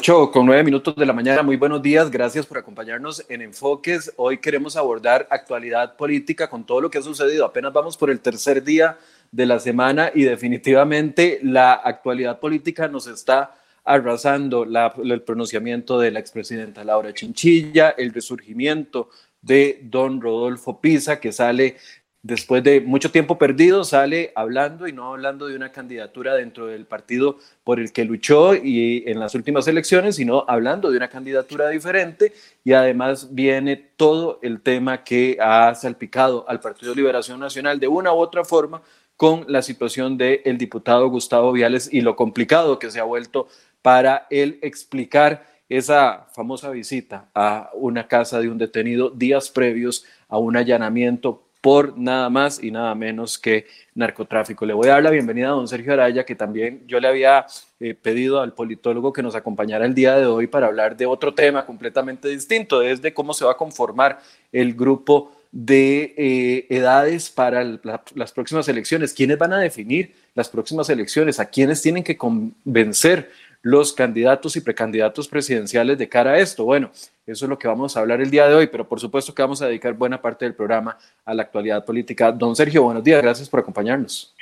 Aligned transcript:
8 0.00 0.30
con 0.30 0.46
9 0.46 0.64
minutos 0.64 0.96
de 0.96 1.04
la 1.04 1.12
mañana, 1.12 1.42
muy 1.42 1.56
buenos 1.56 1.82
días, 1.82 2.10
gracias 2.10 2.46
por 2.46 2.56
acompañarnos 2.56 3.22
en 3.28 3.42
Enfoques. 3.42 4.10
Hoy 4.16 4.38
queremos 4.38 4.74
abordar 4.74 5.28
actualidad 5.28 5.94
política 5.94 6.48
con 6.48 6.64
todo 6.64 6.80
lo 6.80 6.90
que 6.90 6.96
ha 6.96 7.02
sucedido. 7.02 7.44
Apenas 7.44 7.70
vamos 7.70 7.98
por 7.98 8.08
el 8.08 8.18
tercer 8.20 8.64
día 8.64 8.96
de 9.30 9.44
la 9.44 9.58
semana 9.58 10.10
y 10.14 10.22
definitivamente 10.22 11.38
la 11.42 11.74
actualidad 11.74 12.40
política 12.40 12.88
nos 12.88 13.06
está 13.08 13.54
arrasando 13.84 14.62
el 14.64 15.20
pronunciamiento 15.20 16.00
de 16.00 16.12
la 16.12 16.20
expresidenta 16.20 16.82
Laura 16.82 17.12
Chinchilla, 17.12 17.90
el 17.90 18.14
resurgimiento 18.14 19.10
de 19.42 19.80
don 19.82 20.22
Rodolfo 20.22 20.80
Pisa, 20.80 21.20
que 21.20 21.30
sale 21.30 21.76
después 22.22 22.62
de 22.62 22.80
mucho 22.80 23.10
tiempo 23.10 23.38
perdido, 23.38 23.84
sale 23.84 24.32
hablando 24.34 24.86
y 24.86 24.92
no 24.92 25.12
hablando 25.12 25.46
de 25.46 25.56
una 25.56 25.72
candidatura 25.72 26.34
dentro 26.34 26.66
del 26.66 26.84
partido 26.84 27.38
por 27.64 27.80
el 27.80 27.92
que 27.92 28.04
luchó 28.04 28.54
y 28.54 29.04
en 29.06 29.18
las 29.18 29.34
últimas 29.34 29.66
elecciones, 29.68 30.16
sino 30.16 30.44
hablando 30.46 30.90
de 30.90 30.96
una 30.96 31.08
candidatura 31.08 31.68
diferente. 31.70 32.32
Y 32.64 32.72
además 32.72 33.34
viene 33.34 33.76
todo 33.76 34.38
el 34.42 34.60
tema 34.60 35.02
que 35.02 35.38
ha 35.40 35.74
salpicado 35.74 36.44
al 36.48 36.60
Partido 36.60 36.94
Liberación 36.94 37.40
Nacional 37.40 37.80
de 37.80 37.88
una 37.88 38.12
u 38.12 38.16
otra 38.16 38.44
forma 38.44 38.82
con 39.16 39.44
la 39.48 39.62
situación 39.62 40.16
del 40.16 40.56
diputado 40.56 41.08
Gustavo 41.08 41.52
Viales 41.52 41.92
y 41.92 42.00
lo 42.00 42.16
complicado 42.16 42.78
que 42.78 42.90
se 42.90 43.00
ha 43.00 43.04
vuelto 43.04 43.48
para 43.82 44.26
él 44.30 44.58
explicar 44.62 45.46
esa 45.68 46.26
famosa 46.34 46.70
visita 46.70 47.28
a 47.34 47.70
una 47.74 48.08
casa 48.08 48.40
de 48.40 48.48
un 48.48 48.58
detenido 48.58 49.10
días 49.10 49.50
previos 49.50 50.04
a 50.28 50.38
un 50.38 50.56
allanamiento 50.56 51.44
por 51.60 51.98
nada 51.98 52.30
más 52.30 52.62
y 52.62 52.70
nada 52.70 52.94
menos 52.94 53.38
que 53.38 53.66
narcotráfico. 53.94 54.64
Le 54.64 54.72
voy 54.72 54.88
a 54.88 54.92
dar 54.92 55.02
la 55.02 55.10
bienvenida 55.10 55.48
a 55.48 55.50
don 55.50 55.68
Sergio 55.68 55.92
Araya, 55.92 56.24
que 56.24 56.34
también 56.34 56.82
yo 56.86 57.00
le 57.00 57.08
había 57.08 57.46
eh, 57.80 57.94
pedido 57.94 58.40
al 58.40 58.54
politólogo 58.54 59.12
que 59.12 59.22
nos 59.22 59.34
acompañara 59.34 59.84
el 59.84 59.94
día 59.94 60.16
de 60.16 60.26
hoy 60.26 60.46
para 60.46 60.68
hablar 60.68 60.96
de 60.96 61.06
otro 61.06 61.34
tema 61.34 61.66
completamente 61.66 62.28
distinto, 62.28 62.80
desde 62.80 63.12
cómo 63.12 63.34
se 63.34 63.44
va 63.44 63.52
a 63.52 63.56
conformar 63.56 64.20
el 64.52 64.74
grupo 64.74 65.32
de 65.52 66.14
eh, 66.16 66.66
edades 66.70 67.28
para 67.28 67.64
las 67.64 68.32
próximas 68.32 68.68
elecciones. 68.68 69.12
¿Quiénes 69.12 69.36
van 69.36 69.52
a 69.52 69.58
definir 69.58 70.14
las 70.34 70.48
próximas 70.48 70.88
elecciones? 70.88 71.40
¿A 71.40 71.46
quiénes 71.46 71.82
tienen 71.82 72.04
que 72.04 72.16
convencer 72.16 73.30
los 73.62 73.92
candidatos 73.92 74.56
y 74.56 74.60
precandidatos 74.60 75.28
presidenciales 75.28 75.98
de 75.98 76.08
cara 76.08 76.32
a 76.32 76.38
esto. 76.38 76.64
Bueno, 76.64 76.90
eso 77.26 77.44
es 77.44 77.48
lo 77.48 77.58
que 77.58 77.68
vamos 77.68 77.96
a 77.96 78.00
hablar 78.00 78.20
el 78.20 78.30
día 78.30 78.48
de 78.48 78.54
hoy, 78.54 78.66
pero 78.66 78.88
por 78.88 79.00
supuesto 79.00 79.34
que 79.34 79.42
vamos 79.42 79.60
a 79.62 79.66
dedicar 79.66 79.92
buena 79.94 80.20
parte 80.20 80.44
del 80.44 80.54
programa 80.54 80.96
a 81.24 81.34
la 81.34 81.42
actualidad 81.42 81.84
política. 81.84 82.32
Don 82.32 82.56
Sergio, 82.56 82.82
buenos 82.82 83.04
días, 83.04 83.22
gracias 83.22 83.48
por 83.48 83.60
acompañarnos. 83.60 84.34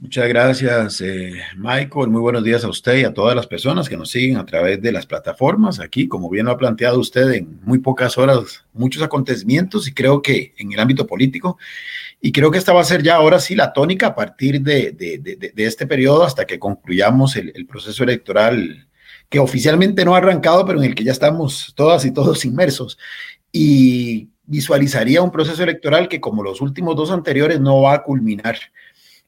Muchas 0.00 0.28
gracias, 0.28 1.02
eh, 1.02 1.42
Michael. 1.58 2.08
Muy 2.08 2.22
buenos 2.22 2.42
días 2.42 2.64
a 2.64 2.68
usted 2.68 2.96
y 2.96 3.04
a 3.04 3.12
todas 3.12 3.36
las 3.36 3.46
personas 3.46 3.86
que 3.86 3.98
nos 3.98 4.08
siguen 4.08 4.38
a 4.38 4.46
través 4.46 4.80
de 4.80 4.92
las 4.92 5.04
plataformas. 5.04 5.78
Aquí, 5.78 6.08
como 6.08 6.30
bien 6.30 6.46
lo 6.46 6.52
ha 6.52 6.56
planteado 6.56 6.98
usted, 6.98 7.30
en 7.32 7.60
muy 7.64 7.80
pocas 7.80 8.16
horas, 8.16 8.64
muchos 8.72 9.02
acontecimientos 9.02 9.86
y 9.86 9.92
creo 9.92 10.22
que 10.22 10.54
en 10.56 10.72
el 10.72 10.80
ámbito 10.80 11.06
político. 11.06 11.58
Y 12.18 12.32
creo 12.32 12.50
que 12.50 12.56
esta 12.56 12.72
va 12.72 12.80
a 12.80 12.84
ser 12.84 13.02
ya 13.02 13.16
ahora 13.16 13.40
sí 13.40 13.54
la 13.54 13.74
tónica 13.74 14.06
a 14.06 14.14
partir 14.14 14.62
de, 14.62 14.96
este 15.56 15.86
periodo 15.86 16.24
hasta 16.24 16.46
que 16.46 16.58
concluyamos 16.58 17.36
el, 17.36 17.66
proceso 17.66 18.02
electoral 18.02 18.88
que 19.28 19.38
oficialmente 19.38 20.06
no 20.06 20.14
ha 20.14 20.18
arrancado, 20.18 20.64
pero 20.64 20.78
en 20.78 20.86
el 20.86 20.94
que 20.94 21.04
ya 21.04 21.12
estamos 21.12 21.74
todas 21.76 22.06
y 22.06 22.10
todos 22.10 22.46
inmersos. 22.46 22.96
Y 23.52 24.30
visualizaría 24.46 25.20
un 25.20 25.30
proceso 25.30 25.62
electoral 25.62 26.08
que 26.08 26.22
como 26.22 26.42
los 26.42 26.62
últimos 26.62 26.96
dos 26.96 27.10
anteriores 27.10 27.60
no 27.60 27.82
va 27.82 27.96
a 27.96 28.02
culminar 28.02 28.56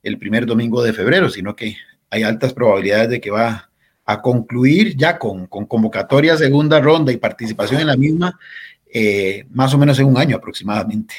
el 0.02 0.18
primer 0.18 0.46
domingo 0.46 0.82
de 0.82 0.92
febrero, 0.92 1.28
sino 1.30 1.54
que 1.54 1.76
hay 2.10 2.22
altas 2.22 2.52
probabilidades 2.52 3.10
de 3.10 3.20
que 3.20 3.30
va 3.30 3.70
a 4.04 4.20
concluir 4.20 4.96
ya 4.96 5.18
con, 5.18 5.46
con 5.46 5.66
convocatoria 5.66 6.36
segunda 6.36 6.80
ronda 6.80 7.12
y 7.12 7.16
participación 7.16 7.80
en 7.80 7.86
la 7.86 7.96
misma, 7.96 8.38
eh, 8.92 9.44
más 9.50 9.72
o 9.74 9.78
menos 9.78 9.98
en 9.98 10.06
un 10.06 10.18
año 10.18 10.36
aproximadamente. 10.36 11.14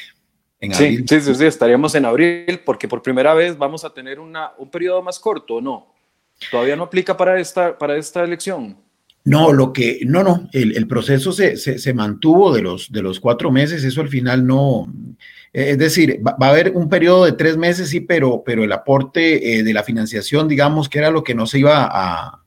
En 0.60 0.72
sí, 0.74 1.04
sí, 1.06 1.20
sí, 1.20 1.34
sí, 1.34 1.44
estaríamos 1.44 1.94
en 1.94 2.04
abril 2.04 2.60
porque 2.64 2.88
por 2.88 3.02
primera 3.02 3.34
vez 3.34 3.56
vamos 3.58 3.84
a 3.84 3.92
tener 3.92 4.20
una, 4.20 4.52
un 4.58 4.70
periodo 4.70 5.02
más 5.02 5.18
corto, 5.18 5.60
¿no? 5.60 5.92
¿Todavía 6.50 6.76
no 6.76 6.84
aplica 6.84 7.16
para 7.16 7.38
esta, 7.38 7.76
para 7.76 7.96
esta 7.96 8.22
elección? 8.22 8.76
No, 9.24 9.52
lo 9.52 9.72
que, 9.72 10.00
no, 10.04 10.22
no, 10.22 10.48
el, 10.52 10.76
el 10.76 10.86
proceso 10.86 11.32
se, 11.32 11.56
se, 11.56 11.78
se, 11.78 11.94
mantuvo 11.94 12.52
de 12.52 12.60
los, 12.60 12.92
de 12.92 13.02
los 13.02 13.20
cuatro 13.20 13.50
meses, 13.50 13.82
eso 13.82 14.02
al 14.02 14.08
final 14.08 14.46
no, 14.46 14.86
es 15.54 15.78
decir, 15.78 16.20
va, 16.26 16.36
a 16.38 16.50
haber 16.50 16.72
un 16.74 16.88
periodo 16.88 17.24
de 17.24 17.32
tres 17.32 17.56
meses, 17.56 17.88
sí, 17.88 18.00
pero, 18.00 18.42
pero 18.44 18.64
el 18.64 18.72
aporte 18.72 19.58
eh, 19.58 19.62
de 19.62 19.72
la 19.72 19.84
financiación, 19.84 20.48
digamos, 20.48 20.88
que 20.88 20.98
era 20.98 21.10
lo 21.10 21.22
que 21.22 21.34
no 21.34 21.46
se 21.46 21.60
iba 21.60 21.88
a, 21.90 22.42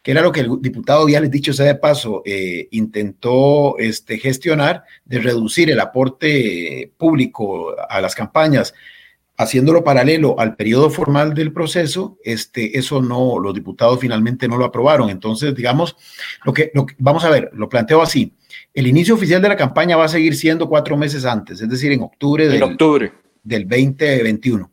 que 0.00 0.12
era 0.12 0.22
lo 0.22 0.30
que 0.30 0.40
el 0.40 0.60
diputado 0.60 1.04
Viales, 1.04 1.30
dicho 1.30 1.52
sea 1.52 1.66
de 1.66 1.74
paso, 1.74 2.22
eh, 2.24 2.68
intentó 2.70 3.76
este, 3.78 4.16
gestionar, 4.18 4.84
de 5.04 5.18
reducir 5.18 5.70
el 5.70 5.80
aporte 5.80 6.92
público 6.96 7.74
a 7.88 8.00
las 8.00 8.14
campañas 8.14 8.74
haciéndolo 9.36 9.82
paralelo 9.82 10.38
al 10.38 10.56
periodo 10.56 10.90
formal 10.90 11.34
del 11.34 11.52
proceso, 11.52 12.18
este, 12.22 12.78
eso 12.78 13.02
no, 13.02 13.38
los 13.38 13.54
diputados 13.54 13.98
finalmente 13.98 14.46
no 14.46 14.56
lo 14.56 14.66
aprobaron. 14.66 15.10
Entonces, 15.10 15.54
digamos, 15.54 15.96
lo 16.44 16.52
que, 16.52 16.70
lo 16.74 16.86
que, 16.86 16.94
vamos 16.98 17.24
a 17.24 17.30
ver, 17.30 17.50
lo 17.54 17.68
planteo 17.68 18.02
así. 18.02 18.34
El 18.74 18.86
inicio 18.86 19.14
oficial 19.14 19.42
de 19.42 19.48
la 19.48 19.56
campaña 19.56 19.96
va 19.96 20.04
a 20.04 20.08
seguir 20.08 20.34
siendo 20.34 20.68
cuatro 20.68 20.96
meses 20.96 21.24
antes, 21.24 21.60
es 21.60 21.68
decir, 21.68 21.92
en 21.92 22.02
octubre 22.02 22.46
del, 22.46 22.56
en 22.56 22.62
octubre. 22.62 23.12
del 23.42 23.68
2021. 23.68 24.70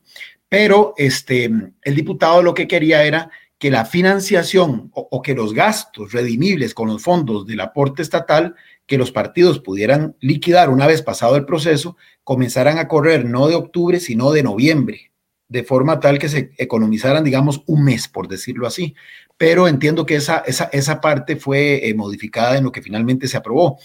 Pero 0.48 0.94
este, 0.96 1.50
el 1.82 1.94
diputado 1.94 2.42
lo 2.42 2.54
que 2.54 2.66
quería 2.66 3.04
era 3.04 3.30
que 3.58 3.70
la 3.70 3.84
financiación 3.84 4.90
o, 4.94 5.08
o 5.10 5.22
que 5.22 5.34
los 5.34 5.52
gastos 5.52 6.12
redimibles 6.12 6.72
con 6.72 6.88
los 6.88 7.02
fondos 7.02 7.46
del 7.46 7.60
aporte 7.60 8.02
estatal 8.02 8.54
que 8.90 8.98
los 8.98 9.12
partidos 9.12 9.60
pudieran 9.60 10.16
liquidar 10.18 10.68
una 10.68 10.88
vez 10.88 11.00
pasado 11.00 11.36
el 11.36 11.44
proceso, 11.44 11.96
comenzaran 12.24 12.78
a 12.78 12.88
correr 12.88 13.24
no 13.24 13.46
de 13.46 13.54
octubre, 13.54 14.00
sino 14.00 14.32
de 14.32 14.42
noviembre, 14.42 15.12
de 15.48 15.62
forma 15.62 16.00
tal 16.00 16.18
que 16.18 16.28
se 16.28 16.50
economizaran, 16.58 17.22
digamos, 17.22 17.62
un 17.66 17.84
mes, 17.84 18.08
por 18.08 18.26
decirlo 18.26 18.66
así. 18.66 18.96
Pero 19.40 19.66
entiendo 19.68 20.04
que 20.04 20.16
esa, 20.16 20.40
esa, 20.46 20.64
esa 20.70 21.00
parte 21.00 21.36
fue 21.36 21.88
eh, 21.88 21.94
modificada 21.94 22.58
en 22.58 22.64
lo 22.64 22.72
que 22.72 22.82
finalmente 22.82 23.26
se 23.26 23.38
aprobó. 23.38 23.78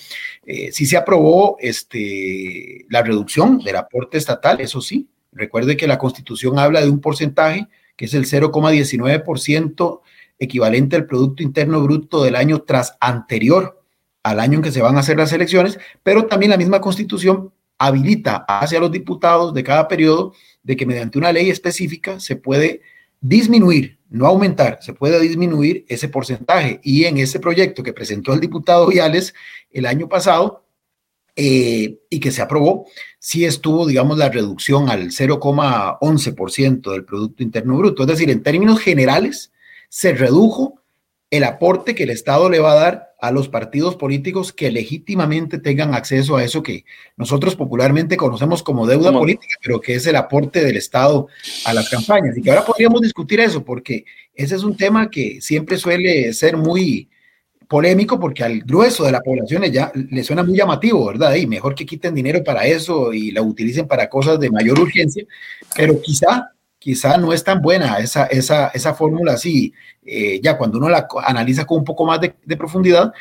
Eh, 0.46 0.74
sí 0.74 0.86
se 0.86 0.98
aprobó 0.98 1.56
este, 1.62 2.86
la 2.90 3.02
reducción 3.02 3.60
del 3.60 3.78
aporte 3.78 4.18
estatal, 4.18 4.60
eso 4.60 4.82
sí. 4.82 5.08
Recuerde 5.32 5.78
que 5.78 5.88
la 5.88 5.98
constitución 5.98 6.60
habla 6.60 6.82
de 6.82 6.90
un 6.90 7.00
porcentaje 7.00 7.70
que 7.96 8.04
es 8.04 8.14
el 8.14 8.26
0,19% 8.26 10.02
equivalente 10.40 10.98
al 10.98 11.06
Producto 11.06 11.42
Interno 11.42 11.82
Bruto 11.82 12.22
del 12.22 12.36
año 12.36 12.64
tras 12.64 12.98
anterior 13.00 13.82
al 14.24 14.42
año 14.42 14.58
en 14.58 14.64
que 14.64 14.74
se 14.74 14.82
van 14.82 14.98
a 14.98 15.02
hacer 15.02 15.16
las 15.18 15.32
elecciones, 15.32 15.80
pero 16.04 16.26
también 16.26 16.50
la 16.50 16.58
misma 16.58 16.82
constitución 16.82 17.54
habilita 17.78 18.44
hacia 18.50 18.82
los 18.82 18.92
diputados 18.92 19.54
de 19.54 19.64
cada 19.64 19.88
periodo 19.88 20.34
de 20.64 20.76
que 20.76 20.86
mediante 20.86 21.18
una 21.18 21.32
ley 21.32 21.50
específica 21.50 22.20
se 22.20 22.36
puede 22.36 22.82
disminuir, 23.22 24.00
no 24.10 24.28
aumentar, 24.28 24.80
se 24.82 24.94
puede 24.94 25.20
disminuir 25.20 25.86
ese 25.88 26.08
porcentaje. 26.08 26.80
Y 26.84 27.06
en 27.06 27.18
ese 27.18 27.40
proyecto 27.40 27.84
que 27.84 27.94
presentó 27.94 28.34
el 28.34 28.40
diputado 28.40 28.88
Viales 28.88 29.34
el 29.72 29.86
año 29.86 30.08
pasado 30.08 30.66
eh, 31.36 32.00
y 32.10 32.20
que 32.20 32.32
se 32.32 32.42
aprobó, 32.42 32.88
sí 33.20 33.46
estuvo, 33.46 33.86
digamos, 33.86 34.18
la 34.18 34.30
reducción 34.30 34.90
al 34.90 35.12
0,11% 35.12 36.92
del 36.92 37.06
Producto 37.06 37.44
Interno 37.44 37.78
Bruto. 37.78 38.04
Es 38.04 38.10
decir, 38.10 38.30
en 38.30 38.44
términos 38.44 38.80
generales, 38.80 39.52
se 39.90 40.14
redujo 40.14 40.82
el 41.30 41.44
aporte 41.44 41.96
que 41.96 42.04
el 42.04 42.12
Estado 42.12 42.50
le 42.50 42.60
va 42.60 42.72
a 42.74 42.76
dar 42.76 43.15
a 43.26 43.32
los 43.32 43.50
partidos 43.50 43.96
políticos 43.96 44.54
que 44.54 44.72
legítimamente 44.72 45.58
tengan 45.58 45.94
acceso 45.94 46.38
a 46.38 46.44
eso 46.44 46.62
que 46.62 46.86
nosotros 47.18 47.56
popularmente 47.56 48.18
conocemos 48.18 48.62
como 48.62 48.86
deuda 48.86 49.12
política, 49.12 49.56
pero 49.62 49.82
que 49.82 49.96
es 49.96 50.06
el 50.06 50.16
aporte 50.16 50.64
del 50.64 50.78
Estado 50.78 51.28
a 51.66 51.74
las 51.74 51.90
campañas. 51.90 52.38
Y 52.38 52.42
que 52.42 52.50
ahora 52.50 52.66
podríamos 52.66 53.02
discutir 53.02 53.40
eso, 53.40 53.64
porque 53.64 54.06
ese 54.34 54.56
es 54.56 54.64
un 54.64 54.78
tema 54.78 55.10
que 55.10 55.40
siempre 55.42 55.78
suele 55.78 56.34
ser 56.34 56.58
muy 56.58 57.10
polémico, 57.68 58.20
porque 58.20 58.44
al 58.44 58.60
grueso 58.62 59.04
de 59.06 59.12
la 59.12 59.22
población 59.22 59.64
ya 59.64 59.92
le 59.94 60.24
suena 60.24 60.44
muy 60.44 60.56
llamativo, 60.56 61.06
¿verdad? 61.08 61.36
Y 61.36 61.48
mejor 61.48 61.74
que 61.74 61.86
quiten 61.86 62.14
dinero 62.14 62.44
para 62.44 62.66
eso 62.66 63.12
y 63.12 63.32
la 63.32 63.42
utilicen 63.42 63.88
para 63.88 64.10
cosas 64.10 64.40
de 64.40 64.52
mayor 64.52 64.80
urgencia, 64.80 65.26
pero 65.76 66.00
quizá 66.02 66.52
quizá 66.86 67.18
no 67.18 67.34
es 67.34 67.44
tan 67.44 67.64
buena 67.64 67.98
esa, 67.98 68.28
esa, 68.28 68.68
esa 68.68 68.94
fórmula 68.94 69.34
así, 69.34 69.74
eh, 70.06 70.40
ya 70.40 70.56
cuando 70.56 70.78
uno 70.78 70.88
la 70.88 71.08
analiza 71.26 71.66
con 71.66 71.80
un 71.80 71.84
poco 71.84 72.06
más 72.06 72.22
de, 72.22 72.58
profundidad, 72.58 73.12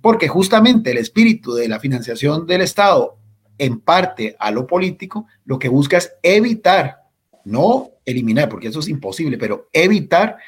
porque 0.00 0.26
justamente 0.26 0.90
el 0.90 0.98
espíritu 0.98 1.54
de 1.54 1.68
la 1.68 1.78
financiación 1.78 2.48
del 2.48 2.62
Estado, 2.62 3.16
en 3.58 3.78
parte 3.78 4.34
a 4.40 4.50
lo 4.50 4.66
político, 4.66 5.28
lo 5.44 5.56
que 5.60 5.68
busca 5.68 5.98
es 5.98 6.14
evitar, 6.20 6.96
no 7.44 7.90
eliminar, 8.04 8.48
porque 8.48 8.66
eso 8.66 8.80
es 8.80 8.88
imposible, 8.88 9.38
pero 9.38 9.68
evitar 9.72 10.38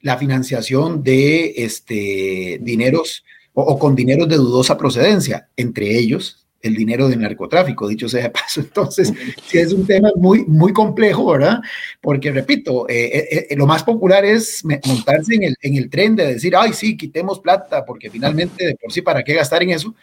la 0.00 0.18
financiación 0.18 1.04
de 1.04 1.54
este, 1.58 2.58
dineros 2.60 3.24
o 3.52 3.78
con 3.78 3.94
dineros 3.94 4.28
de 4.28 4.38
dudosa 4.38 4.76
procedencia, 4.76 5.50
entre 5.56 5.96
ellos 5.96 6.43
el 6.64 6.74
dinero 6.74 7.08
del 7.08 7.20
narcotráfico, 7.20 7.86
dicho 7.86 8.08
sea 8.08 8.24
de 8.24 8.30
paso. 8.30 8.60
Entonces, 8.62 9.12
sí 9.46 9.58
es 9.58 9.72
un 9.72 9.86
tema 9.86 10.10
muy, 10.16 10.44
muy 10.46 10.72
complejo, 10.72 11.32
¿verdad? 11.32 11.60
Porque, 12.00 12.32
repito, 12.32 12.88
eh, 12.88 13.04
eh, 13.06 13.46
eh, 13.50 13.56
lo 13.56 13.66
más 13.66 13.82
popular 13.82 14.24
es 14.24 14.64
montarse 14.64 15.34
en 15.34 15.44
el, 15.44 15.56
en 15.60 15.76
el 15.76 15.90
tren 15.90 16.16
de 16.16 16.34
decir, 16.34 16.54
ay, 16.56 16.72
sí, 16.72 16.96
quitemos 16.96 17.40
plata, 17.40 17.84
porque 17.84 18.10
finalmente, 18.10 18.66
de 18.66 18.74
por 18.76 18.92
sí, 18.92 19.02
¿para 19.02 19.22
qué 19.22 19.34
gastar 19.34 19.62
en 19.62 19.70
eso? 19.70 19.94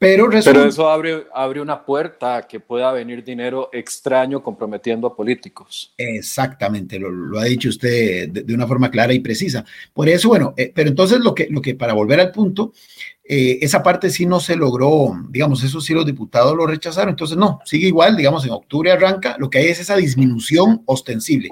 Pero, 0.00 0.32
eso 0.32 0.88
abre, 0.88 1.26
abre 1.34 1.60
una 1.60 1.84
puerta 1.84 2.36
a 2.38 2.48
que 2.48 2.58
pueda 2.58 2.90
venir 2.90 3.22
dinero 3.22 3.68
extraño 3.70 4.42
comprometiendo 4.42 5.06
a 5.06 5.14
políticos. 5.14 5.92
Exactamente, 5.98 6.98
lo, 6.98 7.38
ha 7.38 7.44
dicho 7.44 7.68
usted 7.68 8.30
de, 8.30 8.54
una 8.54 8.66
forma 8.66 8.90
clara 8.90 9.12
y 9.12 9.18
precisa. 9.18 9.62
Por 9.92 10.08
eso, 10.08 10.28
bueno, 10.28 10.54
eh, 10.56 10.72
pero 10.74 10.88
entonces 10.88 11.20
lo 11.20 11.34
que, 11.34 11.48
lo 11.50 11.60
que, 11.60 11.74
para 11.74 11.92
volver 11.92 12.18
al 12.18 12.32
punto, 12.32 12.72
eh, 13.32 13.64
esa 13.64 13.80
parte 13.80 14.10
sí 14.10 14.26
no 14.26 14.40
se 14.40 14.56
logró, 14.56 15.12
digamos, 15.28 15.62
eso 15.62 15.80
sí 15.80 15.94
los 15.94 16.04
diputados 16.04 16.56
lo 16.56 16.66
rechazaron, 16.66 17.10
entonces 17.10 17.36
no, 17.36 17.60
sigue 17.64 17.86
igual, 17.86 18.16
digamos, 18.16 18.44
en 18.44 18.50
octubre 18.50 18.90
arranca, 18.90 19.36
lo 19.38 19.48
que 19.48 19.58
hay 19.58 19.66
es 19.66 19.78
esa 19.78 19.94
disminución 19.94 20.82
ostensible. 20.84 21.50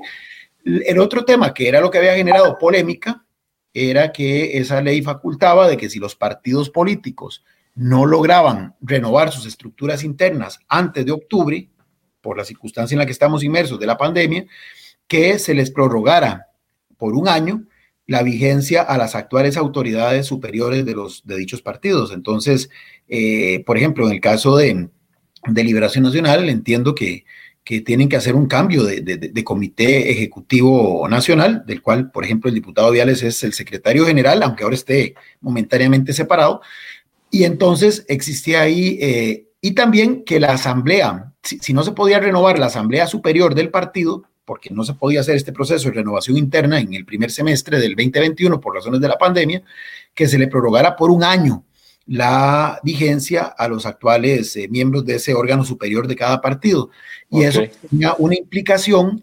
El 0.65 0.99
otro 0.99 1.25
tema 1.25 1.55
que 1.55 1.69
era 1.69 1.81
lo 1.81 1.89
que 1.89 1.99
había 1.99 2.17
generado 2.17 2.59
polémica 2.59 3.25
era 3.73 4.11
que 4.11 4.59
esa 4.59 4.83
ley 4.83 5.03
facultaba 5.03 5.69
de 5.69 5.77
que 5.77 5.89
si 5.89 6.01
los 6.01 6.17
partidos 6.17 6.69
políticos 6.69 7.45
no 7.77 8.07
lograban 8.07 8.75
renovar 8.81 9.31
sus 9.31 9.47
estructuras 9.47 10.03
internas 10.03 10.59
antes 10.67 11.07
de 11.07 11.13
octubre, 11.13 11.69
por 12.21 12.37
la 12.37 12.45
circunstancia 12.45 12.97
en 12.97 12.99
la 12.99 13.07
que 13.07 13.13
estamos 13.13 13.45
inmersos 13.45 13.79
de 13.79 13.87
la 13.87 13.97
pandemia, 13.97 14.47
que 15.07 15.39
se 15.39 15.55
les 15.55 15.71
prorrogara 15.71 16.49
por 16.97 17.15
un 17.15 17.29
año 17.29 17.68
la 18.09 18.23
vigencia 18.23 18.83
a 18.83 18.99
las 18.99 19.15
actuales 19.15 19.57
autoridades 19.57 20.27
superiores 20.27 20.85
de 20.85 20.95
los 20.95 21.25
de 21.27 21.37
dichos 21.37 21.63
partidos. 21.63 22.11
Entonces, 22.11 22.71
eh, 23.07 23.63
por 23.67 23.77
ejemplo, 23.77 24.07
en 24.07 24.13
el 24.13 24.21
caso 24.21 24.57
de, 24.57 24.89
Liberación 25.55 26.05
Nacional, 26.05 26.49
entiendo 26.49 26.95
que, 26.95 27.25
que, 27.65 27.81
tienen 27.83 28.09
que 28.09 28.17
hacer 28.17 28.35
un 28.35 28.47
cambio 28.47 28.83
de, 28.83 29.03
de, 29.03 29.45
comité 29.45 30.11
ejecutivo 30.11 31.07
nacional, 31.09 31.65
del 31.67 31.81
cual, 31.81 32.11
por 32.11 32.25
ejemplo, 32.25 32.49
el 32.49 32.55
diputado 32.55 32.91
Viales 32.91 33.23
es 33.23 33.45
el 33.45 33.53
secretario 33.53 34.05
general, 34.05 34.43
aunque 34.43 34.65
ahora 34.65 34.75
esté 34.75 35.15
momentáneamente 35.41 36.13
separado, 36.13 36.61
y 37.31 37.45
entonces 37.45 38.05
existía 38.09 38.63
ahí, 38.63 38.99
eh, 39.01 39.49
y 39.61 39.73
también 39.73 40.25
que 40.25 40.41
la 40.41 40.53
asamblea, 40.53 41.33
si, 41.43 41.73
no 41.73 41.83
se 41.83 41.93
podía 41.93 42.21
renovar 42.21 42.59
la 42.59 42.67
asamblea 42.67 43.07
superior 43.07 43.55
del 43.55 43.71
partido, 43.71 44.25
porque 44.49 44.71
no 44.71 44.83
se 44.83 44.95
podía 44.95 45.21
hacer 45.21 45.37
este 45.37 45.53
proceso 45.53 45.91
de 45.91 45.97
renovación 45.97 46.39
interna 46.39 46.81
en 46.81 46.95
el 46.95 47.05
primer 47.05 47.31
semestre 47.31 47.79
del 47.79 47.95
2021 47.95 48.59
por 48.59 48.75
razones 48.75 48.99
de 48.99 49.07
la 49.07 49.19
pandemia, 49.19 49.63
que 50.15 50.27
se 50.27 50.39
le 50.39 50.49
prorrogara 50.49 50.97
por 50.97 51.11
un 51.11 51.23
año 51.23 51.65
la 52.07 52.81
vigencia 52.83 53.43
a 53.43 53.69
los 53.69 53.85
actuales 53.85 54.57
eh, 54.57 54.67
miembros 54.71 55.05
de 55.05 55.17
ese 55.17 55.35
órgano 55.35 55.65
superior 55.65 56.09
de 56.09 56.17
cada 56.17 56.41
partido. 56.41 56.89
Y 57.31 57.43
eso 57.43 57.61
tenía 57.91 58.15
una 58.17 58.37
implicación, 58.37 59.23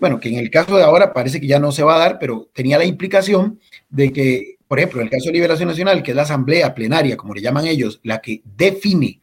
bueno, 0.00 0.18
que 0.18 0.28
en 0.28 0.40
el 0.40 0.50
caso 0.50 0.76
de 0.76 0.82
ahora 0.82 1.12
parece 1.12 1.40
que 1.40 1.46
ya 1.46 1.60
no 1.60 1.70
se 1.70 1.84
va 1.84 1.94
a 1.94 2.00
dar, 2.00 2.18
pero 2.18 2.48
tenía 2.52 2.78
la 2.78 2.84
implicación 2.84 3.60
de 3.88 4.12
que 4.12 4.58
por 4.66 4.80
ejemplo, 4.80 5.00
en 5.00 5.06
el 5.06 5.10
caso 5.10 5.26
de 5.26 5.32
Liberación 5.32 5.68
Nacional, 5.68 6.02
que 6.02 6.10
es 6.10 6.16
la 6.16 6.24
asamblea 6.24 6.74
plenaria, 6.74 7.16
como 7.16 7.32
le 7.32 7.40
llaman 7.40 7.66
ellos, 7.66 8.00
la 8.02 8.20
que 8.20 8.42
define 8.44 9.20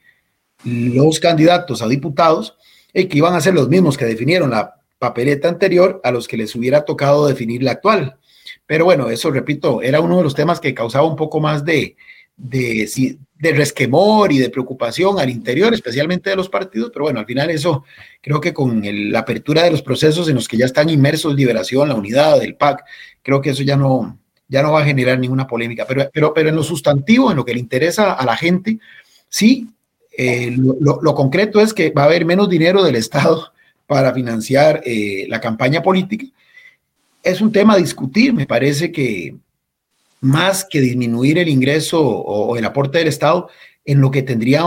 los 0.63 1.19
candidatos 1.19 1.83
a 1.83 1.87
diputados, 1.87 2.57
y 2.91 3.05
que 3.05 3.17
iban 3.17 3.35
a 3.35 3.41
ser 3.41 3.53
los 3.53 3.69
mismos 3.69 3.97
que 3.97 4.05
definieron 4.05 4.49
la 4.49 4.75
papeleta 5.05 5.47
anterior 5.47 6.01
a 6.03 6.09
los 6.09 6.27
que 6.27 6.35
les 6.37 6.55
hubiera 6.55 6.83
tocado 6.83 7.27
definir 7.27 7.61
la 7.61 7.71
actual. 7.71 8.17
Pero 8.65 8.85
bueno, 8.85 9.11
eso, 9.11 9.29
repito, 9.29 9.83
era 9.83 10.01
uno 10.01 10.17
de 10.17 10.23
los 10.23 10.33
temas 10.33 10.59
que 10.59 10.73
causaba 10.73 11.05
un 11.05 11.15
poco 11.15 11.39
más 11.39 11.63
de, 11.63 11.95
de, 12.35 12.89
de 13.37 13.53
resquemor 13.53 14.31
y 14.31 14.39
de 14.39 14.49
preocupación 14.49 15.19
al 15.19 15.29
interior, 15.29 15.75
especialmente 15.75 16.31
de 16.31 16.35
los 16.35 16.49
partidos, 16.49 16.89
pero 16.91 17.05
bueno, 17.05 17.19
al 17.19 17.27
final 17.27 17.51
eso 17.51 17.83
creo 18.19 18.41
que 18.41 18.51
con 18.51 18.81
la 19.11 19.19
apertura 19.19 19.61
de 19.61 19.71
los 19.71 19.83
procesos 19.83 20.27
en 20.27 20.35
los 20.35 20.47
que 20.47 20.57
ya 20.57 20.65
están 20.65 20.89
inmersos 20.89 21.35
Liberación, 21.35 21.89
la 21.89 21.95
unidad 21.95 22.39
del 22.39 22.55
PAC, 22.55 22.83
creo 23.21 23.41
que 23.41 23.51
eso 23.51 23.61
ya 23.61 23.77
no, 23.77 24.17
ya 24.47 24.63
no 24.63 24.71
va 24.71 24.81
a 24.81 24.85
generar 24.85 25.19
ninguna 25.19 25.45
polémica. 25.45 25.85
Pero, 25.87 26.09
pero, 26.11 26.33
pero 26.33 26.49
en 26.49 26.55
lo 26.55 26.63
sustantivo, 26.63 27.29
en 27.29 27.37
lo 27.37 27.45
que 27.45 27.53
le 27.53 27.59
interesa 27.59 28.13
a 28.13 28.25
la 28.25 28.35
gente, 28.35 28.79
sí, 29.29 29.67
eh, 30.17 30.55
lo, 30.57 31.13
concreto 31.13 31.59
es 31.59 31.73
que 31.73 31.91
va 31.91 32.03
a 32.03 32.05
haber 32.05 32.25
menos 32.25 32.49
dinero 32.49 32.81
del 32.81 32.95
Estado 32.95 33.51
para 33.87 34.13
financiar 34.13 34.81
eh, 34.85 35.25
la 35.29 35.39
campaña 35.39 35.81
política. 35.81 36.25
Es 37.23 37.41
un 37.41 37.51
tema 37.51 37.73
a 37.73 37.77
discutir, 37.77 38.33
me 38.33 38.45
parece 38.45 38.91
que 38.91 39.35
más 40.21 40.65
que 40.69 40.81
disminuir 40.81 41.37
el 41.37 41.49
ingreso 41.49 42.01
o, 42.01 42.57
el 42.57 42.65
aporte 42.65 42.97
del 42.97 43.07
Estado, 43.07 43.49
en 43.83 44.01
lo 44.01 44.11
que 44.11 44.23
tendría 44.23 44.63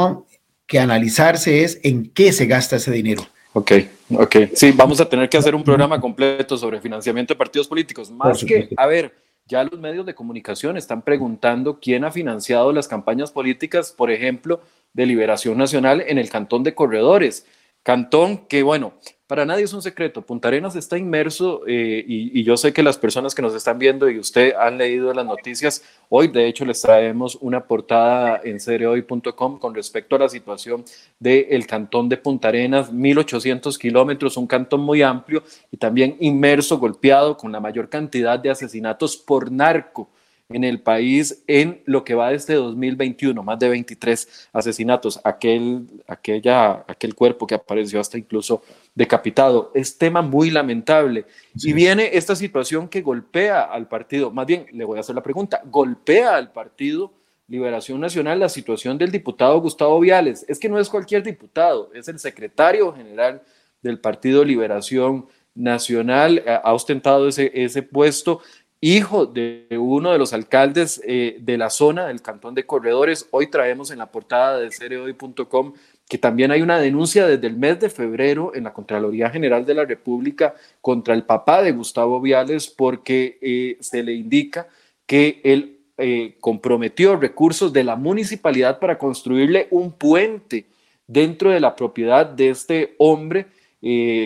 que 0.66 0.78
analizarse 0.78 1.64
es 1.64 1.80
en 1.82 2.10
qué 2.10 2.32
se 2.32 2.46
gasta 2.46 2.76
ese 2.76 2.92
dinero. 2.92 3.22
Ok, 3.54 3.72
ok. 4.10 4.36
Sí, 4.54 4.72
vamos 4.72 5.00
a 5.00 5.08
tener 5.08 5.28
que 5.28 5.36
hacer 5.36 5.54
un 5.54 5.64
programa 5.64 6.00
completo 6.00 6.56
sobre 6.56 6.80
financiamiento 6.80 7.34
de 7.34 7.38
partidos 7.38 7.66
políticos. 7.66 8.10
Más 8.10 8.44
que, 8.44 8.68
a 8.76 8.86
ver, 8.86 9.14
ya 9.46 9.64
los 9.64 9.80
medios 9.80 10.04
de 10.04 10.14
comunicación 10.14 10.76
están 10.76 11.02
preguntando 11.02 11.80
quién 11.80 12.04
ha 12.04 12.12
financiado 12.12 12.72
las 12.72 12.86
campañas 12.86 13.32
políticas, 13.32 13.92
por 13.92 14.10
ejemplo, 14.10 14.60
de 14.92 15.06
Liberación 15.06 15.56
Nacional 15.56 16.04
en 16.06 16.18
el 16.18 16.28
Cantón 16.28 16.62
de 16.62 16.74
Corredores. 16.74 17.46
Cantón 17.88 18.36
que, 18.48 18.62
bueno, 18.62 18.92
para 19.26 19.46
nadie 19.46 19.64
es 19.64 19.72
un 19.72 19.80
secreto. 19.80 20.20
Punta 20.20 20.48
Arenas 20.48 20.76
está 20.76 20.98
inmerso 20.98 21.62
eh, 21.66 22.04
y, 22.06 22.42
yo 22.42 22.58
sé 22.58 22.74
que 22.74 22.82
las 22.82 22.98
personas 22.98 23.34
que 23.34 23.40
nos 23.40 23.54
están 23.54 23.78
viendo 23.78 24.10
y 24.10 24.18
usted 24.18 24.52
han 24.60 24.76
leído 24.76 25.14
las 25.14 25.24
noticias, 25.24 25.82
hoy 26.10 26.28
de 26.28 26.46
hecho 26.46 26.66
les 26.66 26.82
traemos 26.82 27.38
una 27.40 27.64
portada 27.66 28.42
en 28.44 28.60
cereoy.com 28.60 29.58
con 29.58 29.74
respecto 29.74 30.16
a 30.16 30.18
la 30.18 30.28
situación 30.28 30.84
del 31.18 31.66
cantón 31.66 32.10
de 32.10 32.18
Punta 32.18 32.48
Arenas, 32.48 32.92
1800 32.92 33.78
kilómetros, 33.78 34.36
un 34.36 34.46
cantón 34.46 34.82
muy 34.82 35.00
amplio 35.00 35.42
y 35.72 35.78
también 35.78 36.18
inmerso, 36.20 36.76
golpeado 36.76 37.38
con 37.38 37.52
la 37.52 37.60
mayor 37.60 37.88
cantidad 37.88 38.38
de 38.38 38.50
asesinatos 38.50 39.16
por 39.16 39.50
narco 39.50 40.10
en 40.50 40.64
el 40.64 40.80
país 40.80 41.42
en 41.46 41.82
lo 41.84 42.04
que 42.04 42.14
va 42.14 42.30
desde 42.30 42.54
2021, 42.54 43.42
más 43.42 43.58
de 43.58 43.68
23 43.68 44.48
asesinatos, 44.52 45.20
aquel, 45.22 45.86
aquella, 46.06 46.84
aquel 46.88 47.14
cuerpo 47.14 47.46
que 47.46 47.54
apareció 47.54 48.00
hasta 48.00 48.16
incluso 48.16 48.62
decapitado. 48.94 49.70
Es 49.74 49.98
tema 49.98 50.22
muy 50.22 50.50
lamentable. 50.50 51.26
Y 51.54 51.74
viene 51.74 52.10
esta 52.14 52.34
situación 52.34 52.88
que 52.88 53.02
golpea 53.02 53.62
al 53.62 53.88
partido, 53.88 54.30
más 54.30 54.46
bien 54.46 54.66
le 54.72 54.84
voy 54.84 54.96
a 54.96 55.00
hacer 55.00 55.14
la 55.14 55.22
pregunta, 55.22 55.60
golpea 55.66 56.36
al 56.36 56.50
partido 56.50 57.12
Liberación 57.46 58.00
Nacional 58.00 58.40
la 58.40 58.48
situación 58.48 58.98
del 58.98 59.10
diputado 59.10 59.60
Gustavo 59.60 60.00
Viales. 60.00 60.44
Es 60.48 60.58
que 60.58 60.68
no 60.68 60.78
es 60.78 60.88
cualquier 60.88 61.22
diputado, 61.22 61.90
es 61.94 62.08
el 62.08 62.18
secretario 62.18 62.92
general 62.94 63.42
del 63.82 63.98
Partido 64.00 64.44
Liberación 64.44 65.26
Nacional, 65.54 66.44
ha 66.46 66.72
ostentado 66.72 67.26
ese, 67.26 67.50
ese 67.54 67.82
puesto 67.82 68.40
hijo 68.80 69.26
de 69.26 69.66
uno 69.70 70.12
de 70.12 70.18
los 70.18 70.32
alcaldes 70.32 71.00
eh, 71.04 71.38
de 71.40 71.58
la 71.58 71.70
zona 71.70 72.06
del 72.06 72.22
Cantón 72.22 72.54
de 72.54 72.64
Corredores. 72.64 73.26
Hoy 73.32 73.48
traemos 73.48 73.90
en 73.90 73.98
la 73.98 74.10
portada 74.10 74.58
de 74.58 74.70
cereoy.com 74.70 75.72
que 76.08 76.18
también 76.18 76.52
hay 76.52 76.62
una 76.62 76.78
denuncia 76.78 77.26
desde 77.26 77.48
el 77.48 77.56
mes 77.56 77.80
de 77.80 77.90
febrero 77.90 78.52
en 78.54 78.64
la 78.64 78.72
Contraloría 78.72 79.30
General 79.30 79.66
de 79.66 79.74
la 79.74 79.84
República 79.84 80.54
contra 80.80 81.14
el 81.14 81.24
papá 81.24 81.62
de 81.62 81.72
Gustavo 81.72 82.20
Viales 82.20 82.68
porque 82.68 83.38
eh, 83.42 83.76
se 83.80 84.02
le 84.02 84.14
indica 84.14 84.68
que 85.06 85.40
él 85.44 85.80
eh, 85.98 86.36
comprometió 86.40 87.16
recursos 87.16 87.72
de 87.72 87.84
la 87.84 87.96
municipalidad 87.96 88.78
para 88.78 88.96
construirle 88.96 89.66
un 89.70 89.90
puente 89.92 90.66
dentro 91.06 91.50
de 91.50 91.60
la 91.60 91.74
propiedad 91.74 92.26
de 92.26 92.50
este 92.50 92.94
hombre 92.98 93.46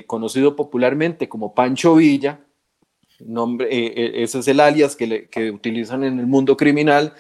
conocido 0.07 0.57
popularmente 0.57 1.29
como 1.29 1.55
Pancho 1.55 1.97
Villa, 1.97 2.41
nombre, 3.27 3.69
eh, 3.71 3.93
eh, 3.97 4.13
ese 4.23 4.39
es 4.41 4.49
el 4.49 4.61
alias 4.61 4.97
que, 4.97 5.29
que, 5.29 5.51
utilizan 5.51 6.05
en 6.05 6.19
el 6.19 6.27
mundo 6.27 6.57
criminal, 6.57 7.15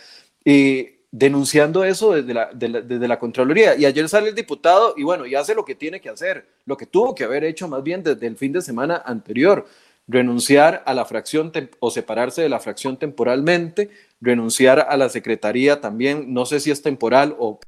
eh, 0.44 1.00
denunciando 1.10 1.84
eso 1.84 2.12
desde 2.12 2.34
la, 2.34 2.50
desde 2.52 3.08
la 3.08 3.18
Contraloría. 3.18 3.76
Y 3.76 3.84
ayer 3.84 4.08
sale 4.08 4.30
el 4.30 4.34
diputado 4.34 4.94
y 4.96 5.02
bueno, 5.02 5.26
y 5.26 5.34
hace 5.34 5.54
lo 5.54 5.64
que 5.64 5.74
tiene 5.74 6.00
que 6.00 6.08
hacer, 6.08 6.46
lo 6.64 6.76
que 6.76 6.86
tuvo 6.86 7.14
que 7.14 7.24
haber 7.24 7.44
hecho 7.44 7.68
más 7.68 7.82
bien 7.82 8.02
desde 8.02 8.26
el 8.26 8.36
fin 8.36 8.52
de 8.52 8.62
semana 8.62 9.02
anterior, 9.04 9.66
renunciar 10.08 10.82
a 10.86 10.94
la 10.94 11.04
fracción 11.04 11.52
o 11.80 11.90
separarse 11.90 12.42
de 12.42 12.48
la 12.48 12.60
fracción 12.60 12.96
temporalmente, 12.96 13.90
renunciar 14.20 14.80
a 14.80 14.96
la 14.96 15.08
secretaría 15.08 15.80
también, 15.80 16.32
no 16.32 16.46
sé 16.46 16.60
si 16.60 16.70
es 16.70 16.82
temporal 16.82 17.36
o 17.38 17.60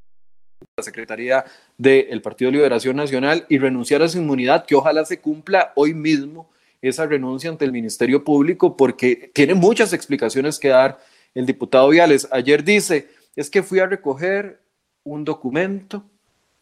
la 0.77 0.83
Secretaría 0.83 1.45
del 1.79 2.21
Partido 2.23 2.51
Liberación 2.51 2.97
Nacional 2.97 3.47
y 3.49 3.59
renunciar 3.59 4.03
a 4.03 4.09
su 4.09 4.19
inmunidad 4.19 4.67
que 4.67 4.75
ojalá 4.75 5.05
se 5.05 5.21
cumpla 5.21 5.73
hoy 5.77 5.95
mismo 5.95 6.49
esa 6.89 7.07
renuncia 7.07 7.51
ante 7.51 7.65
el 7.65 7.73
Ministerio 7.73 8.23
Público 8.25 8.77
porque 8.77 9.31
tiene 9.33 9.55
muchas 9.55 9.93
explicaciones 9.93 10.59
que 10.59 10.69
dar 10.69 10.99
el 11.35 11.47
diputado 11.47 11.89
Viales. 11.89 12.29
Ayer 12.31 12.63
dice, 12.63 13.09
es 13.35 13.51
que 13.51 13.63
fui 13.63 13.81
a 13.81 13.87
recoger 13.87 14.61
un 15.03 15.25
documento, 15.25 16.05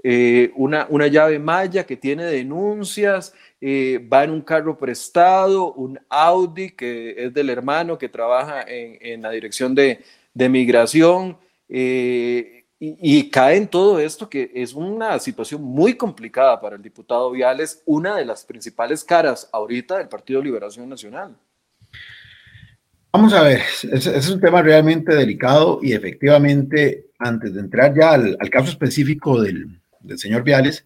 eh, 0.02 0.50
una, 0.56 0.86
una, 0.90 1.06
llave 1.06 1.38
maya 1.38 1.84
que 1.84 1.96
tiene 1.96 2.24
denuncias, 2.24 3.34
eh, 3.60 4.04
va 4.12 4.24
en 4.24 4.30
un 4.30 4.40
carro 4.40 4.76
prestado, 4.76 5.72
un 5.74 6.00
Audi 6.08 6.70
que 6.70 7.14
es 7.16 7.32
del 7.32 7.50
hermano 7.50 7.98
que 7.98 8.08
trabaja 8.08 8.64
en, 8.66 9.22
la 9.22 9.30
dirección 9.30 9.74
de, 9.74 10.00
migración. 10.34 11.38
Eh, 11.68 12.61
y, 12.84 13.30
cae 13.30 13.58
en 13.58 13.68
todo 13.68 14.00
esto 14.00 14.28
que 14.28 14.50
es 14.52 14.74
una 14.74 15.16
situación 15.20 15.62
muy 15.62 15.94
complicada 15.94 16.60
para 16.60 16.74
el 16.74 16.82
diputado 16.82 17.30
Viales, 17.30 17.80
una 17.86 18.16
de 18.16 18.24
las 18.24 18.44
principales 18.44 19.04
caras 19.04 19.48
ahorita 19.52 19.98
del 19.98 20.08
Partido 20.08 20.42
Liberación 20.42 20.88
Nacional. 20.88 21.36
Vamos 23.12 23.32
a 23.34 23.42
ver, 23.42 23.60
ese 23.92 24.16
es 24.16 24.28
un 24.28 24.40
tema 24.40 24.62
realmente 24.62 25.14
delicado 25.14 25.78
y 25.80 25.92
efectivamente, 25.92 27.10
antes 27.20 27.54
de 27.54 27.60
entrar 27.60 27.94
ya 27.96 28.14
al, 28.14 28.36
caso 28.50 28.70
específico 28.70 29.40
del, 29.40 29.80
del, 30.00 30.18
señor 30.18 30.42
Viales, 30.42 30.84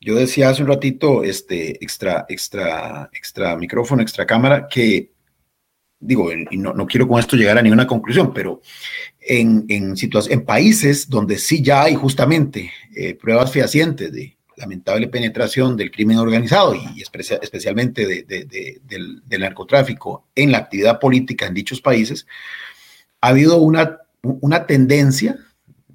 yo 0.00 0.16
decía 0.16 0.48
hace 0.48 0.62
un 0.62 0.68
ratito, 0.68 1.22
este, 1.22 1.76
extra, 1.84 2.26
extra, 2.28 3.08
extra 3.12 3.54
micrófono, 3.54 4.02
extra 4.02 4.26
cámara, 4.26 4.66
que 4.66 5.11
digo, 6.02 6.30
y 6.32 6.56
no, 6.56 6.74
no, 6.74 6.86
quiero 6.86 7.06
con 7.08 7.20
esto 7.20 7.36
llegar 7.36 7.56
a 7.56 7.62
ninguna 7.62 7.86
conclusión, 7.86 8.34
pero 8.34 8.60
en, 9.20 9.64
en, 9.68 9.94
en 9.96 10.44
países 10.44 11.08
donde 11.08 11.38
sí 11.38 11.62
ya 11.62 11.84
hay 11.84 11.94
justamente 11.94 12.72
eh, 12.94 13.14
pruebas 13.14 13.52
fehacientes 13.52 14.12
de 14.12 14.36
lamentable 14.56 15.08
penetración 15.08 15.76
del 15.76 15.90
crimen 15.90 16.18
organizado 16.18 16.74
y 16.74 17.00
especialmente 17.00 18.06
del, 18.06 19.22
del, 19.24 19.40
narcotráfico 19.40 20.26
en 20.34 20.52
la 20.52 20.58
actividad 20.58 21.00
política 21.00 21.46
en 21.46 21.54
dichos 21.54 21.80
países, 21.80 22.26
ha 23.20 23.28
habido 23.28 23.58
una, 23.58 23.98
una 24.22 24.66
tendencia, 24.66 25.38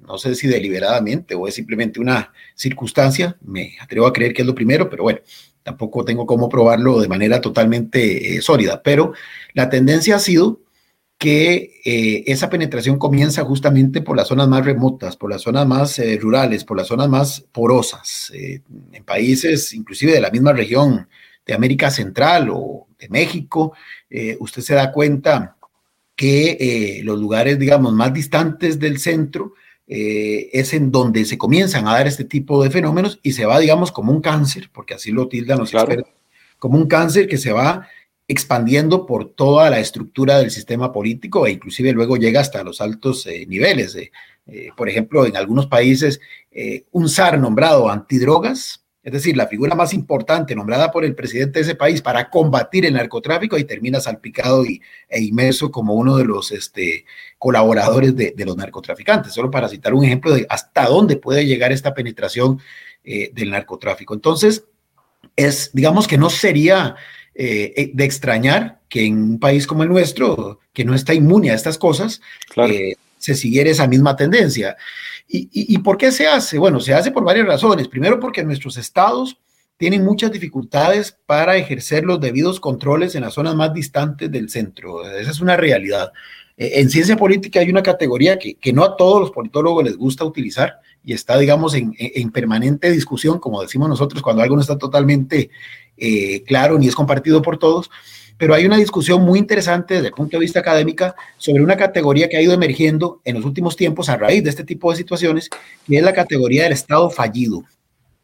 no 0.00 0.18
sé 0.18 0.34
si 0.34 0.48
deliberadamente 0.48 1.34
o 1.34 1.46
es 1.46 1.54
simplemente 1.54 2.00
una 2.00 2.32
circunstancia, 2.54 3.36
me 3.42 3.76
atrevo 3.80 4.06
a 4.06 4.12
creer 4.12 4.32
que 4.32 4.42
es 4.42 4.46
lo 4.46 4.54
primero, 4.54 4.90
pero 4.90 5.04
bueno, 5.04 5.20
tampoco 5.68 6.02
tengo 6.02 6.24
cómo 6.24 6.48
probarlo 6.48 6.98
de 6.98 7.08
manera 7.08 7.42
totalmente 7.42 8.36
eh, 8.36 8.40
sólida, 8.40 8.82
pero 8.82 9.12
la 9.52 9.68
tendencia 9.68 10.16
ha 10.16 10.18
sido 10.18 10.62
que 11.18 11.82
eh, 11.84 12.24
esa 12.26 12.48
penetración 12.48 12.98
comienza 12.98 13.44
justamente 13.44 14.00
por 14.00 14.16
las 14.16 14.28
zonas 14.28 14.48
más 14.48 14.64
remotas, 14.64 15.16
por 15.18 15.30
las 15.30 15.42
zonas 15.42 15.66
más 15.66 15.98
eh, 15.98 16.18
rurales, 16.18 16.64
por 16.64 16.78
las 16.78 16.86
zonas 16.86 17.10
más 17.10 17.44
porosas, 17.52 18.32
en 18.32 19.04
países 19.04 19.74
inclusive 19.74 20.12
de 20.12 20.22
la 20.22 20.30
misma 20.30 20.54
región 20.54 21.06
de 21.44 21.52
América 21.52 21.90
Central 21.90 22.48
o 22.50 22.86
de 22.98 23.10
México, 23.10 23.74
usted 24.38 24.62
se 24.62 24.74
da 24.74 24.92
cuenta 24.92 25.56
que 26.14 27.00
los 27.04 27.18
lugares, 27.18 27.58
digamos, 27.58 27.92
más 27.92 28.12
distantes 28.12 28.78
del 28.78 28.98
centro, 28.98 29.54
eh, 29.88 30.50
es 30.52 30.74
en 30.74 30.92
donde 30.92 31.24
se 31.24 31.38
comienzan 31.38 31.88
a 31.88 31.92
dar 31.92 32.06
este 32.06 32.24
tipo 32.24 32.62
de 32.62 32.70
fenómenos 32.70 33.18
y 33.22 33.32
se 33.32 33.46
va, 33.46 33.58
digamos, 33.58 33.90
como 33.90 34.12
un 34.12 34.20
cáncer, 34.20 34.70
porque 34.72 34.94
así 34.94 35.10
lo 35.10 35.28
tildan 35.28 35.58
los 35.58 35.72
expertos, 35.72 36.12
como 36.58 36.76
un 36.76 36.86
cáncer 36.86 37.26
que 37.26 37.38
se 37.38 37.52
va 37.52 37.88
expandiendo 38.26 39.06
por 39.06 39.30
toda 39.30 39.70
la 39.70 39.80
estructura 39.80 40.38
del 40.38 40.50
sistema 40.50 40.92
político 40.92 41.46
e 41.46 41.52
inclusive 41.52 41.92
luego 41.92 42.18
llega 42.18 42.40
hasta 42.40 42.62
los 42.62 42.82
altos 42.82 43.26
eh, 43.26 43.46
niveles. 43.46 43.96
Eh, 43.96 44.10
por 44.76 44.90
ejemplo, 44.90 45.24
en 45.24 45.36
algunos 45.36 45.66
países, 45.66 46.20
un 46.90 47.08
zar 47.08 47.38
nombrado 47.38 47.88
antidrogas 47.88 48.84
es 49.08 49.12
decir, 49.12 49.38
la 49.38 49.46
figura 49.46 49.74
más 49.74 49.94
importante 49.94 50.54
nombrada 50.54 50.90
por 50.90 51.02
el 51.02 51.14
presidente 51.14 51.58
de 51.58 51.62
ese 51.62 51.74
país 51.74 52.02
para 52.02 52.28
combatir 52.28 52.84
el 52.84 52.92
narcotráfico 52.92 53.56
y 53.56 53.64
termina 53.64 54.00
salpicado 54.00 54.66
y, 54.66 54.82
e 55.08 55.22
inmerso 55.22 55.70
como 55.70 55.94
uno 55.94 56.18
de 56.18 56.26
los 56.26 56.52
este, 56.52 57.06
colaboradores 57.38 58.14
de, 58.14 58.34
los 58.44 58.54
narcotraficantes, 58.54 59.32
solo 59.32 59.50
para 59.50 59.70
citar 59.70 59.94
un 59.94 60.04
ejemplo 60.04 60.34
de 60.34 60.44
hasta 60.50 60.84
dónde 60.84 61.16
puede 61.16 61.46
llegar 61.46 61.72
esta 61.72 61.94
penetración 61.94 62.60
eh, 63.02 63.30
del 63.32 63.50
narcotráfico. 63.50 64.12
Entonces, 64.12 64.64
es, 65.36 65.70
digamos 65.72 66.06
que 66.06 66.18
no 66.18 66.28
sería 66.28 66.94
eh, 67.34 67.72
eh, 67.76 67.90
de 67.94 68.04
extrañar 68.04 68.80
que 68.90 69.06
en 69.06 69.22
un 69.22 69.40
país 69.40 69.66
como 69.66 69.84
el 69.84 69.88
nuestro, 69.88 70.60
que 70.74 70.84
no 70.84 70.94
está 70.94 71.14
inmune 71.14 71.50
a 71.50 71.54
estas 71.54 71.78
cosas, 71.78 72.20
se 73.16 73.34
siguiera 73.34 73.70
esa 73.70 73.86
misma 73.86 74.16
tendencia. 74.16 74.76
¿Y, 75.30 75.76
por 75.78 75.98
qué 75.98 76.10
se 76.10 76.26
hace? 76.26 76.56
Bueno, 76.58 76.80
se 76.80 76.94
hace 76.94 77.10
por 77.10 77.22
varias 77.22 77.46
razones. 77.46 77.86
Primero, 77.86 78.18
porque 78.18 78.42
nuestros 78.42 78.78
estados 78.78 79.38
tienen 79.76 80.02
muchas 80.02 80.32
dificultades 80.32 81.16
para 81.26 81.56
ejercer 81.56 82.04
los 82.04 82.18
debidos 82.18 82.60
controles 82.60 83.14
en 83.14 83.22
las 83.22 83.34
zonas 83.34 83.54
más 83.54 83.74
distantes 83.74 84.30
del 84.30 84.48
centro. 84.48 85.06
Esa 85.06 85.30
es 85.30 85.40
una 85.40 85.56
realidad. 85.56 86.12
E, 86.56 86.80
en 86.80 86.88
ciencia 86.88 87.16
política 87.16 87.60
hay 87.60 87.68
una 87.68 87.82
categoría 87.82 88.38
que, 88.38 88.72
no 88.72 88.84
a 88.84 88.96
todos 88.96 89.20
los 89.20 89.30
politólogos 89.30 89.84
les 89.84 89.98
gusta 89.98 90.24
utilizar 90.24 90.80
y 91.04 91.12
está, 91.12 91.36
digamos, 91.36 91.74
en, 91.74 91.92
permanente 92.32 92.90
discusión, 92.90 93.38
como 93.38 93.60
decimos 93.60 93.88
nosotros, 93.88 94.22
cuando 94.22 94.42
algo 94.42 94.56
no 94.56 94.62
está 94.62 94.78
totalmente 94.78 95.50
eh, 95.96 96.42
claro 96.44 96.78
ni 96.78 96.88
es 96.88 96.94
compartido 96.94 97.42
por 97.42 97.58
todos, 97.58 97.90
pero 98.38 98.54
hay 98.54 98.64
una 98.64 98.76
discusión 98.76 99.22
muy 99.22 99.40
interesante 99.40 99.94
desde 99.94 100.08
el 100.08 100.14
punto 100.14 100.36
de 100.36 100.42
vista 100.42 100.60
académica 100.60 101.14
sobre 101.36 101.62
una 101.62 101.76
categoría 101.76 102.28
que 102.28 102.36
ha 102.36 102.42
ido 102.42 102.54
emergiendo 102.54 103.20
en 103.24 103.34
los 103.34 103.44
últimos 103.44 103.76
tiempos 103.76 104.08
a 104.08 104.16
raíz 104.16 104.44
de 104.44 104.50
este 104.50 104.64
tipo 104.64 104.90
de 104.90 104.96
situaciones, 104.96 105.50
que 105.86 105.96
es 105.96 106.02
la 106.02 106.12
categoría 106.12 106.62
del 106.62 106.72
Estado 106.72 107.10
fallido. 107.10 107.64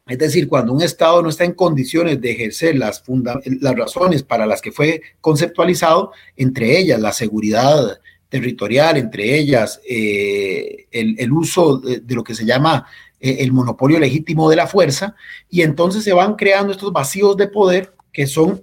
Es 0.06 0.18
decir, 0.18 0.49
cuando 0.49 0.73
un 0.73 0.83
Estado 0.83 1.21
no 1.21 1.30
está 1.30 1.44
en 1.44 1.54
condiciones 1.54 2.21
de 2.21 2.30
ejercer 2.30 2.76
las, 2.76 3.02
las 3.61 3.75
razones 3.75 4.23
para 4.23 4.47
las 4.47 4.61
que 4.61 4.71
fue 4.71 5.02
conceptualizado, 5.21 6.12
entre 6.37 6.78
ellas 6.78 7.00
la 7.00 7.12
seguridad 7.12 7.99
territorial, 8.28 8.97
entre 8.99 9.37
ellas 9.37 9.80
eh, 9.88 10.87
el, 10.90 11.33
uso 11.33 11.78
de, 11.78 12.02
lo 12.14 12.23
que 12.23 12.35
se 12.35 12.44
llama 12.44 12.87
eh, 13.18 13.38
el 13.40 13.52
monopolio 13.52 13.99
legítimo 13.99 14.50
de 14.50 14.56
la 14.56 14.66
fuerza, 14.66 15.16
y 15.49 15.62
entonces 15.62 16.04
se 16.04 16.12
van 16.12 16.37
creando 16.37 16.73
estos 16.73 16.92
vacíos 16.92 17.37
de 17.37 17.49
poder 17.49 17.94
que 18.12 18.26
son 18.26 18.61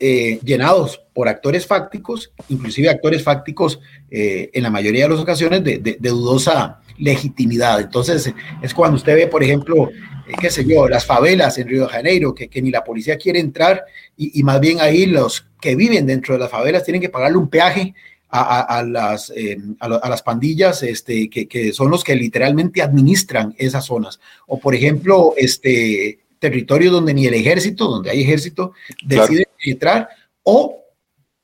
eh, 0.00 0.40
llenados 0.44 1.00
por 1.12 1.28
actores 1.28 1.66
fácticos, 1.66 2.32
inclusive 2.48 2.90
actores 2.90 3.22
fácticos 3.22 3.78
eh, 4.10 4.50
en 4.52 4.64
la 4.64 4.70
mayoría 4.70 5.04
de 5.04 5.10
las 5.10 5.20
ocasiones 5.20 5.62
de, 5.62 5.96
dudosa 6.00 6.80
legitimidad. 6.98 7.80
Entonces, 7.80 8.32
es 8.60 8.74
cuando 8.74 8.96
usted 8.96 9.14
ve, 9.14 9.26
por 9.28 9.44
ejemplo, 9.44 9.88
eh, 10.28 10.32
qué 10.40 10.50
sé 10.50 10.64
yo, 10.64 10.88
las 10.88 11.06
favelas 11.06 11.58
en 11.58 11.68
Río 11.68 11.82
de 11.82 11.92
Janeiro, 11.92 12.34
que, 12.34 12.50
ni 12.60 12.72
la 12.72 12.82
policía 12.82 13.16
quiere 13.16 13.38
entrar 13.38 13.84
y, 14.16 14.42
más 14.42 14.60
bien 14.60 14.80
ahí 14.80 15.06
los 15.06 15.46
que 15.60 15.76
viven 15.76 16.06
dentro 16.06 16.34
de 16.34 16.40
las 16.40 16.50
favelas 16.50 16.84
tienen 16.84 17.00
que 17.00 17.08
pagarle 17.08 17.38
un 17.38 17.48
peaje 17.48 17.94
a, 18.28 18.82
las, 18.84 19.32
a, 19.78 20.08
las 20.08 20.22
pandillas 20.22 20.82
este, 20.82 21.30
que, 21.30 21.46
que, 21.46 21.72
son 21.72 21.88
los 21.88 22.02
que 22.02 22.16
literalmente 22.16 22.82
administran 22.82 23.54
esas 23.58 23.84
zonas. 23.84 24.18
O, 24.48 24.58
por 24.58 24.74
ejemplo, 24.74 25.34
este, 25.36 26.18
territorios 26.44 26.92
donde 26.92 27.14
ni 27.14 27.26
el 27.26 27.32
ejército, 27.32 27.88
donde 27.88 28.10
hay 28.10 28.20
ejército, 28.20 28.72
decide 29.02 29.46
entrar 29.72 30.08
o, 30.42 30.84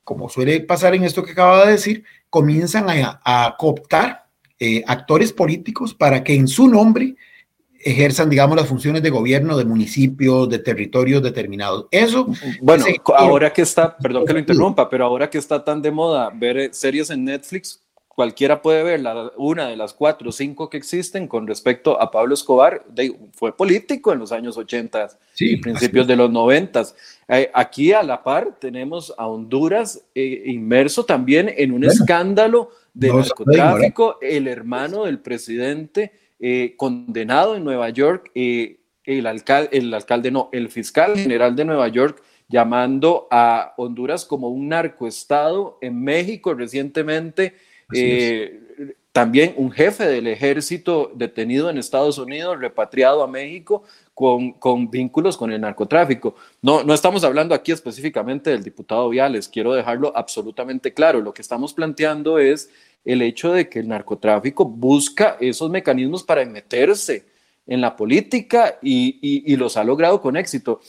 como 0.03 0.29
suele 0.29 0.61
pasar 0.61 0.95
en 0.95 1.03
esto 1.03 1.23
que 1.23 1.31
acaba 1.31 1.65
de 1.65 1.73
decir, 1.73 2.03
comienzan 2.29 2.87
a, 2.89 3.55
cooptar 3.57 4.27
eh, 4.59 4.83
actores 4.87 5.33
políticos 5.33 5.93
para 5.93 6.23
que 6.23 6.33
en 6.33 6.47
su 6.47 6.67
nombre 6.67 7.15
ejerzan, 7.83 8.29
digamos, 8.29 8.55
las 8.55 8.67
funciones 8.67 9.01
de 9.01 9.09
gobierno 9.09 9.57
de 9.57 9.65
municipios, 9.65 10.47
de 10.49 10.59
territorios 10.59 11.21
determinados. 11.21 11.87
Eso. 11.91 12.27
Bueno, 12.61 12.85
ahora 13.15 13.51
que 13.51 13.63
está, 13.63 13.97
perdón 13.97 14.25
que 14.25 14.33
lo 14.33 14.39
interrumpa, 14.39 14.89
pero 14.89 15.05
ahora 15.05 15.29
que 15.29 15.37
está 15.37 15.63
tan 15.63 15.81
de 15.81 15.91
moda 15.91 16.29
ver 16.33 16.57
eh, 16.57 16.69
series 16.71 17.09
en 17.09 17.25
Netflix, 17.25 17.80
cualquiera 18.15 18.61
puede 18.61 18.83
ver 18.83 18.99
la, 18.99 19.31
una 19.37 19.67
de 19.67 19.77
las 19.77 19.93
cuatro 19.93 20.29
o 20.29 20.31
cinco 20.31 20.69
que 20.69 20.77
existen 20.77 21.27
con 21.27 21.47
respecto 21.47 21.99
a 21.99 22.11
Pablo 22.11 22.33
Escobar. 22.33 22.85
fue 23.33 23.55
político 23.55 24.11
en 24.11 24.19
los 24.19 24.31
años 24.31 24.57
80 24.57 25.09
y 25.39 25.57
principios 25.57 26.07
de 26.07 26.15
los 26.15 26.29
90. 26.29 26.83
Eh, 27.29 27.49
aquí 27.53 27.93
a 27.93 28.03
la 28.03 28.21
par 28.21 28.57
tenemos 28.59 29.13
a 29.17 29.27
Honduras 29.27 30.03
eh, 30.13 30.43
inmerso 30.45 31.05
también 31.05 31.53
en 31.55 31.71
un 31.71 31.85
escándalo 31.85 32.69
de 32.93 33.13
narcotráfico. 33.13 34.17
El 34.21 34.47
hermano 34.47 35.05
del 35.05 35.19
presidente 35.19 36.11
eh, 36.39 36.75
condenado 36.77 37.55
en 37.55 37.63
Nueva 37.63 37.89
York, 37.89 38.31
el, 38.35 39.27
alcalde, 39.27 39.69
el 39.77 39.93
alcalde 39.93 40.31
no, 40.31 40.49
el 40.51 40.69
fiscal 40.69 41.17
general 41.17 41.55
de 41.55 41.65
Nueva 41.65 41.87
York 41.87 42.21
llamando 42.49 43.29
a 43.31 43.73
Honduras 43.77 44.25
como 44.25 44.49
un 44.49 44.67
narcoestado 44.67 45.77
en 45.81 46.03
México 46.03 46.53
recientemente 46.53 47.55
eh, 47.93 48.61
también 49.11 49.53
un 49.57 49.71
jefe 49.71 50.05
del 50.05 50.27
ejército 50.27 51.11
detenido 51.13 51.69
en 51.69 51.77
Estados 51.77 52.17
Unidos, 52.17 52.59
repatriado 52.59 53.23
a 53.23 53.27
México 53.27 53.83
con, 54.13 54.53
con, 54.53 54.89
vínculos 54.89 55.35
con 55.35 55.51
el 55.51 55.59
narcotráfico. 55.59 56.35
No, 56.61 56.83
no 56.83 56.93
estamos 56.93 57.23
hablando 57.23 57.53
aquí 57.53 57.71
específicamente 57.71 58.51
del 58.51 58.63
diputado 58.63 59.09
Viales, 59.09 59.49
quiero 59.49 59.73
dejarlo 59.73 60.13
absolutamente 60.15 60.93
claro. 60.93 61.19
Lo 61.19 61.33
que 61.33 61.41
estamos 61.41 61.73
planteando 61.73 62.39
es 62.39 62.69
el 63.03 63.21
hecho 63.21 63.51
de 63.51 63.67
que 63.67 63.79
el 63.79 63.89
narcotráfico 63.89 64.63
busca 64.63 65.35
esos 65.41 65.69
mecanismos 65.69 66.23
para 66.23 66.45
meterse 66.45 67.25
en 67.67 67.81
la 67.81 67.95
política 67.95 68.79
y, 68.81 69.19
y, 69.21 69.51
y 69.51 69.55
los 69.57 69.75
ha 69.75 69.83
logrado 69.83 70.21
con 70.21 70.37
éxito. 70.37 70.79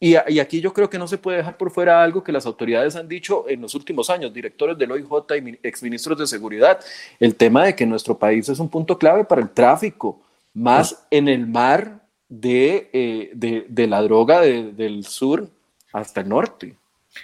Y, 0.00 0.16
aquí 0.16 0.60
yo 0.60 0.72
creo 0.72 0.90
que 0.90 0.98
no 0.98 1.08
se 1.08 1.18
puede 1.18 1.38
dejar 1.38 1.56
por 1.56 1.70
fuera 1.70 2.02
algo 2.02 2.22
que 2.22 2.32
las 2.32 2.44
autoridades 2.46 2.96
han 2.96 3.08
dicho 3.08 3.48
en 3.48 3.62
los 3.62 3.74
últimos 3.74 4.10
años, 4.10 4.34
directores 4.34 4.76
del 4.76 4.92
OIJ 4.92 5.06
y 5.36 5.58
exministros 5.66 6.18
de 6.18 6.26
seguridad, 6.26 6.80
el 7.20 7.36
tema 7.36 7.64
de 7.64 7.74
que 7.74 7.86
nuestro 7.86 8.18
país 8.18 8.48
es 8.48 8.58
un 8.58 8.68
punto 8.68 8.98
clave 8.98 9.24
para 9.24 9.40
el 9.40 9.50
tráfico, 9.50 10.20
más 10.52 11.06
en 11.10 11.28
el 11.28 11.46
mar 11.46 12.02
de, 12.28 12.90
eh, 12.92 13.30
de, 13.34 13.86
la 13.86 14.02
droga 14.02 14.40
del 14.42 15.04
sur 15.04 15.48
hasta 15.92 16.20
el 16.20 16.28
norte. 16.28 16.76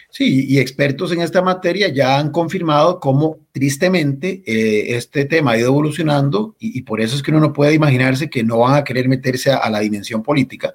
Sí, 0.08 0.46
y 0.48 0.58
expertos 0.58 1.12
en 1.12 1.20
esta 1.20 1.42
materia 1.42 1.88
ya 1.88 2.18
han 2.18 2.30
confirmado 2.30 3.00
cómo 3.00 3.38
tristemente 3.52 4.42
eh, 4.46 4.96
este 4.96 5.24
tema 5.24 5.52
ha 5.52 5.58
ido 5.58 5.68
evolucionando 5.68 6.54
y, 6.58 6.82
por 6.82 7.00
eso 7.00 7.16
es 7.16 7.22
que 7.22 7.30
uno 7.30 7.40
no 7.40 7.52
puede 7.52 7.74
imaginarse 7.74 8.30
que 8.30 8.42
no 8.42 8.58
van 8.58 8.74
a 8.74 8.84
querer 8.84 9.08
meterse 9.08 9.50
a, 9.50 9.68
la 9.70 9.80
dimensión 9.80 10.22
política, 10.22 10.74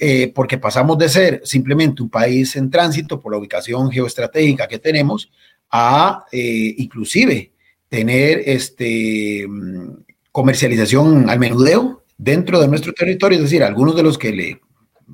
eh, 0.00 0.32
porque 0.34 0.58
pasamos 0.58 0.98
de 0.98 1.08
ser 1.08 1.42
simplemente 1.44 2.02
un 2.02 2.10
país 2.10 2.56
en 2.56 2.70
tránsito 2.70 3.20
por 3.20 3.32
la 3.32 3.38
ubicación 3.38 3.90
geoestratégica 3.90 4.68
que 4.68 4.78
tenemos 4.78 5.30
a 5.70 6.24
eh, 6.32 6.74
inclusive 6.78 7.52
tener 7.88 8.42
este, 8.46 9.46
mm, 9.48 10.04
comercialización 10.32 11.28
al 11.28 11.38
menudeo 11.38 12.02
dentro 12.16 12.60
de 12.60 12.68
nuestro 12.68 12.92
territorio, 12.92 13.38
es 13.38 13.44
decir, 13.44 13.62
algunos 13.62 13.96
de 13.96 14.02
los 14.02 14.18
que 14.18 14.32
le 14.32 14.60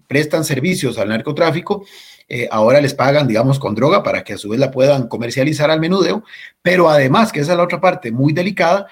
prestan 0.08 0.44
servicios 0.44 0.98
al 0.98 1.08
narcotráfico 1.08 1.84
eh, 2.28 2.48
ahora 2.50 2.80
les 2.80 2.94
pagan, 2.94 3.28
digamos, 3.28 3.58
con 3.58 3.74
droga 3.74 4.02
para 4.02 4.24
que 4.24 4.32
a 4.34 4.38
su 4.38 4.48
vez 4.48 4.58
la 4.58 4.70
puedan 4.70 5.08
comercializar 5.08 5.70
al 5.70 5.80
menudeo, 5.80 6.24
pero 6.62 6.88
además, 6.88 7.32
que 7.32 7.40
esa 7.40 7.52
es 7.52 7.58
la 7.58 7.64
otra 7.64 7.80
parte 7.80 8.12
muy 8.12 8.32
delicada, 8.32 8.86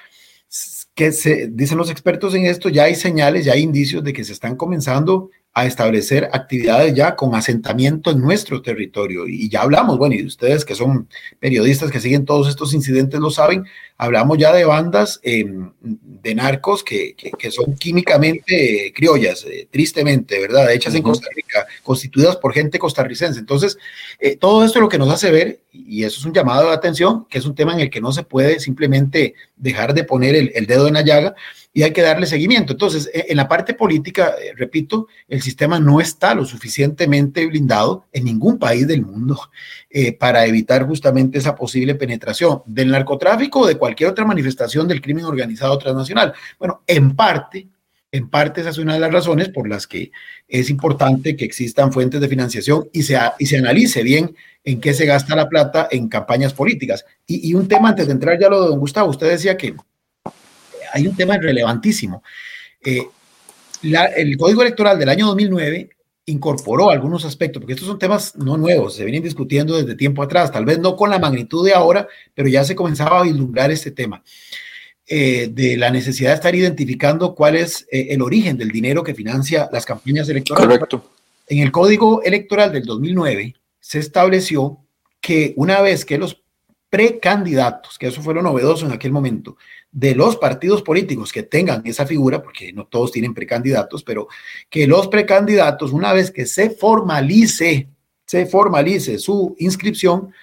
que 0.95 1.13
se, 1.13 1.49
dicen 1.49 1.79
los 1.79 1.91
expertos 1.91 2.35
en 2.35 2.45
esto, 2.45 2.69
ya 2.69 2.85
hay 2.85 2.95
señales, 2.95 3.47
ya 3.47 3.55
hay 3.55 3.63
indicios 3.63 4.05
de 4.05 4.13
que 4.13 4.25
se 4.25 4.33
están 4.33 4.57
comenzando 4.57 5.31
a 5.55 5.67
establecer 5.67 6.31
actividades 6.33 6.95
ya 6.95 7.15
con 7.15 7.35
asentamiento 7.35 8.11
en 8.11 8.21
nuestro 8.21 8.63
territorio. 8.63 9.29
Y 9.29 9.51
ya 9.51 9.61
hablamos, 9.61 9.99
bueno, 9.99 10.15
y 10.15 10.25
ustedes 10.25 10.65
que 10.65 10.75
son 10.75 11.09
periodistas 11.41 11.91
que 11.91 12.01
siguen 12.01 12.25
todos 12.25 12.49
estos 12.49 12.73
incidentes 12.73 13.21
lo 13.21 13.31
saben, 13.31 13.67
hablamos 13.99 14.39
ya 14.39 14.51
de 14.53 14.65
bandas 14.65 15.21
em, 15.23 15.71
de 15.81 16.35
narcos 16.35 16.83
que, 16.83 17.15
que, 17.15 17.51
son 17.51 17.75
químicamente 17.77 18.93
criollas, 18.97 19.45
eh, 19.45 19.69
tristemente, 19.71 20.41
¿verdad? 20.41 20.73
Hechas 20.73 20.95
en 20.95 21.03
Costa 21.03 21.29
Rica, 21.35 21.67
constituidas 21.83 22.37
por 22.37 22.55
gente 22.55 22.79
costarricense. 22.79 23.39
Entonces, 23.39 23.77
eh, 24.21 24.37
todo 24.37 24.65
esto 24.65 24.79
es 24.79 24.83
lo 24.83 24.89
que 24.89 24.99
nos 24.99 25.11
hace 25.11 25.31
ver, 25.31 25.61
y 25.71 26.05
eso 26.05 26.19
es 26.19 26.25
un 26.25 26.33
llamado 26.33 26.69
de 26.69 26.75
atención, 26.75 27.27
que 27.29 27.39
es 27.39 27.45
un 27.45 27.55
tema 27.55 27.75
en 27.75 27.81
el 27.81 27.91
que 27.91 28.01
no 28.01 28.11
se 28.13 28.23
puede 28.23 28.59
simplemente 28.59 29.35
dejar 29.57 29.93
de 29.93 30.05
poner 30.05 30.35
el, 30.35 30.51
el 30.55 30.67
dedo 30.67 30.89
en 30.89 30.95
la 30.95 31.03
llaga, 31.03 31.35
y 31.73 31.83
hay 31.83 31.93
que 31.93 32.03
darle 32.03 32.27
seguimiento. 32.27 32.73
Entonces, 32.73 33.11
e, 33.13 33.27
en 33.29 33.37
la 33.37 33.49
parte 33.49 33.75
política, 33.75 34.35
eh, 34.41 34.53
repito, 34.57 35.09
el 35.29 35.43
sistema 35.43 35.81
no 35.81 36.01
está 36.01 36.35
lo 36.35 36.45
suficientemente 36.45 37.47
blindado 37.47 38.07
en 38.13 38.25
ningún 38.25 38.59
país 38.59 38.87
del 38.87 39.03
mundo 39.03 39.39
eh, 39.91 40.13
para 40.13 40.45
evitar 40.47 40.87
justamente 40.87 41.39
esa 41.39 41.55
posible 41.55 41.95
penetración 41.95 42.63
del 42.67 42.91
narcotráfico 42.91 43.61
o 43.61 43.67
de 43.67 43.77
cualquier 43.77 44.11
otra 44.11 44.25
manifestación 44.25 44.87
del 44.87 45.01
crimen 45.01 45.25
organizado 45.25 45.79
transnacional. 45.79 46.35
Bueno, 46.59 46.83
en 46.87 47.17
parte, 47.17 47.69
en 48.11 48.29
parte 48.29 48.61
esa 48.61 48.71
es 48.71 48.79
una 48.79 48.95
de 48.95 49.01
las 49.01 49.13
razones 49.13 49.49
por 49.49 49.67
las 49.67 49.87
que 49.87 50.13
es 50.47 50.69
importante 50.69 51.37
que 51.37 51.47
existan 51.47 51.93
fuentes 51.93 52.21
de 52.21 52.29
financiación 52.29 52.89
y 52.93 53.03
se, 53.05 53.19
y 53.39 53.47
se 53.47 53.57
analice 53.57 54.03
bien 54.03 54.37
en 54.65 54.81
qué 54.81 54.93
se 54.93 55.07
gasta 55.07 55.35
la 55.35 55.49
plata 55.49 55.89
en 55.91 56.09
campañas 56.09 56.53
políticas. 56.53 57.07
Y, 57.27 57.49
y 57.49 57.55
un 57.55 57.67
tema 57.67 57.89
antes 57.89 58.07
de 58.07 58.13
entrar 58.13 58.39
ya 58.39 58.51
lo 58.51 58.63
de 58.63 58.69
don 58.69 58.79
Gustavo, 58.79 59.09
usted 59.09 59.31
decía 59.31 59.57
que 59.57 59.75
hay 60.93 61.07
un 61.07 61.17
tema 61.17 61.37
relevantísimo. 61.39 62.23
Eh, 62.85 63.07
el 63.83 64.37
Código 64.37 64.63
Electoral 64.63 64.99
del 64.99 65.09
año 65.09 65.27
2009 65.27 65.91
incorporó 66.27 66.91
algunos 66.91 67.25
aspectos, 67.25 67.61
porque 67.61 67.73
estos 67.73 67.89
son 67.89 67.99
temas 67.99 68.37
no 68.37 68.57
nuevos, 68.57 68.95
se 68.95 69.05
vienen 69.05 69.23
discutiendo 69.23 69.77
desde 69.77 69.97
tiempo 69.97 70.23
atrás, 70.23 70.53
tal 70.53 70.65
vez 70.65 70.79
no 70.79 70.95
con 70.95 71.11
la 71.11 71.19
magnitud 71.19 71.67
de 71.67 71.75
ahora, 71.75 72.07
pero 72.35 72.49
ya 72.49 72.63
se 72.65 72.77
comenzaba 72.77 73.21
a 73.21 73.23
vislumbrar 73.25 73.71
este 73.71 73.91
tema. 73.91 74.23
Eh, 75.05 75.49
de 75.53 75.77
la 75.77 75.91
necesidad 75.91 76.31
de 76.31 76.37
estar 76.37 76.55
identificando 76.55 77.35
cuál 77.35 77.57
es 77.57 77.87
eh, 77.91 78.07
el 78.11 78.23
origen 78.23 78.57
del 78.57 78.71
dinero 78.71 79.03
que 79.03 79.15
financia 79.15 79.69
las 79.73 79.85
campañas 79.85 80.29
electorales. 80.29 80.79
Correcto. 80.79 81.11
En 81.49 81.59
el 81.59 81.73
Código 81.73 82.23
Electoral 82.23 82.73
del 82.73 82.85
2009 82.85 83.55
se 83.81 83.99
estableció 83.99 84.79
que 85.21 85.55
una 85.57 85.81
vez 85.81 86.05
que 86.05 86.19
los 86.19 86.42
precandidatos, 86.93 87.99
que 87.99 88.09
eso 88.09 88.21
fue 88.21 88.35
lo 88.35 88.43
novedoso 88.43 88.85
en 88.85 88.93
aquel 88.93 89.13
momento, 89.13 89.57
de 89.91 90.15
los 90.15 90.37
partidos 90.37 90.83
políticos 90.83 91.33
que 91.33 91.43
tengan 91.43 91.81
esa 91.87 92.05
figura, 92.05 92.43
porque 92.43 92.71
no 92.75 92.85
todos 92.85 93.11
tienen 93.13 93.33
precandidatos, 93.33 94.05
pero 94.05 94.29
que 94.69 94.87
los 94.87 95.09
precandidatos, 95.09 95.93
una 95.93 96.13
vez 96.13 96.31
que 96.31 96.45
se 96.45 96.69
formalice, 96.69 97.89
se 98.27 98.45
formalice 98.45 99.19
su 99.19 99.57
inscripción, 99.59 100.35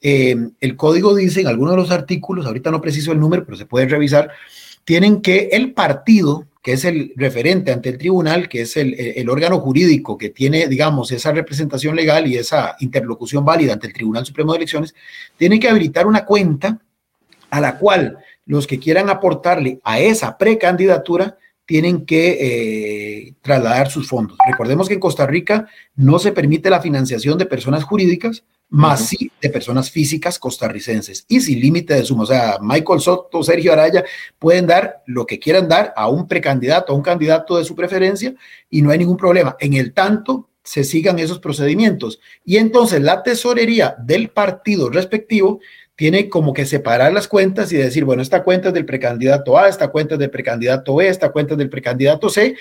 eh, 0.00 0.36
el 0.60 0.74
código 0.74 1.14
dice 1.14 1.42
en 1.42 1.48
algunos 1.48 1.74
de 1.74 1.82
los 1.82 1.90
artículos, 1.90 2.46
ahorita 2.46 2.70
no 2.70 2.80
preciso 2.80 3.12
el 3.12 3.20
número, 3.20 3.44
pero 3.44 3.58
se 3.58 3.66
puede 3.66 3.86
revisar, 3.86 4.30
tienen 4.84 5.20
que 5.20 5.50
el 5.52 5.74
partido, 5.74 6.46
que 6.62 6.72
es 6.72 6.84
el 6.84 7.12
referente 7.16 7.72
ante 7.72 7.88
el 7.88 7.98
tribunal, 7.98 8.48
que 8.48 8.62
es 8.62 8.76
el, 8.76 9.28
órgano 9.30 9.60
jurídico 9.60 10.18
que 10.18 10.28
tiene, 10.28 10.68
digamos, 10.68 11.10
esa 11.10 11.32
representación 11.32 11.96
legal 11.96 12.26
y 12.26 12.36
esa 12.36 12.76
interlocución 12.80 13.44
válida 13.44 13.72
ante 13.72 13.86
el 13.86 13.94
Tribunal 13.94 14.26
Supremo 14.26 14.52
de 14.52 14.58
Elecciones, 14.58 14.94
tiene 15.38 15.58
que 15.58 15.68
habilitar 15.68 16.06
una 16.06 16.24
cuenta 16.26 16.78
a 17.48 17.60
la 17.60 17.78
cual 17.78 18.18
los 18.44 18.66
que 18.66 18.78
quieran 18.78 19.08
aportarle 19.08 19.80
a 19.84 20.00
esa 20.00 20.36
precandidatura 20.36 21.38
tienen 21.64 22.04
que 22.04 22.36
eh, 22.40 23.34
trasladar 23.40 23.90
sus 23.90 24.08
fondos. 24.08 24.36
Recordemos 24.46 24.88
que 24.88 24.94
en 24.94 25.00
Costa 25.00 25.26
Rica 25.26 25.68
no 25.94 26.18
se 26.18 26.32
permite 26.32 26.68
la 26.68 26.80
financiación 26.82 27.38
de 27.38 27.46
personas 27.46 27.84
jurídicas, 27.84 28.44
más 28.70 29.08
sí 29.08 29.30
de 29.42 29.50
personas 29.50 29.90
físicas 29.90 30.38
costarricenses 30.38 31.24
y 31.28 31.40
sin 31.40 31.60
límite 31.60 31.94
de 31.94 32.04
suma. 32.04 32.22
O 32.22 32.26
sea, 32.26 32.58
Michael 32.62 33.00
Soto, 33.00 33.42
Sergio 33.42 33.72
Araya 33.72 34.04
pueden 34.38 34.66
dar 34.66 35.02
lo 35.06 35.26
que 35.26 35.38
quieran 35.38 35.68
dar 35.68 35.92
a 35.96 36.08
un 36.08 36.26
precandidato, 36.26 36.92
a 36.92 36.96
un 36.96 37.02
candidato 37.02 37.58
de 37.58 37.64
su 37.64 37.74
preferencia 37.74 38.34
y 38.70 38.80
no 38.80 38.90
hay 38.90 38.98
ningún 38.98 39.16
problema. 39.16 39.56
En 39.58 39.74
el 39.74 39.92
tanto, 39.92 40.48
se 40.62 40.84
sigan 40.84 41.18
esos 41.18 41.40
procedimientos. 41.40 42.20
Y 42.44 42.58
entonces 42.58 43.00
la 43.02 43.22
tesorería 43.22 43.96
del 43.98 44.30
partido 44.30 44.88
respectivo 44.88 45.60
tiene 46.00 46.30
como 46.30 46.54
que 46.54 46.64
separar 46.64 47.12
las 47.12 47.28
cuentas 47.28 47.70
y 47.74 47.76
decir, 47.76 48.06
bueno, 48.06 48.22
esta 48.22 48.42
cuenta 48.42 48.68
es 48.68 48.74
del 48.74 48.86
precandidato 48.86 49.58
A, 49.58 49.68
esta 49.68 49.88
cuenta 49.88 50.14
es 50.14 50.18
del 50.18 50.30
precandidato 50.30 50.94
B, 50.94 51.06
esta 51.06 51.30
cuenta 51.30 51.52
es 51.52 51.58
del 51.58 51.68
precandidato 51.68 52.30
C, 52.30 52.56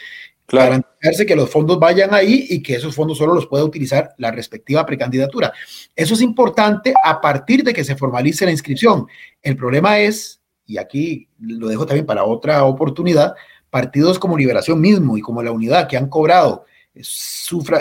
claro. 0.46 0.72
garantizarse 0.72 1.26
que 1.26 1.38
los 1.38 1.50
fondos 1.50 1.80
vayan 1.80 2.14
ahí 2.14 2.48
y 2.50 2.62
que 2.62 2.76
esos 2.76 2.94
fondos 2.94 3.18
solo 3.18 3.34
los 3.34 3.48
pueda 3.48 3.64
utilizar 3.64 4.14
la 4.18 4.32
respectiva 4.32 4.86
precandidatura. 4.86 5.54
Eso 5.96 6.16
es 6.16 6.22
importante 6.22 6.94
a 7.02 7.22
partir 7.22 7.64
de 7.64 7.74
que 7.74 7.86
se 7.86 7.96
formalice 7.96 8.44
la 8.44 8.52
inscripción. 8.52 9.08
El 9.42 9.56
problema 9.56 10.00
es, 10.00 10.42
y 10.66 10.78
aquí 10.78 11.30
lo 11.40 11.70
dejo 11.70 11.86
también 11.86 12.06
para 12.06 12.26
otra 12.26 12.66
oportunidad, 12.66 13.36
partidos 13.70 14.20
como 14.20 14.38
Liberación 14.38 14.82
mismo 14.82 15.18
y 15.18 15.22
como 15.22 15.42
la 15.42 15.54
Unidad 15.54 15.88
que 15.88 15.96
han 15.96 16.10
cobrado 16.10 16.66
eh, 16.94 17.04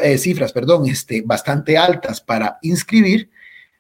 eh, 0.05 0.19
cifras 0.19 0.53
perdón, 0.53 0.87
este, 0.87 1.23
bastante 1.23 1.77
altas 1.77 2.21
para 2.21 2.61
inscribir, 2.63 3.29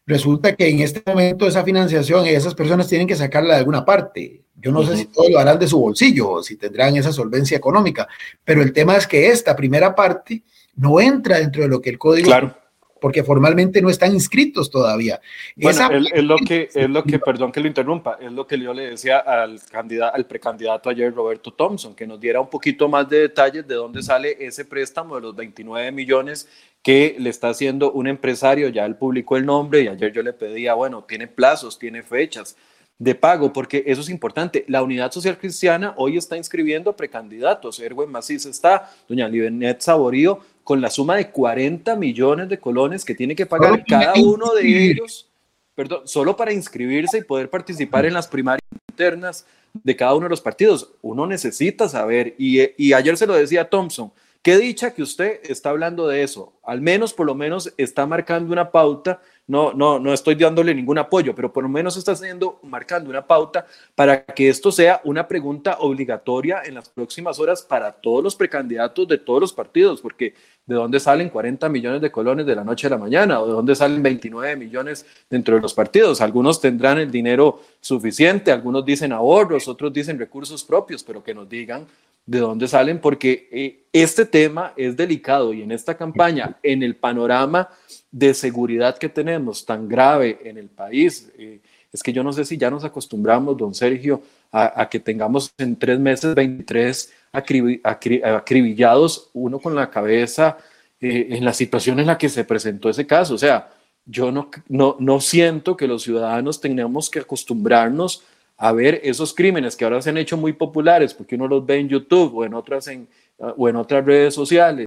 resulta 0.08 0.56
que 0.56 0.68
en 0.68 0.80
este 0.80 1.02
momento 1.06 1.46
esa 1.46 1.62
financiación 1.62 2.26
esas 2.26 2.54
personas 2.54 2.88
tienen 2.88 3.06
que 3.06 3.14
sacarla 3.14 3.54
de 3.54 3.60
alguna 3.60 3.84
parte. 3.84 4.42
Yo 4.56 4.72
no 4.72 4.82
sé 4.82 4.96
si 4.96 5.04
todos 5.04 5.30
lo 5.30 5.38
harán 5.38 5.58
de 5.58 5.68
su 5.68 5.78
bolsillo 5.78 6.30
o 6.30 6.42
si 6.42 6.56
tendrán 6.56 6.96
esa 6.96 7.12
solvencia 7.12 7.58
económica, 7.58 8.08
pero 8.42 8.62
el 8.62 8.72
tema 8.72 8.96
es 8.96 9.06
que 9.06 9.28
esta 9.28 9.54
primera 9.54 9.94
parte 9.94 10.42
no 10.76 10.98
entra 10.98 11.38
dentro 11.38 11.62
de 11.62 11.68
lo 11.68 11.80
que 11.80 11.90
el 11.90 11.98
código 11.98 12.26
claro 12.26 12.56
porque 13.00 13.22
formalmente 13.22 13.80
no 13.80 13.90
están 13.90 14.12
inscritos 14.12 14.70
todavía. 14.70 15.20
Bueno, 15.56 15.90
es, 16.12 16.24
lo 16.24 16.36
que, 16.36 16.68
es 16.74 16.90
lo 16.90 17.02
que, 17.04 17.18
perdón 17.18 17.52
que 17.52 17.60
lo 17.60 17.68
interrumpa, 17.68 18.18
es 18.20 18.32
lo 18.32 18.46
que 18.46 18.58
yo 18.58 18.74
le 18.74 18.90
decía 18.90 19.18
al, 19.18 19.60
candidato, 19.70 20.14
al 20.14 20.26
precandidato 20.26 20.90
ayer, 20.90 21.14
Roberto 21.14 21.52
Thompson, 21.52 21.94
que 21.94 22.06
nos 22.06 22.20
diera 22.20 22.40
un 22.40 22.50
poquito 22.50 22.88
más 22.88 23.08
de 23.08 23.20
detalles 23.20 23.66
de 23.66 23.74
dónde 23.74 24.02
sale 24.02 24.36
ese 24.40 24.64
préstamo 24.64 25.16
de 25.16 25.22
los 25.22 25.36
29 25.36 25.92
millones 25.92 26.48
que 26.82 27.16
le 27.18 27.30
está 27.30 27.50
haciendo 27.50 27.92
un 27.92 28.06
empresario, 28.06 28.68
ya 28.68 28.84
él 28.86 28.96
publicó 28.96 29.36
el 29.36 29.46
nombre 29.46 29.82
y 29.82 29.88
ayer 29.88 30.12
yo 30.12 30.22
le 30.22 30.32
pedía, 30.32 30.74
bueno, 30.74 31.04
tiene 31.04 31.26
plazos, 31.26 31.78
tiene 31.78 32.02
fechas 32.02 32.56
de 32.98 33.14
pago, 33.14 33.52
porque 33.52 33.84
eso 33.86 34.00
es 34.00 34.08
importante. 34.08 34.64
La 34.68 34.82
Unidad 34.82 35.12
Social 35.12 35.38
Cristiana 35.38 35.94
hoy 35.96 36.16
está 36.16 36.36
inscribiendo 36.36 36.96
precandidatos. 36.96 37.78
Erwin 37.78 38.10
Macís 38.10 38.44
está, 38.46 38.90
doña 39.08 39.28
Libenet 39.28 39.80
Saborío 39.80 40.40
con 40.64 40.80
la 40.80 40.90
suma 40.90 41.16
de 41.16 41.30
40 41.30 41.96
millones 41.96 42.48
de 42.48 42.58
colones 42.58 43.04
que 43.04 43.14
tiene 43.14 43.34
que 43.34 43.46
pagar 43.46 43.84
cada 43.86 44.14
uno 44.14 44.52
de 44.52 44.90
ellos, 44.90 45.28
perdón, 45.74 46.02
solo 46.06 46.36
para 46.36 46.52
inscribirse 46.52 47.18
y 47.18 47.22
poder 47.22 47.48
participar 47.48 48.04
en 48.04 48.12
las 48.12 48.28
primarias 48.28 48.66
internas 48.90 49.46
de 49.72 49.96
cada 49.96 50.14
uno 50.14 50.24
de 50.24 50.30
los 50.30 50.40
partidos. 50.40 50.90
Uno 51.00 51.26
necesita 51.26 51.88
saber, 51.88 52.34
y, 52.36 52.60
y 52.76 52.92
ayer 52.92 53.16
se 53.16 53.26
lo 53.26 53.34
decía 53.34 53.70
Thompson, 53.70 54.12
qué 54.48 54.56
dicha 54.56 54.94
que 54.94 55.02
usted 55.02 55.40
está 55.42 55.68
hablando 55.68 56.08
de 56.08 56.22
eso, 56.22 56.54
al 56.62 56.80
menos 56.80 57.12
por 57.12 57.26
lo 57.26 57.34
menos 57.34 57.74
está 57.76 58.06
marcando 58.06 58.50
una 58.50 58.70
pauta 58.70 59.20
no, 59.48 59.72
no, 59.72 59.98
no 59.98 60.12
estoy 60.12 60.34
dándole 60.34 60.74
ningún 60.74 60.98
apoyo, 60.98 61.34
pero 61.34 61.50
por 61.50 61.62
lo 61.62 61.70
menos 61.70 61.96
está 61.96 62.12
haciendo, 62.12 62.60
marcando 62.62 63.08
una 63.08 63.26
pauta 63.26 63.66
para 63.94 64.24
que 64.24 64.50
esto 64.50 64.70
sea 64.70 65.00
una 65.04 65.26
pregunta 65.26 65.78
obligatoria 65.80 66.62
en 66.64 66.74
las 66.74 66.90
próximas 66.90 67.38
horas 67.38 67.62
para 67.62 67.92
todos 67.92 68.22
los 68.22 68.36
precandidatos 68.36 69.08
de 69.08 69.16
todos 69.16 69.40
los 69.40 69.52
partidos, 69.54 70.02
porque 70.02 70.34
¿de 70.66 70.74
dónde 70.74 71.00
salen 71.00 71.30
40 71.30 71.66
millones 71.70 72.02
de 72.02 72.12
colones 72.12 72.44
de 72.44 72.56
la 72.56 72.62
noche 72.62 72.88
a 72.88 72.90
la 72.90 72.98
mañana? 72.98 73.40
¿O 73.40 73.46
de 73.46 73.52
dónde 73.52 73.74
salen 73.74 74.02
29 74.02 74.54
millones 74.56 75.06
dentro 75.30 75.54
de 75.54 75.62
los 75.62 75.72
partidos? 75.72 76.20
Algunos 76.20 76.60
tendrán 76.60 76.98
el 76.98 77.10
dinero 77.10 77.62
suficiente, 77.80 78.52
algunos 78.52 78.84
dicen 78.84 79.12
ahorros, 79.12 79.66
otros 79.66 79.94
dicen 79.94 80.18
recursos 80.18 80.62
propios, 80.62 81.02
pero 81.02 81.24
que 81.24 81.32
nos 81.34 81.48
digan 81.48 81.86
de 82.28 82.40
dónde 82.40 82.68
salen, 82.68 83.00
porque 83.00 83.48
eh, 83.50 83.84
este 83.90 84.26
tema 84.26 84.74
es 84.76 84.94
delicado 84.98 85.54
y 85.54 85.62
en 85.62 85.72
esta 85.72 85.96
campaña, 85.96 86.58
en 86.62 86.82
el 86.82 86.94
panorama 86.94 87.70
de 88.10 88.34
seguridad 88.34 88.98
que 88.98 89.08
tenemos 89.08 89.64
tan 89.64 89.88
grave 89.88 90.38
en 90.44 90.58
el 90.58 90.68
país, 90.68 91.32
eh, 91.38 91.60
es 91.90 92.02
que 92.02 92.12
yo 92.12 92.22
no 92.22 92.34
sé 92.34 92.44
si 92.44 92.58
ya 92.58 92.70
nos 92.70 92.84
acostumbramos, 92.84 93.56
don 93.56 93.72
Sergio, 93.72 94.20
a, 94.52 94.86
que 94.90 95.00
tengamos 95.00 95.50
en 95.56 95.76
tres 95.76 95.98
meses 95.98 96.34
23 96.34 97.12
acribillados, 97.32 99.30
uno 99.32 99.58
con 99.58 99.74
la 99.74 99.88
cabeza 99.88 100.58
eh, 101.00 101.28
en 101.30 101.46
la 101.46 101.54
situación 101.54 101.98
en 101.98 102.08
la 102.08 102.18
que 102.18 102.28
se 102.28 102.44
presentó 102.44 102.90
ese 102.90 103.06
caso. 103.06 103.34
O 103.34 103.38
sea, 103.38 103.70
yo 104.04 104.30
no, 104.30 104.50
no, 104.68 104.96
no 104.98 105.20
siento 105.20 105.78
que 105.78 105.86
los 105.86 106.02
ciudadanos 106.02 106.60
tengamos 106.60 107.08
que 107.08 107.20
acostumbrarnos 107.20 108.22
a 108.58 108.72
ver 108.72 109.00
esos 109.04 109.32
crímenes 109.32 109.76
que 109.76 109.84
ahora 109.84 110.02
se 110.02 110.10
han 110.10 110.18
hecho 110.18 110.36
muy 110.36 110.52
populares, 110.52 111.14
porque 111.14 111.36
uno 111.36 111.46
los 111.46 111.64
ve 111.64 111.78
en 111.78 111.88
YouTube 111.88 112.34
o 112.34 112.44
en 112.44 112.54
otras, 112.54 112.88
en, 112.88 113.08
o 113.38 113.68
en 113.68 113.76
otras 113.76 114.04
redes 114.04 114.34
sociales. 114.34 114.86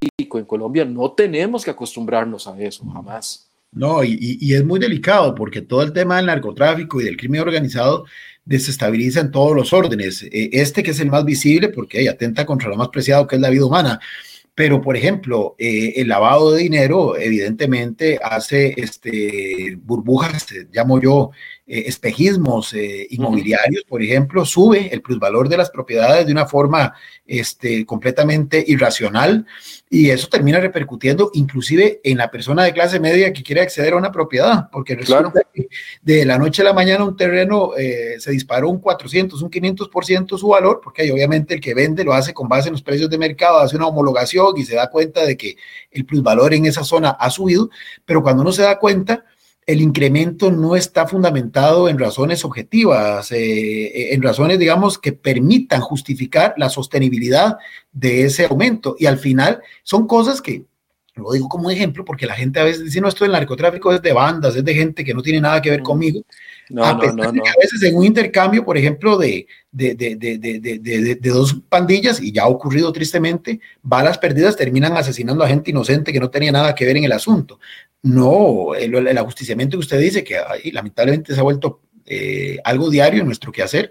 En 0.00 0.44
Colombia 0.44 0.84
no 0.84 1.12
tenemos 1.12 1.64
que 1.64 1.70
acostumbrarnos 1.70 2.46
a 2.46 2.58
eso, 2.60 2.84
jamás. 2.86 3.50
No, 3.70 4.02
y, 4.02 4.38
y, 4.40 4.54
es 4.54 4.64
muy 4.64 4.80
delicado 4.80 5.34
porque 5.34 5.60
todo 5.60 5.82
el 5.82 5.92
tema 5.92 6.16
del 6.16 6.26
narcotráfico 6.26 7.00
y 7.00 7.04
del 7.04 7.18
crimen 7.18 7.42
organizado 7.42 8.06
desestabiliza 8.46 9.20
en 9.20 9.30
todos 9.30 9.54
los 9.54 9.74
órdenes. 9.74 10.22
E, 10.22 10.48
este 10.52 10.82
que 10.82 10.92
es 10.92 11.00
el 11.00 11.10
más 11.10 11.24
visible 11.24 11.68
porque 11.68 12.08
atenta 12.08 12.46
contra 12.46 12.70
lo 12.70 12.76
más 12.76 12.88
preciado 12.88 13.26
que 13.26 13.36
es 13.36 13.42
la 13.42 13.50
vida 13.50 13.66
humana. 13.66 14.00
Pero, 14.54 14.80
por 14.80 14.96
ejemplo, 14.96 15.54
eh, 15.58 15.92
el 15.96 16.08
lavado 16.08 16.52
de 16.52 16.62
dinero 16.62 17.16
evidentemente 17.16 18.18
hace 18.22 18.74
este, 18.76 19.76
burbujas, 19.80 20.46
llamo 20.72 21.00
yo, 21.00 21.30
eh, 21.70 21.84
espejismos 21.86 22.72
eh, 22.72 23.06
inmobiliarios, 23.10 23.84
por 23.84 24.02
ejemplo, 24.02 24.46
sube 24.46 24.88
el 24.90 25.02
plusvalor 25.02 25.50
de 25.50 25.58
las 25.58 25.68
propiedades 25.68 26.24
de 26.24 26.32
una 26.32 26.46
forma 26.46 26.94
este, 27.26 27.84
completamente 27.84 28.64
irracional 28.66 29.44
y 29.90 30.08
eso 30.08 30.28
termina 30.28 30.60
repercutiendo 30.60 31.30
inclusive 31.34 32.00
en 32.02 32.16
la 32.16 32.30
persona 32.30 32.64
de 32.64 32.72
clase 32.72 32.98
media 32.98 33.34
que 33.34 33.42
quiere 33.42 33.60
acceder 33.60 33.92
a 33.92 33.96
una 33.98 34.10
propiedad, 34.10 34.70
porque 34.72 34.94
resulta 34.94 35.42
que 35.52 35.68
de 36.00 36.24
la 36.24 36.38
noche 36.38 36.62
a 36.62 36.64
la 36.64 36.72
mañana 36.72 37.04
un 37.04 37.18
terreno 37.18 37.72
eh, 37.76 38.16
se 38.18 38.30
disparó 38.30 38.70
un 38.70 38.78
400, 38.78 39.42
un 39.42 39.50
500% 39.50 40.38
su 40.38 40.48
valor, 40.48 40.80
porque 40.82 41.12
obviamente 41.12 41.52
el 41.52 41.60
que 41.60 41.74
vende 41.74 42.02
lo 42.02 42.14
hace 42.14 42.32
con 42.32 42.48
base 42.48 42.68
en 42.68 42.72
los 42.72 42.82
precios 42.82 43.10
de 43.10 43.18
mercado, 43.18 43.58
hace 43.58 43.76
una 43.76 43.88
homologación 43.88 44.56
y 44.56 44.64
se 44.64 44.76
da 44.76 44.88
cuenta 44.88 45.22
de 45.22 45.36
que 45.36 45.56
el 45.90 46.06
plusvalor 46.06 46.54
en 46.54 46.64
esa 46.64 46.82
zona 46.82 47.10
ha 47.10 47.28
subido, 47.28 47.68
pero 48.06 48.22
cuando 48.22 48.40
uno 48.40 48.52
se 48.52 48.62
da 48.62 48.78
cuenta, 48.78 49.24
el 49.68 49.82
incremento 49.82 50.50
no 50.50 50.76
está 50.76 51.06
fundamentado 51.06 51.90
en 51.90 51.98
razones 51.98 52.42
objetivas, 52.42 53.30
eh, 53.32 54.14
en 54.14 54.22
razones, 54.22 54.58
digamos, 54.58 54.98
que 54.98 55.12
permitan 55.12 55.82
justificar 55.82 56.54
la 56.56 56.70
sostenibilidad 56.70 57.58
de 57.92 58.24
ese 58.24 58.46
aumento. 58.46 58.96
Y 58.98 59.04
al 59.04 59.18
final 59.18 59.60
son 59.82 60.06
cosas 60.06 60.40
que, 60.40 60.64
lo 61.16 61.32
digo 61.32 61.50
como 61.50 61.70
ejemplo, 61.70 62.02
porque 62.02 62.24
la 62.24 62.34
gente 62.34 62.60
a 62.60 62.64
veces 62.64 62.84
dice, 62.84 63.02
no, 63.02 63.08
esto 63.08 63.26
del 63.26 63.32
narcotráfico 63.32 63.92
es 63.92 64.00
de 64.00 64.14
bandas, 64.14 64.56
es 64.56 64.64
de 64.64 64.74
gente 64.74 65.04
que 65.04 65.12
no 65.12 65.20
tiene 65.20 65.42
nada 65.42 65.60
que 65.60 65.68
ver 65.68 65.82
conmigo. 65.82 66.22
No, 66.70 66.90
no, 66.94 67.12
no, 67.12 67.32
no. 67.32 67.42
A 67.42 67.60
veces 67.60 67.82
en 67.82 67.94
un 67.94 68.04
intercambio, 68.04 68.64
por 68.64 68.78
ejemplo, 68.78 69.18
de, 69.18 69.46
de, 69.70 69.94
de, 69.94 70.16
de, 70.18 71.28
dos 71.28 71.60
pandillas, 71.68 72.22
y 72.22 72.32
ya 72.32 72.44
ha 72.44 72.48
ocurrido 72.48 72.90
tristemente, 72.90 73.60
balas 73.82 74.16
perdidas 74.16 74.56
terminan 74.56 74.96
asesinando 74.96 75.44
a 75.44 75.48
gente 75.48 75.70
inocente 75.70 76.10
que 76.10 76.20
no 76.20 76.30
tenía 76.30 76.52
nada 76.52 76.74
que 76.74 76.86
ver 76.86 76.96
en 76.96 77.04
el 77.04 77.12
asunto. 77.12 77.58
No, 78.02 78.74
el, 78.74 78.94
el 78.94 79.18
ajusticiamiento 79.18 79.76
que 79.76 79.80
usted 79.80 80.00
dice, 80.00 80.24
que 80.24 80.38
lamentablemente 80.72 81.34
se 81.34 81.40
ha 81.40 81.42
vuelto 81.42 81.82
eh, 82.06 82.58
algo 82.64 82.90
diario 82.90 83.20
en 83.20 83.26
nuestro 83.26 83.52
quehacer, 83.52 83.90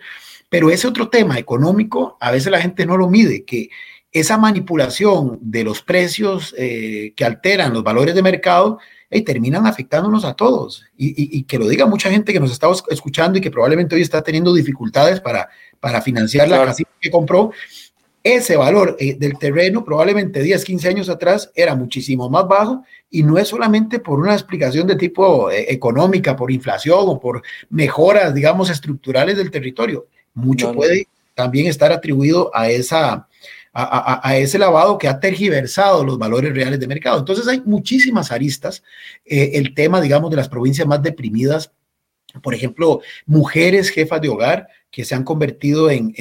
pero 0.49 0.69
ese 0.69 0.87
otro 0.87 1.09
tema 1.09 1.37
económico, 1.37 2.17
a 2.19 2.31
veces 2.31 2.51
la 2.51 2.61
gente 2.61 2.85
no 2.85 2.97
lo 2.97 3.09
mide, 3.09 3.43
que 3.43 3.69
esa 4.11 4.37
manipulación 4.37 5.37
de 5.41 5.63
los 5.63 5.81
precios 5.81 6.55
eh, 6.57 7.13
que 7.15 7.25
alteran 7.25 7.73
los 7.73 7.83
valores 7.83 8.15
de 8.15 8.23
mercado, 8.23 8.79
y 9.09 9.21
terminan 9.21 9.65
afectándonos 9.65 10.25
a 10.25 10.33
todos. 10.33 10.85
Y, 10.97 11.43
que 11.43 11.57
lo 11.57 11.67
diga 11.67 11.85
mucha 11.85 12.09
gente 12.09 12.33
que 12.33 12.39
nos 12.39 12.51
está 12.51 12.67
escuchando 12.89 13.37
y 13.37 13.41
que 13.41 13.51
probablemente 13.51 13.95
hoy 13.95 14.01
está 14.01 14.21
teniendo 14.21 14.53
dificultades 14.53 15.21
para, 15.21 15.49
para 15.79 16.01
financiar 16.01 16.49
la 16.49 16.65
casita 16.65 16.91
que 16.99 17.11
compró, 17.11 17.51
ese 18.23 18.57
valor 18.57 18.97
eh, 18.99 19.15
del 19.17 19.37
terreno 19.37 19.85
probablemente 19.85 20.41
10, 20.41 20.65
15 20.65 20.89
años 20.89 21.09
atrás 21.09 21.49
era 21.55 21.75
muchísimo 21.75 22.29
más 22.29 22.45
bajo 22.45 22.83
y 23.09 23.23
no 23.23 23.37
es 23.37 23.47
solamente 23.47 23.99
por 23.99 24.19
una 24.19 24.33
explicación 24.33 24.87
de 24.87 24.95
tipo 24.95 25.49
eh, 25.49 25.65
económica, 25.69 26.35
por 26.35 26.51
inflación 26.51 26.99
o 27.01 27.19
por 27.19 27.41
mejoras, 27.69 28.33
digamos, 28.33 28.69
estructurales 28.69 29.37
del 29.37 29.51
territorio. 29.51 30.07
Mucho 30.33 30.73
puede 30.73 31.07
también 31.33 31.67
estar 31.67 31.91
atribuido 31.91 32.51
a 32.53 32.69
esa, 32.69 33.27
a, 33.73 34.37
ese 34.37 34.59
lavado 34.59 34.97
que 34.97 35.07
ha 35.07 35.19
tergiversado 35.19 36.03
los 36.03 36.17
valores 36.17 36.53
reales 36.53 36.79
de 36.79 36.87
mercado. 36.87 37.19
Entonces 37.19 37.47
hay 37.47 37.61
muchísimas 37.65 38.31
aristas. 38.31 38.83
Eh, 39.25 39.51
el 39.53 39.73
tema, 39.73 40.01
digamos, 40.01 40.29
de 40.29 40.37
las 40.37 40.49
provincias 40.49 40.87
más 40.87 41.01
deprimidas, 41.01 41.71
por 42.43 42.53
ejemplo, 42.53 43.01
mujeres 43.25 43.89
jefas 43.89 44.21
de 44.21 44.29
hogar 44.29 44.67
que 44.91 45.05
se 45.05 45.15
han 45.15 45.23
convertido 45.23 45.89
en 45.89 46.13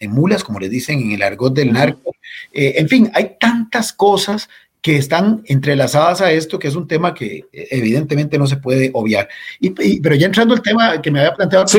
en 0.00 0.10
mulas, 0.10 0.42
como 0.42 0.58
les 0.58 0.70
dicen 0.70 0.98
en 0.98 1.12
el 1.12 1.22
argot 1.22 1.54
del 1.54 1.72
narco. 1.72 2.14
Eh, 2.52 2.74
en 2.76 2.88
fin, 2.88 3.10
hay 3.14 3.36
tantas 3.38 3.92
cosas 3.92 4.48
que 4.82 4.96
están 4.96 5.42
entrelazadas 5.46 6.22
a 6.22 6.32
esto, 6.32 6.58
que 6.58 6.68
es 6.68 6.74
un 6.74 6.88
tema 6.88 7.12
que 7.12 7.46
eh, 7.52 7.68
evidentemente 7.70 8.38
no 8.38 8.46
se 8.46 8.56
puede 8.56 8.90
obviar. 8.94 9.28
Y, 9.60 10.00
pero 10.00 10.14
ya 10.14 10.26
entrando 10.26 10.54
al 10.54 10.62
tema 10.62 11.00
que 11.02 11.10
me 11.10 11.20
había 11.20 11.34
planteado. 11.34 11.68
Sí, 11.68 11.78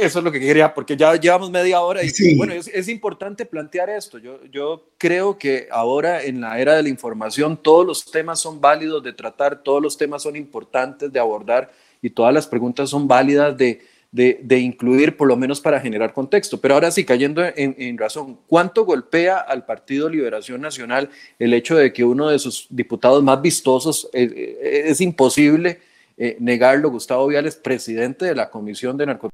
eso 0.00 0.18
es 0.18 0.24
lo 0.24 0.32
que 0.32 0.40
quería, 0.40 0.74
porque 0.74 0.96
ya 0.96 1.14
llevamos 1.14 1.50
media 1.50 1.80
hora 1.80 2.02
y 2.02 2.10
sí. 2.10 2.34
bueno, 2.36 2.52
es, 2.52 2.66
es, 2.68 2.88
importante 2.88 3.46
plantear 3.46 3.90
esto. 3.90 4.18
Yo, 4.18 4.44
yo 4.46 4.88
creo 4.98 5.38
que 5.38 5.68
ahora 5.70 6.22
en 6.22 6.40
la 6.40 6.58
era 6.60 6.74
de 6.74 6.82
la 6.82 6.88
información 6.88 7.56
todos 7.56 7.86
los 7.86 8.10
temas 8.10 8.40
son 8.40 8.60
válidos 8.60 9.02
de 9.02 9.12
tratar, 9.12 9.62
todos 9.62 9.80
los 9.80 9.96
temas 9.96 10.22
son 10.22 10.34
importantes 10.34 11.12
de 11.12 11.20
abordar 11.20 11.70
y 12.00 12.10
todas 12.10 12.34
las 12.34 12.48
preguntas 12.48 12.90
son 12.90 13.06
válidas 13.06 13.56
de, 13.56 13.80
de, 14.12 14.58
incluir, 14.58 15.16
por 15.16 15.26
lo 15.26 15.36
menos 15.36 15.60
para 15.60 15.80
generar 15.80 16.12
contexto. 16.12 16.60
Pero 16.60 16.74
ahora 16.74 16.90
sí, 16.90 17.04
cayendo 17.04 17.42
en, 17.44 17.96
razón, 17.96 18.38
¿cuánto 18.46 18.84
golpea 18.84 19.38
al 19.38 19.64
Partido 19.64 20.08
Liberación 20.08 20.60
Nacional 20.60 21.08
el 21.38 21.54
hecho 21.54 21.76
de 21.76 21.92
que 21.92 22.04
uno 22.04 22.28
de 22.28 22.38
sus 22.38 22.66
diputados 22.68 23.22
más 23.22 23.40
vistosos, 23.40 24.08
eh, 24.12 24.30
eh, 24.36 24.82
es 24.86 25.00
imposible 25.00 25.80
eh, 26.18 26.36
negarlo, 26.38 26.90
Gustavo 26.90 27.26
Viales, 27.26 27.56
presidente 27.56 28.26
de 28.26 28.34
la 28.34 28.50
Comisión 28.50 28.98
de 28.98 29.06
Narcotráfico 29.06 29.32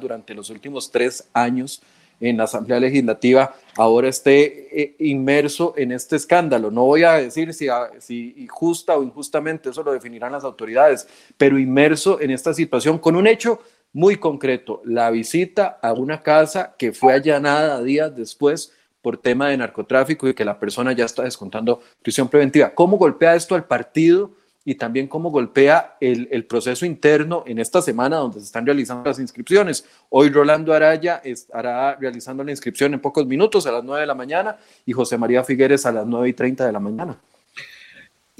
durante 0.00 0.34
los 0.34 0.50
últimos 0.50 0.90
tres 0.90 1.28
años, 1.32 1.82
en 2.20 2.36
la 2.36 2.44
Asamblea 2.44 2.80
Legislativa 2.80 3.54
ahora 3.76 4.08
esté 4.08 4.96
inmerso 4.98 5.74
en 5.76 5.92
este 5.92 6.16
escándalo. 6.16 6.68
No 6.68 6.84
voy 6.84 7.04
a 7.04 7.12
decir 7.12 7.54
si, 7.54 7.68
si 8.00 8.48
justa 8.48 8.96
o 8.98 9.04
injustamente, 9.04 9.70
eso 9.70 9.84
lo 9.84 9.92
definirán 9.92 10.32
las 10.32 10.42
autoridades, 10.42 11.06
pero 11.36 11.60
inmerso 11.60 12.20
en 12.20 12.32
esta 12.32 12.52
situación 12.54 12.98
con 12.98 13.14
un 13.14 13.28
hecho 13.28 13.60
muy 13.92 14.16
concreto, 14.16 14.82
la 14.84 15.10
visita 15.10 15.78
a 15.82 15.92
una 15.92 16.22
casa 16.22 16.74
que 16.78 16.92
fue 16.92 17.14
allanada 17.14 17.82
días 17.82 18.14
después 18.14 18.72
por 19.02 19.16
tema 19.16 19.48
de 19.48 19.56
narcotráfico 19.56 20.28
y 20.28 20.34
que 20.34 20.44
la 20.44 20.58
persona 20.58 20.92
ya 20.92 21.04
está 21.04 21.22
descontando 21.22 21.80
prisión 22.02 22.28
preventiva. 22.28 22.70
¿Cómo 22.74 22.98
golpea 22.98 23.34
esto 23.34 23.54
al 23.54 23.64
partido 23.64 24.32
y 24.64 24.74
también 24.74 25.06
cómo 25.06 25.30
golpea 25.30 25.96
el, 26.00 26.28
el, 26.30 26.44
proceso 26.44 26.84
interno 26.84 27.42
en 27.46 27.58
esta 27.58 27.80
semana 27.80 28.16
donde 28.16 28.40
se 28.40 28.46
están 28.46 28.66
realizando 28.66 29.08
las 29.08 29.18
inscripciones? 29.18 29.84
Hoy 30.10 30.28
Rolando 30.28 30.74
Araya 30.74 31.22
estará 31.24 31.96
realizando 31.96 32.44
la 32.44 32.50
inscripción 32.50 32.92
en 32.92 33.00
pocos 33.00 33.26
minutos 33.26 33.66
a 33.66 33.72
las 33.72 33.84
9 33.84 34.02
de 34.02 34.06
la 34.06 34.14
mañana 34.14 34.58
y 34.84 34.92
José 34.92 35.16
María 35.16 35.42
Figueres 35.44 35.86
a 35.86 35.92
las 35.92 36.06
9 36.06 36.28
y 36.28 36.32
30 36.34 36.66
de 36.66 36.72
la 36.72 36.80
mañana. 36.80 37.18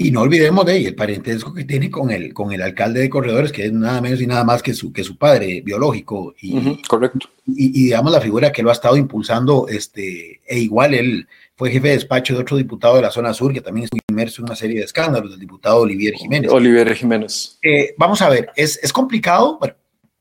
Y 0.01 0.13
no 0.13 0.21
olvidemos 0.21 0.65
de 0.65 0.87
el 0.87 0.95
parentesco 0.95 1.53
que 1.53 1.65
tiene 1.65 1.91
con 1.91 2.13
el, 2.13 2.33
con 2.33 2.53
el 2.53 2.63
alcalde 2.63 3.01
de 3.01 3.11
Corredores, 3.11 3.51
que 3.51 3.65
es 3.65 3.73
nada 3.73 4.01
menos 4.01 4.21
y 4.21 4.29
nada 4.29 4.45
más 4.45 4.63
que 4.63 4.73
su, 4.73 4.93
que 4.93 5.03
su 5.03 5.19
padre 5.19 5.61
biológico. 5.61 6.37
Y, 6.41 6.81
correcto. 6.83 7.29
Y, 7.45 7.73
digamos 7.73 8.13
la 8.13 8.21
figura 8.21 8.53
que 8.53 8.63
lo 8.63 8.71
ha 8.71 8.75
estado 8.75 8.97
impulsando, 8.97 9.67
este, 9.67 10.41
e 10.47 10.61
igual 10.61 10.95
él 10.95 11.27
fue 11.57 11.73
jefe 11.73 11.89
de 11.89 11.95
despacho 11.95 12.35
de 12.35 12.43
otro 12.43 12.57
diputado 12.57 12.95
de 12.95 13.03
la 13.03 13.11
zona 13.11 13.35
sur, 13.35 13.53
que 13.53 13.61
también 13.61 13.85
estuvo 13.85 13.99
inmerso 14.09 14.41
en 14.41 14.45
una 14.45 14.55
serie 14.55 14.79
de 14.79 14.85
escándalos, 14.85 15.33
del 15.33 15.41
diputado 15.41 15.81
Olivier 15.81 16.15
Jiménez. 16.15 16.53
Olivier 16.53 16.95
Jiménez. 16.95 17.59
Eh, 17.61 17.97
vamos 17.99 18.23
a 18.23 18.29
ver, 18.29 18.51
es, 18.55 18.79
es 18.81 18.93
complicado, 18.93 19.59
bueno, 19.59 19.75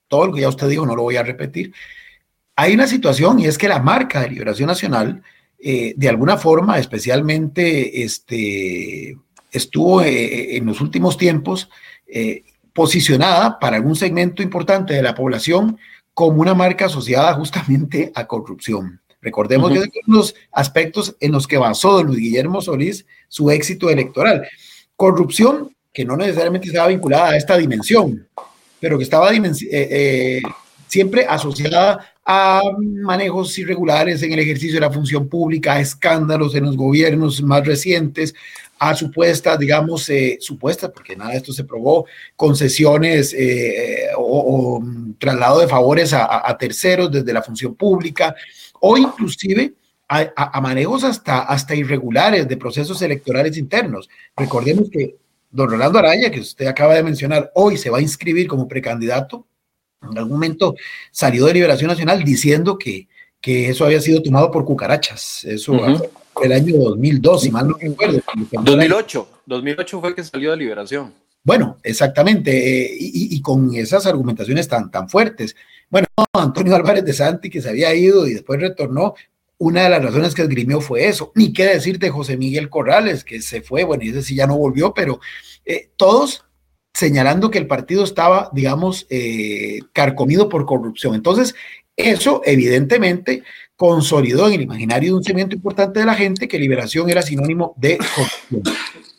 todo 0.08 0.26
lo 0.26 0.34
que 0.34 0.42
ya 0.42 0.50
usted 0.50 0.70
dijo 0.70 0.88
no 0.88 0.96
lo 0.96 1.04
voy 1.04 1.18
a 1.18 1.24
repetir. 1.24 1.72
Hay 2.56 2.74
una 2.74 2.88
situación 2.88 3.40
y 3.40 3.46
es 3.46 3.60
que 3.60 3.68
la 3.68 3.80
marca 3.80 4.22
de 4.22 4.30
Liberación 4.32 4.66
Nacional, 4.66 5.22
eh, 5.60 5.94
de 5.96 6.10
alguna 6.10 6.38
forma, 6.38 6.80
especialmente 6.80 8.02
este, 8.04 9.16
estuvo 9.52 10.02
eh, 10.02 10.10
eh, 10.10 10.58
en 10.58 10.66
los 10.66 10.82
últimos 10.82 11.18
tiempos 11.18 11.70
eh, 12.08 12.44
posicionada 12.74 13.60
para 13.60 13.78
algún 13.78 13.96
segmento 13.96 14.44
importante 14.44 14.94
de 14.94 15.02
la 15.02 15.16
población 15.16 15.78
como 16.14 16.42
una 16.42 16.54
marca 16.54 16.86
asociada 16.86 17.34
justamente 17.34 18.12
a 18.16 18.28
corrupción. 18.28 19.00
Recordemos 19.22 19.72
que 19.72 19.80
es 19.80 19.86
uno 20.06 20.18
de 20.18 20.24
los 20.24 20.36
aspectos 20.52 21.16
en 21.20 21.32
los 21.32 21.48
que 21.48 21.58
basó 21.58 22.04
Luis 22.04 22.20
Guillermo 22.20 22.62
Solís 22.62 23.06
su 23.28 23.50
éxito 23.50 23.90
electoral. 23.90 24.48
Corrupción 24.96 25.76
que 25.92 26.06
no 26.06 26.16
necesariamente 26.16 26.68
estaba 26.68 26.88
vinculada 26.88 27.30
a 27.30 27.38
esta 27.38 27.58
dimensión, 27.58 28.28
pero 28.80 28.98
que 28.98 29.04
estaba 29.04 29.32
siempre 30.88 31.26
asociada 31.28 32.14
a 32.30 32.62
manejos 33.02 33.58
irregulares 33.58 34.22
en 34.22 34.34
el 34.34 34.40
ejercicio 34.40 34.76
de 34.76 34.82
la 34.82 34.92
función 34.92 35.30
pública, 35.30 35.74
a 35.74 35.80
escándalos 35.80 36.54
en 36.56 36.66
los 36.66 36.76
gobiernos 36.76 37.42
más 37.42 37.66
recientes, 37.66 38.36
a 38.80 38.96
supuestas, 38.96 39.58
digamos, 39.60 40.10
eh, 40.10 40.38
supuestas, 40.40 40.92
porque 40.92 41.16
nada 41.16 41.32
de 41.32 41.38
esto 41.38 41.54
se 41.54 41.64
probó, 41.64 42.06
concesiones 42.36 43.34
eh, 43.38 44.10
o, 44.18 44.84
traslado 45.18 45.60
de 45.60 45.68
favores 45.68 46.14
a, 46.14 46.56
terceros 46.58 47.12
desde 47.12 47.34
la 47.34 47.42
función 47.42 47.76
pública, 47.76 48.36
o 48.80 48.98
inclusive 48.98 49.74
a, 50.08 50.62
manejos 50.62 51.04
hasta, 51.04 51.40
hasta 51.40 51.76
irregulares 51.76 52.48
de 52.48 52.58
procesos 52.58 53.02
electorales 53.02 53.58
internos. 53.58 54.10
Recordemos 54.36 54.90
que 54.90 55.16
don 55.50 55.70
Rolando 55.70 56.00
Araya, 56.00 56.32
que 56.32 56.40
usted 56.40 56.68
acaba 56.68 56.96
de 56.96 57.04
mencionar, 57.04 57.52
hoy 57.56 57.78
se 57.78 57.90
va 57.90 57.98
a 57.98 58.02
inscribir 58.02 58.48
como 58.48 58.68
precandidato. 58.68 59.46
En 60.02 60.18
algún 60.18 60.34
momento 60.34 60.76
salió 61.12 61.46
de 61.46 61.54
Liberación 61.54 61.90
Nacional 61.90 62.24
diciendo 62.24 62.78
que, 62.78 63.08
que 63.42 63.70
eso 63.70 63.86
había 63.86 64.00
sido 64.00 64.22
tomado 64.22 64.52
por 64.52 64.64
cucarachas. 64.64 65.44
Eso 65.44 65.74
el 66.44 66.52
año 66.52 66.78
2002, 66.78 67.42
si 67.42 67.52
mal 67.52 67.68
no 67.68 67.78
recuerdo. 67.80 68.22
2008, 68.52 69.30
2008 69.46 70.00
fue 70.00 70.10
el 70.10 70.16
que 70.16 70.24
salió 70.24 70.52
de 70.52 70.58
Liberación. 70.58 71.14
Bueno, 71.44 71.78
exactamente, 71.84 72.86
eh, 72.86 72.98
y, 73.00 73.42
con 73.42 73.74
esas 73.74 74.06
argumentaciones 74.06 74.68
tan, 74.68 74.92
tan 74.92 75.08
fuertes. 75.08 75.56
Bueno, 75.90 76.08
Antonio 76.34 76.76
Álvarez 76.76 77.06
de 77.06 77.14
Santi, 77.14 77.50
que 77.50 77.62
se 77.62 77.70
había 77.70 77.94
ido 77.96 78.28
y 78.28 78.34
después 78.34 78.60
retornó, 78.60 79.16
una 79.58 79.84
de 79.84 79.90
las 79.90 80.04
razones 80.04 80.36
que 80.36 80.42
esgrimió 80.42 80.82
fue 80.82 81.08
eso. 81.08 81.32
Ni 81.36 81.54
qué 81.54 81.66
decir 81.66 82.00
de 82.00 82.10
José 82.10 82.38
Miguel 82.38 82.70
Corrales, 82.70 83.24
que 83.24 83.42
se 83.42 83.62
fue, 83.62 83.84
bueno, 83.84 84.04
y 84.04 84.10
ese 84.10 84.24
sí 84.24 84.36
ya 84.36 84.46
no 84.46 84.58
volvió, 84.58 84.94
pero 84.94 85.20
eh, 85.66 85.90
todos 85.96 86.44
señalando 86.94 87.52
que 87.52 87.60
el 87.60 87.68
partido 87.68 88.04
estaba, 88.04 88.50
digamos, 88.54 89.06
eh, 89.10 89.80
carcomido 89.94 90.50
por 90.50 90.66
corrupción. 90.66 91.16
Entonces, 91.16 91.56
eso 91.96 92.42
evidentemente 92.44 93.44
consolidó 93.78 94.48
en 94.48 94.56
el 94.56 94.62
imaginario 94.62 95.12
de 95.12 95.18
un 95.18 95.24
segmento 95.24 95.56
importante 95.56 96.00
de 96.00 96.06
la 96.06 96.16
gente 96.16 96.48
que 96.48 96.60
liberación 96.60 97.10
era 97.10 97.22
sinónimo 97.22 97.74
de 97.78 97.98
corrupción. 97.98 98.64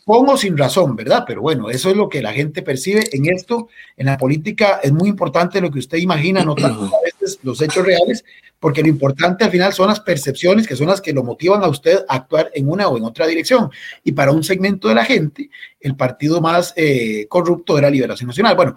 Pongo 0.04 0.36
sin 0.36 0.56
razón, 0.56 0.96
¿verdad? 0.96 1.24
Pero 1.26 1.42
bueno, 1.42 1.70
eso 1.70 1.90
es 1.90 1.96
lo 1.96 2.08
que 2.08 2.22
la 2.22 2.32
gente 2.32 2.62
percibe 2.62 3.04
en 3.12 3.26
esto. 3.26 3.68
En 3.96 4.06
la 4.06 4.16
política 4.16 4.80
es 4.82 4.90
muy 4.90 5.08
importante 5.08 5.60
lo 5.60 5.70
que 5.70 5.78
usted 5.78 5.98
imagina, 5.98 6.42
no 6.44 6.54
tanto 6.54 6.84
a 6.84 7.02
veces 7.04 7.38
los 7.42 7.60
hechos 7.60 7.84
reales, 7.84 8.24
porque 8.58 8.82
lo 8.82 8.88
importante 8.88 9.44
al 9.44 9.50
final 9.50 9.72
son 9.74 9.88
las 9.88 10.00
percepciones 10.00 10.66
que 10.66 10.76
son 10.76 10.86
las 10.86 11.02
que 11.02 11.12
lo 11.12 11.22
motivan 11.22 11.62
a 11.62 11.68
usted 11.68 12.04
a 12.08 12.16
actuar 12.16 12.50
en 12.54 12.68
una 12.70 12.88
o 12.88 12.96
en 12.96 13.04
otra 13.04 13.26
dirección. 13.26 13.70
Y 14.02 14.12
para 14.12 14.32
un 14.32 14.42
segmento 14.42 14.88
de 14.88 14.94
la 14.94 15.04
gente, 15.04 15.50
el 15.78 15.94
partido 15.94 16.40
más 16.40 16.72
eh, 16.74 17.26
corrupto 17.28 17.78
era 17.78 17.90
Liberación 17.90 18.28
Nacional. 18.28 18.56
Bueno, 18.56 18.76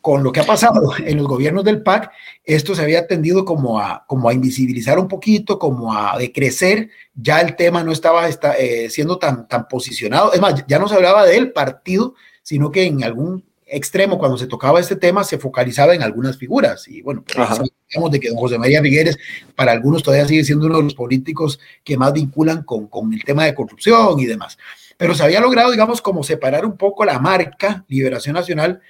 con 0.00 0.22
lo 0.22 0.32
que 0.32 0.40
ha 0.40 0.44
pasado 0.44 0.92
en 0.98 1.18
los 1.18 1.26
gobiernos 1.26 1.64
del 1.64 1.82
PAC, 1.82 2.10
esto 2.44 2.74
se 2.74 2.82
había 2.82 3.06
tendido 3.06 3.44
como 3.44 3.78
a, 3.78 4.04
como 4.06 4.28
a 4.28 4.34
invisibilizar 4.34 4.98
un 4.98 5.08
poquito, 5.08 5.58
como 5.58 5.92
a 5.92 6.16
decrecer, 6.18 6.90
ya 7.14 7.40
el 7.40 7.56
tema 7.56 7.84
no 7.84 7.92
estaba 7.92 8.28
eh, 8.28 8.88
siendo 8.90 9.18
tan, 9.18 9.46
tan 9.46 9.68
posicionado, 9.68 10.32
es 10.32 10.40
más, 10.40 10.64
ya 10.66 10.78
no 10.78 10.88
se 10.88 10.94
hablaba 10.94 11.26
del 11.26 11.52
partido, 11.52 12.14
sino 12.42 12.70
que 12.70 12.84
en 12.84 13.04
algún 13.04 13.44
extremo, 13.66 14.18
cuando 14.18 14.36
se 14.36 14.46
tocaba 14.46 14.80
este 14.80 14.96
tema, 14.96 15.22
se 15.22 15.38
focalizaba 15.38 15.94
en 15.94 16.02
algunas 16.02 16.36
figuras, 16.36 16.88
y 16.88 17.02
bueno, 17.02 17.22
pues, 17.22 18.10
de 18.10 18.20
que 18.20 18.28
don 18.28 18.38
José 18.38 18.58
María 18.58 18.82
Figueres, 18.82 19.18
para 19.54 19.72
algunos 19.72 20.02
todavía 20.02 20.26
sigue 20.26 20.44
siendo 20.44 20.66
uno 20.66 20.78
de 20.78 20.84
los 20.84 20.94
políticos 20.94 21.60
que 21.84 21.96
más 21.96 22.12
vinculan 22.12 22.62
con, 22.62 22.88
con 22.88 23.12
el 23.12 23.22
tema 23.22 23.44
de 23.44 23.54
corrupción 23.54 24.18
y 24.18 24.26
demás. 24.26 24.58
Pero 24.96 25.14
se 25.14 25.22
había 25.22 25.40
logrado, 25.40 25.70
digamos, 25.70 26.02
como 26.02 26.22
separar 26.22 26.66
un 26.66 26.76
poco 26.76 27.04
la 27.04 27.18
marca 27.18 27.84
Liberación 27.88 28.34
Nacional 28.34 28.80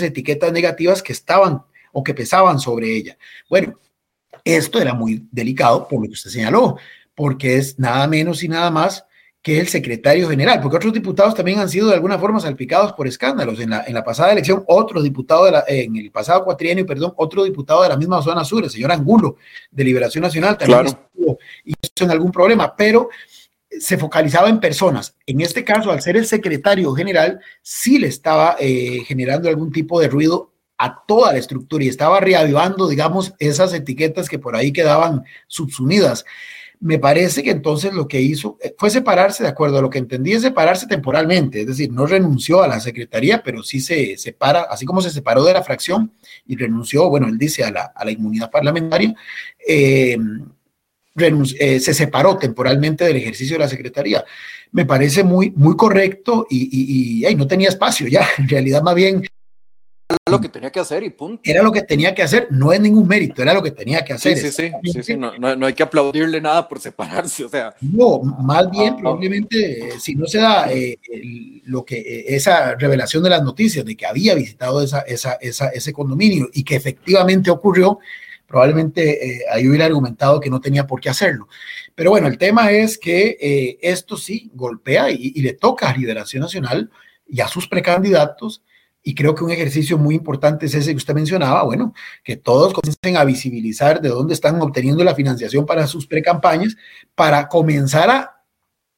etiquetas 0.00 0.52
negativas 0.52 1.02
que 1.02 1.12
estaban 1.12 1.62
o 1.92 2.02
que 2.02 2.14
pesaban 2.14 2.58
sobre 2.58 2.94
ella. 2.94 3.16
Bueno, 3.48 3.78
esto 4.44 4.80
era 4.80 4.94
muy 4.94 5.26
delicado 5.30 5.88
por 5.88 6.00
lo 6.00 6.06
que 6.06 6.14
usted 6.14 6.30
señaló, 6.30 6.76
porque 7.14 7.56
es 7.56 7.78
nada 7.78 8.06
menos 8.06 8.42
y 8.42 8.48
nada 8.48 8.70
más 8.70 9.04
que 9.42 9.60
el 9.60 9.68
secretario 9.68 10.28
general, 10.28 10.60
porque 10.60 10.76
otros 10.76 10.92
diputados 10.92 11.34
también 11.34 11.60
han 11.60 11.68
sido 11.68 11.86
de 11.88 11.94
alguna 11.94 12.18
forma 12.18 12.40
salpicados 12.40 12.92
por 12.94 13.06
escándalos. 13.06 13.60
En 13.60 13.70
la, 13.70 13.84
en 13.86 13.94
la 13.94 14.02
pasada 14.02 14.32
elección, 14.32 14.64
otro 14.66 15.00
diputado, 15.00 15.44
de 15.44 15.52
la, 15.52 15.64
en 15.68 15.96
el 15.96 16.10
pasado 16.10 16.44
cuatrienio, 16.44 16.84
perdón, 16.84 17.12
otro 17.16 17.44
diputado 17.44 17.84
de 17.84 17.88
la 17.88 17.96
misma 17.96 18.20
zona 18.22 18.44
sur, 18.44 18.64
el 18.64 18.70
señor 18.70 18.90
Angulo, 18.90 19.36
de 19.70 19.84
Liberación 19.84 20.22
Nacional, 20.22 20.58
también 20.58 20.86
estuvo 20.86 21.38
y 21.64 21.74
eso 21.80 22.04
en 22.04 22.10
algún 22.10 22.32
problema, 22.32 22.74
pero 22.74 23.08
se 23.80 23.98
focalizaba 23.98 24.48
en 24.48 24.60
personas. 24.60 25.16
En 25.26 25.40
este 25.40 25.64
caso, 25.64 25.90
al 25.90 26.00
ser 26.00 26.16
el 26.16 26.26
secretario 26.26 26.92
general, 26.94 27.40
sí 27.62 27.98
le 27.98 28.08
estaba 28.08 28.56
eh, 28.58 29.02
generando 29.06 29.48
algún 29.48 29.72
tipo 29.72 30.00
de 30.00 30.08
ruido 30.08 30.52
a 30.78 31.04
toda 31.06 31.32
la 31.32 31.38
estructura 31.38 31.84
y 31.84 31.88
estaba 31.88 32.20
reavivando, 32.20 32.88
digamos, 32.88 33.34
esas 33.38 33.72
etiquetas 33.72 34.28
que 34.28 34.38
por 34.38 34.56
ahí 34.56 34.72
quedaban 34.72 35.24
subsumidas. 35.46 36.24
Me 36.78 36.98
parece 36.98 37.42
que 37.42 37.50
entonces 37.50 37.94
lo 37.94 38.06
que 38.06 38.20
hizo 38.20 38.58
eh, 38.60 38.74
fue 38.76 38.90
separarse, 38.90 39.42
de 39.42 39.48
acuerdo 39.48 39.78
a 39.78 39.82
lo 39.82 39.88
que 39.88 39.98
entendí, 39.98 40.32
es 40.32 40.42
separarse 40.42 40.86
temporalmente, 40.86 41.62
es 41.62 41.66
decir, 41.66 41.90
no 41.90 42.04
renunció 42.04 42.62
a 42.62 42.68
la 42.68 42.80
secretaría, 42.80 43.42
pero 43.42 43.62
sí 43.62 43.80
se 43.80 44.18
separa, 44.18 44.66
así 44.68 44.84
como 44.84 45.00
se 45.00 45.10
separó 45.10 45.42
de 45.44 45.54
la 45.54 45.62
fracción 45.62 46.12
y 46.46 46.56
renunció, 46.56 47.08
bueno, 47.08 47.28
él 47.28 47.38
dice 47.38 47.64
a 47.64 47.70
la, 47.70 47.92
a 47.94 48.04
la 48.04 48.10
inmunidad 48.10 48.50
parlamentaria, 48.50 49.14
eh, 49.66 50.18
eh, 51.18 51.80
se 51.80 51.94
separó 51.94 52.36
temporalmente 52.36 53.04
del 53.04 53.16
ejercicio 53.16 53.54
de 53.56 53.60
la 53.60 53.68
secretaría. 53.68 54.24
Me 54.72 54.84
parece 54.84 55.22
muy, 55.24 55.50
muy 55.50 55.76
correcto 55.76 56.46
y, 56.50 57.24
y, 57.26 57.34
no 57.34 57.46
tenía 57.46 57.68
espacio 57.68 58.06
ya. 58.08 58.26
En 58.38 58.48
realidad, 58.48 58.82
más 58.82 58.94
bien. 58.94 59.22
Era 60.08 60.36
lo 60.36 60.40
que 60.40 60.48
tenía 60.48 60.70
que 60.70 60.78
hacer 60.78 61.02
y 61.02 61.10
punto. 61.10 61.42
Era 61.44 61.62
lo 61.62 61.72
que 61.72 61.82
tenía 61.82 62.14
que 62.14 62.22
hacer, 62.22 62.46
no 62.50 62.72
es 62.72 62.80
ningún 62.80 63.08
mérito, 63.08 63.42
era 63.42 63.52
lo 63.52 63.62
que 63.62 63.72
tenía 63.72 64.04
que 64.04 64.12
hacer. 64.12 64.38
Sí, 64.38 64.52
sí, 64.52 64.70
sí, 64.84 65.02
sí, 65.02 65.16
no, 65.16 65.36
no, 65.36 65.66
hay 65.66 65.74
que 65.74 65.82
aplaudirle 65.82 66.40
nada 66.40 66.68
por 66.68 66.78
separarse, 66.78 67.44
o 67.44 67.48
sea. 67.48 67.74
No, 67.80 68.20
más 68.22 68.70
bien, 68.70 68.94
ah, 68.94 68.96
probablemente, 69.00 69.98
si 69.98 70.14
no 70.14 70.26
se 70.26 70.38
da 70.38 70.72
eh, 70.72 70.98
lo 71.64 71.84
que, 71.84 72.24
esa 72.28 72.76
revelación 72.76 73.24
de 73.24 73.30
las 73.30 73.42
noticias 73.42 73.84
de 73.84 73.96
que 73.96 74.06
había 74.06 74.36
visitado 74.36 74.80
esa, 74.80 75.00
esa, 75.00 75.34
esa, 75.40 75.68
ese 75.70 75.92
condominio 75.92 76.48
y 76.52 76.62
que 76.62 76.76
efectivamente 76.76 77.50
ocurrió, 77.50 77.98
probablemente 78.46 79.36
eh, 79.36 79.40
ahí 79.52 79.68
hubiera 79.68 79.86
argumentado 79.86 80.40
que 80.40 80.50
no 80.50 80.60
tenía 80.60 80.86
por 80.86 81.00
qué 81.00 81.08
hacerlo. 81.08 81.48
Pero 81.94 82.10
bueno, 82.10 82.28
el 82.28 82.38
tema 82.38 82.70
es 82.70 82.98
que 82.98 83.36
eh, 83.40 83.78
esto 83.82 84.16
sí 84.16 84.50
golpea 84.54 85.10
y, 85.10 85.32
le 85.40 85.54
toca 85.54 85.88
a 85.88 85.96
Liberación 85.96 86.42
Nacional 86.42 86.90
y 87.26 87.40
a 87.40 87.48
sus 87.48 87.68
precandidatos. 87.68 88.62
Y 89.02 89.14
creo 89.14 89.34
que 89.34 89.44
un 89.44 89.50
ejercicio 89.50 89.98
muy 89.98 90.14
importante 90.16 90.66
es 90.66 90.74
ese 90.74 90.90
que 90.90 90.96
usted 90.96 91.14
mencionaba, 91.14 91.62
bueno, 91.62 91.94
que 92.24 92.36
todos 92.36 92.72
comiencen 92.72 93.16
a 93.16 93.24
visibilizar 93.24 94.00
de 94.00 94.08
dónde 94.08 94.34
están 94.34 94.60
obteniendo 94.60 95.04
la 95.04 95.14
financiación 95.14 95.64
para 95.64 95.86
sus 95.86 96.06
precampañas, 96.06 96.76
para 97.14 97.48
comenzar 97.48 98.10
a 98.10 98.32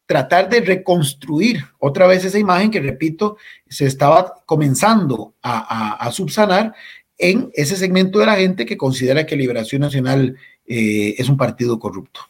tratar 0.07 0.49
de 0.49 0.63
reconstruir 0.63 1.63
otra 1.79 2.07
vez 2.07 2.25
esa 2.25 2.39
imagen 2.39 2.71
que, 2.71 2.81
repito, 2.81 3.37
se 3.69 3.85
estaba 3.85 4.43
comenzando 4.47 5.35
a, 5.43 5.97
a 6.03 6.11
subsanar 6.11 6.75
en 7.19 7.51
ese 7.55 7.77
segmento 7.77 8.19
de 8.21 8.27
la 8.27 8.37
gente 8.37 8.65
que 8.65 8.77
considera 8.77 9.27
que 9.27 9.37
Liberación 9.37 9.83
Nacional 9.83 10.37
eh, 10.67 11.15
es 11.19 11.29
un 11.29 11.37
partido 11.37 11.79
corrupto. 11.79 12.21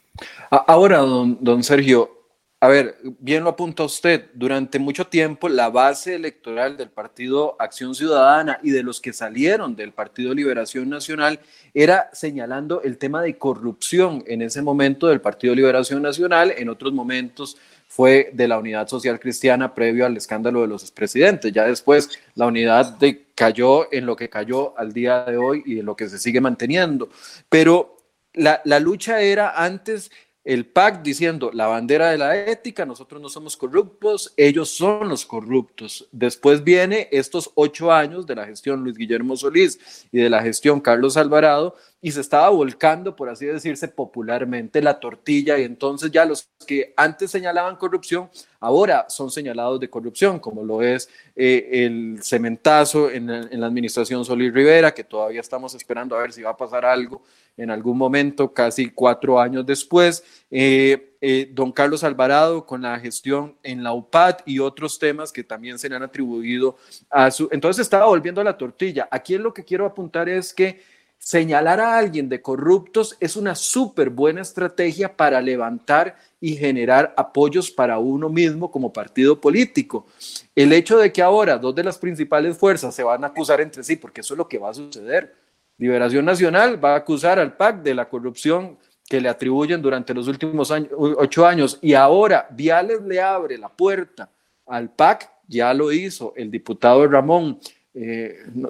Ahora, 0.50 0.98
don, 0.98 1.38
don 1.40 1.62
Sergio, 1.62 2.18
a 2.60 2.66
ver, 2.66 2.96
bien 3.20 3.44
lo 3.44 3.50
apunta 3.50 3.84
usted, 3.84 4.30
durante 4.34 4.80
mucho 4.80 5.06
tiempo 5.06 5.48
la 5.48 5.70
base 5.70 6.16
electoral 6.16 6.76
del 6.76 6.90
Partido 6.90 7.54
Acción 7.60 7.94
Ciudadana 7.94 8.58
y 8.64 8.70
de 8.70 8.82
los 8.82 9.00
que 9.00 9.12
salieron 9.12 9.76
del 9.76 9.92
Partido 9.92 10.34
Liberación 10.34 10.88
Nacional 10.88 11.38
era 11.72 12.10
señalando 12.12 12.82
el 12.82 12.98
tema 12.98 13.22
de 13.22 13.38
corrupción 13.38 14.24
en 14.26 14.42
ese 14.42 14.60
momento 14.60 15.06
del 15.06 15.20
Partido 15.20 15.54
Liberación 15.54 16.02
Nacional, 16.02 16.52
en 16.56 16.68
otros 16.68 16.92
momentos 16.92 17.56
fue 17.98 18.30
de 18.32 18.46
la 18.46 18.58
Unidad 18.58 18.86
Social 18.86 19.18
Cristiana 19.18 19.74
previo 19.74 20.06
al 20.06 20.16
escándalo 20.16 20.60
de 20.60 20.68
los 20.68 20.84
expresidentes. 20.84 21.52
Ya 21.52 21.64
después 21.64 22.08
la 22.36 22.46
unidad 22.46 22.96
de, 22.96 23.26
cayó 23.34 23.92
en 23.92 24.06
lo 24.06 24.14
que 24.14 24.30
cayó 24.30 24.78
al 24.78 24.92
día 24.92 25.24
de 25.24 25.36
hoy 25.36 25.64
y 25.66 25.80
en 25.80 25.86
lo 25.86 25.96
que 25.96 26.08
se 26.08 26.20
sigue 26.20 26.40
manteniendo. 26.40 27.08
Pero 27.48 27.96
la, 28.34 28.60
la 28.64 28.78
lucha 28.78 29.20
era 29.20 29.50
antes 29.50 30.12
el 30.48 30.64
PAC 30.64 31.02
diciendo 31.02 31.50
la 31.52 31.66
bandera 31.66 32.10
de 32.10 32.16
la 32.16 32.34
ética, 32.34 32.86
nosotros 32.86 33.20
no 33.20 33.28
somos 33.28 33.54
corruptos, 33.54 34.32
ellos 34.34 34.70
son 34.70 35.06
los 35.10 35.26
corruptos. 35.26 36.08
Después 36.10 36.64
viene 36.64 37.06
estos 37.12 37.50
ocho 37.54 37.92
años 37.92 38.26
de 38.26 38.34
la 38.34 38.46
gestión 38.46 38.82
Luis 38.82 38.96
Guillermo 38.96 39.36
Solís 39.36 40.06
y 40.10 40.16
de 40.16 40.30
la 40.30 40.40
gestión 40.40 40.80
Carlos 40.80 41.18
Alvarado 41.18 41.76
y 42.00 42.12
se 42.12 42.22
estaba 42.22 42.48
volcando, 42.48 43.14
por 43.14 43.28
así 43.28 43.44
decirse 43.44 43.88
popularmente, 43.88 44.80
la 44.80 44.98
tortilla 45.00 45.58
y 45.58 45.64
entonces 45.64 46.10
ya 46.10 46.24
los 46.24 46.48
que 46.66 46.94
antes 46.96 47.30
señalaban 47.30 47.76
corrupción, 47.76 48.30
ahora 48.58 49.04
son 49.10 49.30
señalados 49.30 49.78
de 49.80 49.90
corrupción, 49.90 50.38
como 50.38 50.64
lo 50.64 50.80
es 50.80 51.10
eh, 51.36 51.68
el 51.72 52.20
cementazo 52.22 53.10
en, 53.10 53.26
la 53.26 53.66
administración 53.66 54.24
Solís 54.24 54.54
Rivera, 54.54 54.94
que 54.94 55.04
todavía 55.04 55.40
estamos 55.40 55.74
esperando 55.74 56.16
a 56.16 56.20
ver 56.20 56.32
si 56.32 56.40
va 56.40 56.50
a 56.50 56.56
pasar 56.56 56.86
algo 56.86 57.22
en 57.58 57.70
algún 57.70 57.98
momento, 57.98 58.54
casi 58.54 58.90
cuatro 58.90 59.38
años 59.38 59.66
después. 59.66 60.24
Eh, 60.50 61.16
eh, 61.20 61.50
don 61.52 61.72
Carlos 61.72 62.04
Alvarado 62.04 62.64
con 62.64 62.82
la 62.82 62.98
gestión 63.00 63.56
en 63.64 63.82
la 63.82 63.92
UPAD 63.92 64.36
y 64.46 64.60
otros 64.60 64.98
temas 65.00 65.32
que 65.32 65.42
también 65.42 65.78
se 65.78 65.88
le 65.88 65.96
han 65.96 66.04
atribuido 66.04 66.76
a 67.10 67.30
su... 67.30 67.48
Entonces 67.50 67.82
estaba 67.82 68.06
volviendo 68.06 68.40
a 68.40 68.44
la 68.44 68.56
tortilla. 68.56 69.08
Aquí 69.10 69.36
lo 69.36 69.52
que 69.52 69.64
quiero 69.64 69.84
apuntar 69.84 70.28
es 70.28 70.54
que 70.54 70.80
señalar 71.18 71.80
a 71.80 71.98
alguien 71.98 72.28
de 72.28 72.40
corruptos 72.40 73.16
es 73.18 73.34
una 73.34 73.56
súper 73.56 74.10
buena 74.10 74.40
estrategia 74.40 75.16
para 75.16 75.40
levantar 75.40 76.16
y 76.40 76.54
generar 76.54 77.12
apoyos 77.16 77.72
para 77.72 77.98
uno 77.98 78.28
mismo 78.28 78.70
como 78.70 78.92
partido 78.92 79.40
político. 79.40 80.06
El 80.54 80.72
hecho 80.72 80.98
de 80.98 81.12
que 81.12 81.20
ahora 81.20 81.58
dos 81.58 81.74
de 81.74 81.82
las 81.82 81.98
principales 81.98 82.56
fuerzas 82.56 82.94
se 82.94 83.02
van 83.02 83.24
a 83.24 83.28
acusar 83.28 83.60
entre 83.60 83.82
sí, 83.82 83.96
porque 83.96 84.20
eso 84.20 84.34
es 84.34 84.38
lo 84.38 84.48
que 84.48 84.58
va 84.58 84.70
a 84.70 84.74
suceder. 84.74 85.47
Liberación 85.78 86.24
Nacional 86.24 86.84
va 86.84 86.94
a 86.94 86.98
acusar 86.98 87.38
al 87.38 87.56
PAC 87.56 87.82
de 87.82 87.94
la 87.94 88.08
corrupción 88.08 88.78
que 89.08 89.20
le 89.20 89.28
atribuyen 89.28 89.80
durante 89.80 90.12
los 90.12 90.28
últimos 90.28 90.70
ocho 90.70 91.46
años. 91.46 91.78
Y 91.80 91.94
ahora 91.94 92.46
Viales 92.50 93.00
le 93.02 93.20
abre 93.20 93.56
la 93.56 93.68
puerta 93.68 94.30
al 94.66 94.90
PAC, 94.90 95.30
ya 95.46 95.72
lo 95.72 95.90
hizo 95.92 96.34
el 96.36 96.50
diputado 96.50 97.06
Ramón, 97.06 97.58
eh, 97.94 98.38
no 98.54 98.68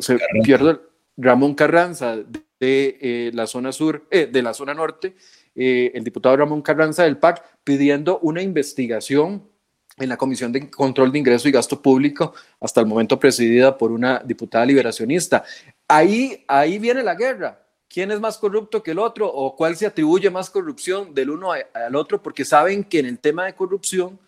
Ramón 1.17 1.55
Carranza 1.55 2.17
de 2.17 2.99
eh, 3.01 3.31
la 3.35 3.47
zona 3.47 3.73
sur, 3.73 4.07
eh, 4.11 4.29
de 4.31 4.43
la 4.43 4.55
zona 4.55 4.75
norte, 4.75 5.17
el 5.55 6.05
diputado 6.05 6.37
Ramón 6.37 6.63
Carranza 6.63 7.03
del 7.03 7.17
PAC 7.17 7.43
pidiendo 7.65 8.21
una 8.21 8.43
investigación 8.43 9.43
en 9.99 10.09
la 10.09 10.17
Comisión 10.17 10.53
de 10.53 10.71
Control 10.71 11.13
de 11.13 11.19
Ingreso 11.19 11.49
y 11.49 11.53
Gasto 11.53 11.81
Público, 11.81 12.35
hasta 12.61 12.81
el 12.81 12.87
momento 12.87 13.19
presidida 13.19 13.77
por 13.77 13.93
una 13.93 14.23
diputada 14.25 14.65
liberacionista. 14.67 15.45
Ahí, 15.87 16.45
ahí 16.47 16.79
viene 16.79 17.03
la 17.03 17.15
guerra. 17.15 17.63
¿Quién 17.89 18.11
es 18.11 18.21
más 18.21 18.37
corrupto 18.37 18.83
que 18.83 18.91
el 18.91 18.99
otro 18.99 19.27
o 19.27 19.57
cuál 19.57 19.77
se 19.77 19.87
atribuye 19.87 20.31
más 20.31 20.51
corrupción 20.51 21.15
del 21.15 21.31
uno 21.31 21.53
al 21.53 21.97
otro? 21.97 22.23
Porque 22.23 22.45
saben 22.45 22.85
que 22.85 22.99
en 22.99 23.07
el 23.07 23.19
tema 23.19 23.47
de 23.47 23.55
corrupción 23.55 24.19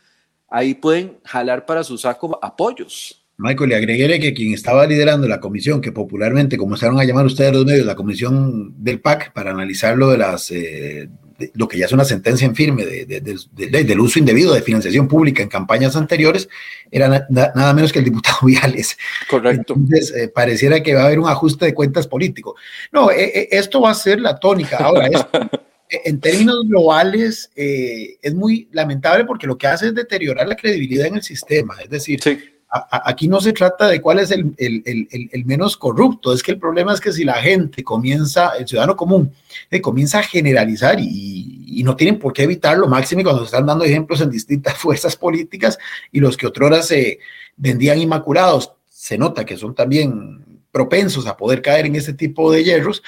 ahí 0.49 0.75
pueden 0.75 1.19
jalar 1.25 1.67
para 1.67 1.85
su 1.85 1.99
saco 1.99 2.39
apoyos. 2.43 3.21
Michael, 3.37 3.71
le 3.71 3.77
agregué 3.77 4.21
que 4.21 4.35
quien 4.35 4.53
estaba 4.53 4.87
liderando 4.87 5.27
la 5.27 5.41
comisión, 5.41 5.81
que 5.81 5.93
popularmente 5.93 6.59
comenzaron 6.59 7.01
a 7.01 7.05
llamar 7.05 7.25
ustedes 7.25 7.53
los 7.53 7.65
medios, 7.65 7.87
la 7.87 7.95
comisión 7.95 8.75
del 8.85 9.01
PAC, 9.01 9.33
para 9.33 9.53
analizar 9.53 9.97
lo 9.97 10.11
de 10.11 10.19
las, 10.19 10.51
eh, 10.51 11.09
lo 11.55 11.69
que 11.69 11.79
ya 11.79 11.87
es 11.87 11.93
una 11.93 12.05
sentencia 12.05 12.47
en 12.47 12.55
firme 12.55 12.85
de, 12.85 13.21
del 13.21 14.01
uso 14.01 14.19
indebido 14.19 14.53
de 14.55 14.63
financiación 14.63 15.09
pública 15.09 15.43
en 15.43 15.49
campañas 15.49 15.97
anteriores, 15.97 16.49
era 16.91 17.27
nada 17.31 17.75
menos 17.75 17.93
que 17.93 17.99
el 18.01 18.05
diputado 18.05 18.39
Viales. 18.43 18.97
Correcto. 19.29 19.75
Entonces, 19.77 20.15
eh, 20.15 20.29
pareciera 20.29 20.83
que 20.83 20.95
va 20.95 21.03
a 21.03 21.07
haber 21.07 21.19
un 21.19 21.29
ajuste 21.29 21.67
de 21.67 21.75
cuentas 21.75 22.07
político. 22.07 22.57
No, 22.93 23.11
eh, 23.11 23.49
esto 23.51 23.81
va 23.81 23.91
a 23.91 23.95
ser 23.95 24.21
la 24.21 24.39
tónica. 24.39 24.79
Ahora, 24.79 25.09
en 25.89 26.21
términos 26.21 26.67
globales, 26.67 27.51
es 27.55 28.35
muy 28.35 28.69
lamentable 28.73 29.25
porque 29.25 29.47
lo 29.47 29.59
que 29.59 29.67
hace 29.67 29.89
es 29.89 29.95
deteriorar 29.95 30.49
la 30.49 30.57
credibilidad 30.57 31.07
en 31.07 31.17
el 31.17 31.23
sistema. 31.23 31.77
Es 31.83 31.91
decir, 31.91 32.21
sí 32.23 32.39
aquí 32.71 33.27
no 33.27 33.41
se 33.41 33.53
trata 33.53 33.89
de 33.89 34.01
cuál 34.01 34.21
es 34.21 34.31
el, 34.31 35.45
menos 35.45 35.77
corrupto, 35.77 36.33
es 36.33 36.43
que 36.43 36.53
el 36.53 36.59
problema 36.59 36.95
es 36.95 37.01
que 37.01 37.13
si 37.13 37.25
la 37.25 37.35
gente 37.35 37.83
comienza, 37.83 38.51
el 38.51 38.69
ciudadano 38.69 38.97
común, 38.97 39.33
eh, 39.71 39.81
comienza 39.81 40.21
a 40.21 40.23
generalizar 40.23 40.99
y, 41.01 41.83
no 41.85 41.97
tienen 41.97 42.19
por 42.19 42.35
qué 42.35 42.43
evitarlo, 42.43 42.87
máximo 42.89 43.23
cuando 43.23 43.41
se 43.41 43.47
están 43.47 43.65
dando 43.65 43.85
ejemplos 43.85 44.21
en 44.21 44.31
distintas 44.31 44.75
fuerzas 44.79 45.17
políticas 45.17 45.79
y 46.13 46.21
los 46.21 46.37
que 46.37 46.47
otrora 46.47 46.83
se 46.83 47.19
vendían 47.57 47.99
inmaculados, 47.99 48.73
se 48.89 49.17
nota 49.19 49.45
que 49.47 49.57
son 49.57 49.75
también 49.75 50.61
propensos 50.71 51.27
a 51.27 51.37
poder 51.37 51.63
caer 51.63 51.87
en 51.87 51.97
ese 51.97 52.13
tipo 52.13 52.53
de 52.53 52.63
hierros, 52.63 53.03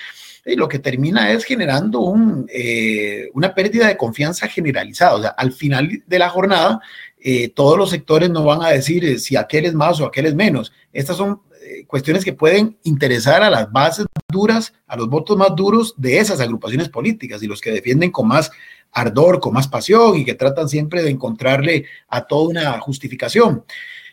y 0.44 0.56
lo 0.56 0.68
que 0.68 0.80
termina 0.80 1.30
es 1.30 1.44
generando 1.44 2.00
un, 2.00 2.46
eh, 2.52 3.28
una 3.34 3.54
pérdida 3.54 3.86
de 3.86 3.96
confianza 3.96 4.48
generalizada. 4.48 5.14
O 5.14 5.20
sea, 5.20 5.30
al 5.30 5.52
final 5.52 6.02
de 6.04 6.18
la 6.18 6.30
jornada, 6.30 6.80
eh, 7.24 7.50
todos 7.50 7.78
los 7.78 7.90
sectores 7.90 8.30
no 8.30 8.44
van 8.44 8.62
a 8.62 8.70
decir 8.70 9.04
eh, 9.04 9.18
si 9.18 9.36
aquel 9.36 9.66
es 9.66 9.74
más 9.74 10.00
o 10.00 10.06
aquel 10.06 10.26
es 10.26 10.34
menos. 10.34 10.72
Estas 10.92 11.16
son 11.16 11.40
eh, 11.64 11.84
cuestiones 11.86 12.24
que 12.24 12.32
pueden 12.32 12.76
interesar 12.82 13.44
a 13.44 13.50
las 13.50 13.70
bases 13.70 14.06
duras, 14.28 14.72
a 14.88 14.96
los 14.96 15.08
votos 15.08 15.36
más 15.36 15.54
duros 15.54 15.94
de 15.96 16.18
esas 16.18 16.40
agrupaciones 16.40 16.88
políticas 16.88 17.40
y 17.40 17.46
los 17.46 17.60
que 17.60 17.70
defienden 17.70 18.10
con 18.10 18.26
más 18.26 18.50
ardor, 18.90 19.38
con 19.38 19.54
más 19.54 19.68
pasión 19.68 20.16
y 20.16 20.24
que 20.24 20.34
tratan 20.34 20.68
siempre 20.68 21.02
de 21.02 21.10
encontrarle 21.10 21.84
a 22.08 22.26
toda 22.26 22.48
una 22.48 22.80
justificación, 22.80 23.64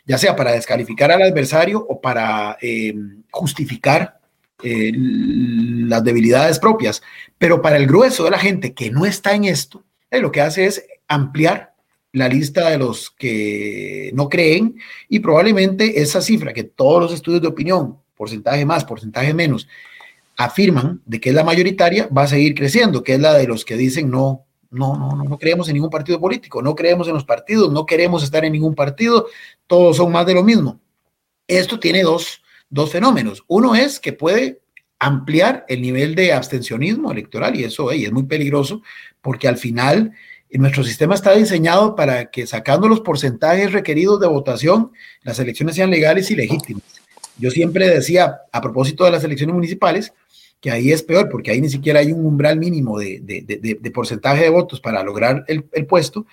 ya 0.05 0.19
sea 0.19 0.35
para 0.35 0.51
descalificar 0.51 1.11
al 1.11 1.23
adversario 1.23 1.83
o 1.89 1.99
para 1.99 2.57
justificar 3.31 4.19
las 4.61 6.03
debilidades 6.03 6.59
propias. 6.59 7.01
Pero 7.37 7.61
para 7.61 7.75
el 7.75 7.87
grueso 7.87 8.23
de 8.23 8.31
la 8.31 8.39
gente 8.39 8.73
que 8.73 8.89
no 8.89 9.05
está 9.05 9.33
en 9.33 9.45
esto, 9.45 9.83
lo 10.11 10.31
que 10.31 10.41
hace 10.41 10.65
es 10.65 10.85
ampliar 11.07 11.68
la 12.11 12.27
lista 12.27 12.69
de 12.69 12.77
los 12.77 13.11
que 13.11 14.11
no 14.13 14.29
creen 14.29 14.77
y 15.07 15.19
probablemente 15.19 16.01
esa 16.01 16.21
cifra 16.21 16.53
que 16.53 16.63
todos 16.63 17.01
los 17.01 17.13
estudios 17.13 17.41
de 17.41 17.47
opinión, 17.47 17.97
porcentaje 18.15 18.65
más, 18.65 18.83
porcentaje 18.85 19.33
menos, 19.33 19.67
afirman 20.37 21.01
de 21.05 21.19
que 21.19 21.29
es 21.29 21.35
la 21.35 21.43
mayoritaria, 21.43 22.07
va 22.07 22.23
a 22.23 22.27
seguir 22.27 22.55
creciendo, 22.55 23.03
que 23.03 23.13
es 23.13 23.19
la 23.19 23.33
de 23.33 23.47
los 23.47 23.65
que 23.65 23.75
dicen 23.75 24.09
no, 24.09 24.45
no, 24.71 24.97
no, 24.97 25.23
no, 25.23 25.37
creemos 25.37 25.67
en 25.67 25.75
ningún 25.75 25.89
partido 25.89 26.19
político, 26.19 26.61
no 26.61 26.75
creemos 26.75 27.07
en 27.07 27.13
los 27.13 27.25
partidos, 27.25 27.71
no 27.71 27.85
queremos 27.85 28.23
estar 28.23 28.45
en 28.45 28.53
ningún 28.53 28.75
partido, 28.75 29.27
todos 29.67 29.97
son 29.97 30.11
más 30.11 30.25
de 30.25 30.35
lo 30.35 30.43
mismo. 30.43 30.79
Esto 31.47 31.79
tiene 31.79 32.03
dos, 32.03 32.41
dos 32.69 32.91
fenómenos. 32.91 33.43
Uno 33.47 33.75
es 33.75 33.99
que 33.99 34.13
puede 34.13 34.61
ampliar 34.99 35.65
el 35.67 35.81
nivel 35.81 36.13
de 36.13 36.33
abstencionismo 36.33 37.11
electoral 37.11 37.55
y 37.55 37.63
eso 37.63 37.91
es 37.91 38.11
muy 38.11 38.23
peligroso 38.23 38.81
porque 39.21 39.47
al 39.47 39.57
final 39.57 40.13
y 40.49 40.57
nuestro 40.57 40.83
sistema 40.83 41.15
está 41.15 41.35
diseñado 41.35 41.95
para 41.95 42.31
que 42.31 42.47
sacando 42.47 42.87
los 42.87 43.01
porcentajes 43.01 43.71
requeridos 43.71 44.19
de 44.19 44.27
votación, 44.27 44.91
las 45.21 45.39
elecciones 45.39 45.75
sean 45.75 45.91
legales 45.91 46.31
y 46.31 46.35
legítimas. 46.35 46.83
Yo 47.37 47.51
siempre 47.51 47.87
decía, 47.87 48.41
a 48.51 48.61
propósito 48.61 49.05
de 49.05 49.11
las 49.11 49.23
elecciones 49.23 49.53
municipales, 49.53 50.11
que 50.59 50.71
ahí 50.71 50.91
es 50.91 51.03
peor, 51.03 51.29
porque 51.29 51.51
ahí 51.51 51.61
ni 51.61 51.69
siquiera 51.69 51.99
hay 51.99 52.11
un 52.11 52.25
umbral 52.25 52.57
mínimo 52.57 52.99
de, 52.99 53.21
de, 53.21 53.91
porcentaje 53.91 54.43
de 54.43 54.49
votos 54.49 54.81
para 54.81 55.03
lograr 55.03 55.45
el, 55.47 55.65
el 55.71 55.85
puesto, 55.85 56.25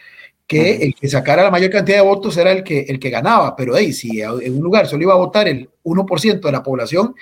que 0.47 0.77
el 0.77 0.95
que 0.95 1.09
sacara 1.09 1.45
la 1.45 1.51
mayor 1.51 1.71
cantidad 1.71 1.99
de 1.99 2.05
votos 2.05 2.37
era 2.37 2.53
el 2.53 2.65
que, 2.65 2.81
el 2.89 2.99
que 2.99 3.11
ganaba. 3.11 3.55
Pero 3.55 3.77
hey, 3.77 3.93
si 3.93 4.21
en 4.21 4.57
un 4.57 4.63
lugar 4.63 4.87
solo 4.87 5.03
iba 5.03 5.13
a 5.13 5.19
votar 5.19 5.49
el 5.49 5.69
1% 5.85 6.41
de 6.41 6.53
la 6.53 6.63
población 6.63 7.15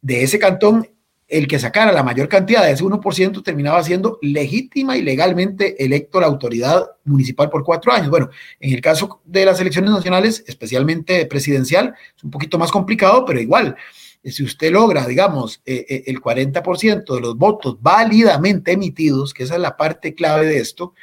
de 0.00 0.22
ese 0.22 0.38
cantón, 0.38 0.88
el 1.28 1.48
que 1.48 1.58
sacara 1.58 1.90
la 1.92 2.02
mayor 2.02 2.28
cantidad 2.28 2.64
de 2.64 2.72
ese 2.72 2.84
1% 2.84 3.42
terminaba 3.42 3.82
siendo 3.82 4.18
legítima 4.20 4.96
y 4.96 5.02
legalmente 5.02 5.82
electo 5.82 6.20
la 6.20 6.26
autoridad 6.26 6.86
municipal 7.04 7.48
por 7.48 7.64
cuatro 7.64 7.92
años. 7.92 8.10
Bueno, 8.10 8.30
en 8.60 8.74
el 8.74 8.80
caso 8.80 9.20
de 9.24 9.46
las 9.46 9.60
elecciones 9.60 9.90
nacionales, 9.90 10.44
especialmente 10.46 11.24
presidencial, 11.26 11.94
es 12.16 12.24
un 12.24 12.30
poquito 12.30 12.58
más 12.58 12.70
complicado, 12.70 13.24
pero 13.24 13.40
igual, 13.40 13.74
eh, 14.22 14.30
si 14.30 14.42
usted 14.42 14.70
logra, 14.70 15.06
digamos, 15.06 15.62
eh, 15.64 15.86
eh, 15.88 16.04
el 16.06 16.20
40% 16.20 17.14
de 17.14 17.20
los 17.20 17.36
votos 17.36 17.78
válidamente 17.80 18.72
emitidos, 18.72 19.32
que 19.32 19.44
esa 19.44 19.54
es 19.54 19.60
la 19.60 19.76
parte 19.76 20.14
clave 20.14 20.46
de 20.46 20.58
esto, 20.58 20.94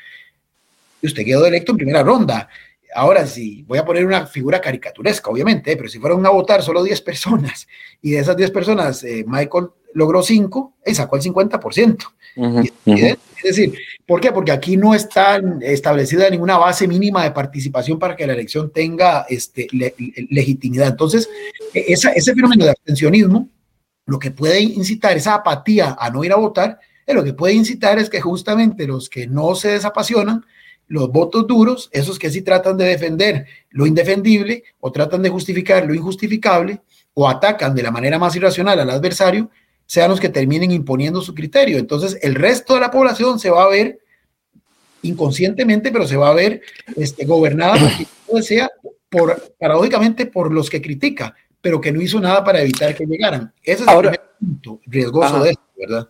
usted 1.01 1.25
quedó 1.25 1.45
electo 1.45 1.71
en 1.71 1.77
primera 1.77 2.03
ronda. 2.03 2.47
Ahora 2.93 3.25
sí, 3.25 3.63
voy 3.67 3.77
a 3.77 3.85
poner 3.85 4.05
una 4.05 4.25
figura 4.25 4.59
caricaturesca, 4.59 5.29
obviamente, 5.29 5.75
pero 5.77 5.89
si 5.89 5.99
fueron 5.99 6.25
a 6.25 6.29
votar 6.29 6.61
solo 6.61 6.83
10 6.83 7.01
personas 7.01 7.67
y 8.01 8.11
de 8.11 8.19
esas 8.19 8.35
10 8.35 8.51
personas, 8.51 9.05
Michael 9.25 9.69
logró 9.93 10.21
5 10.21 10.73
y 10.85 10.95
sacó 10.95 11.15
el 11.15 11.21
50%. 11.21 12.05
Es 13.43 13.43
decir, 13.43 13.73
¿por 14.05 14.21
qué? 14.21 14.31
Porque 14.31 14.51
aquí 14.51 14.77
no 14.77 14.93
está 14.93 15.41
establecida 15.61 16.29
ninguna 16.29 16.57
base 16.57 16.87
mínima 16.87 17.23
de 17.23 17.31
participación 17.31 17.97
para 17.97 18.15
que 18.15 18.27
la 18.27 18.33
elección 18.33 18.71
tenga 18.71 19.25
este, 19.29 19.67
legitimidad. 20.29 20.89
Entonces, 20.89 21.29
e, 21.73 21.85
ese 21.87 22.33
fenómeno 22.33 22.65
de 22.65 22.71
abstencionismo, 22.71 23.49
lo 24.05 24.19
que 24.19 24.31
puede 24.31 24.59
incitar 24.61 25.17
esa 25.17 25.35
apatía 25.35 25.95
a 25.99 26.09
no 26.09 26.23
ir 26.23 26.31
a 26.31 26.37
votar, 26.37 26.79
es 27.05 27.15
lo 27.15 27.23
que 27.23 27.33
puede 27.33 27.53
incitar 27.53 27.99
es 27.99 28.09
que 28.09 28.21
justamente 28.21 28.87
los 28.87 29.09
que 29.09 29.27
no 29.27 29.55
se 29.55 29.69
desapasionan, 29.69 30.45
los 30.91 31.09
votos 31.09 31.47
duros, 31.47 31.89
esos 31.93 32.19
que 32.19 32.29
sí 32.29 32.41
tratan 32.41 32.75
de 32.75 32.83
defender 32.83 33.45
lo 33.69 33.85
indefendible 33.85 34.65
o 34.81 34.91
tratan 34.91 35.21
de 35.21 35.29
justificar 35.29 35.85
lo 35.85 35.93
injustificable 35.93 36.81
o 37.13 37.29
atacan 37.29 37.73
de 37.73 37.81
la 37.81 37.91
manera 37.91 38.19
más 38.19 38.35
irracional 38.35 38.77
al 38.77 38.89
adversario, 38.89 39.49
sean 39.85 40.09
los 40.09 40.19
que 40.19 40.27
terminen 40.27 40.69
imponiendo 40.69 41.21
su 41.21 41.33
criterio. 41.33 41.77
Entonces, 41.77 42.17
el 42.21 42.35
resto 42.35 42.73
de 42.73 42.81
la 42.81 42.91
población 42.91 43.39
se 43.39 43.49
va 43.49 43.63
a 43.63 43.69
ver 43.69 43.99
inconscientemente, 45.01 45.93
pero 45.93 46.05
se 46.05 46.17
va 46.17 46.29
a 46.29 46.33
ver 46.33 46.61
este, 46.97 47.25
gobernada, 47.25 47.79
sea, 48.41 48.69
por, 49.07 49.55
paradójicamente, 49.57 50.25
por 50.25 50.51
los 50.51 50.69
que 50.69 50.81
critica, 50.81 51.33
pero 51.61 51.79
que 51.79 51.93
no 51.93 52.01
hizo 52.01 52.19
nada 52.19 52.43
para 52.43 52.61
evitar 52.61 52.93
que 52.93 53.05
llegaran. 53.05 53.53
Ese 53.63 53.83
es 53.83 53.89
el 53.89 54.19
punto 54.37 54.81
riesgoso 54.87 55.41
de 55.41 55.51
esto, 55.51 55.63
¿verdad? 55.77 56.09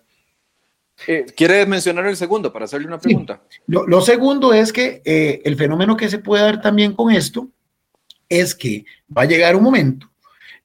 Eh, 1.07 1.25
¿Quiere 1.35 1.65
mencionar 1.65 2.05
el 2.05 2.17
segundo 2.17 2.51
para 2.51 2.65
hacerle 2.65 2.87
una 2.87 2.99
pregunta? 2.99 3.41
Lo, 3.67 4.01
segundo 4.01 4.53
es 4.53 4.71
que 4.71 5.01
eh, 5.05 5.41
el 5.43 5.55
fenómeno 5.55 5.97
que 5.97 6.09
se 6.09 6.19
puede 6.19 6.43
dar 6.43 6.61
también 6.61 6.93
con 6.93 7.11
esto 7.11 7.49
es 8.29 8.55
que 8.55 8.85
va 9.15 9.23
a 9.23 9.25
llegar 9.25 9.55
un 9.55 9.63
momento 9.63 10.09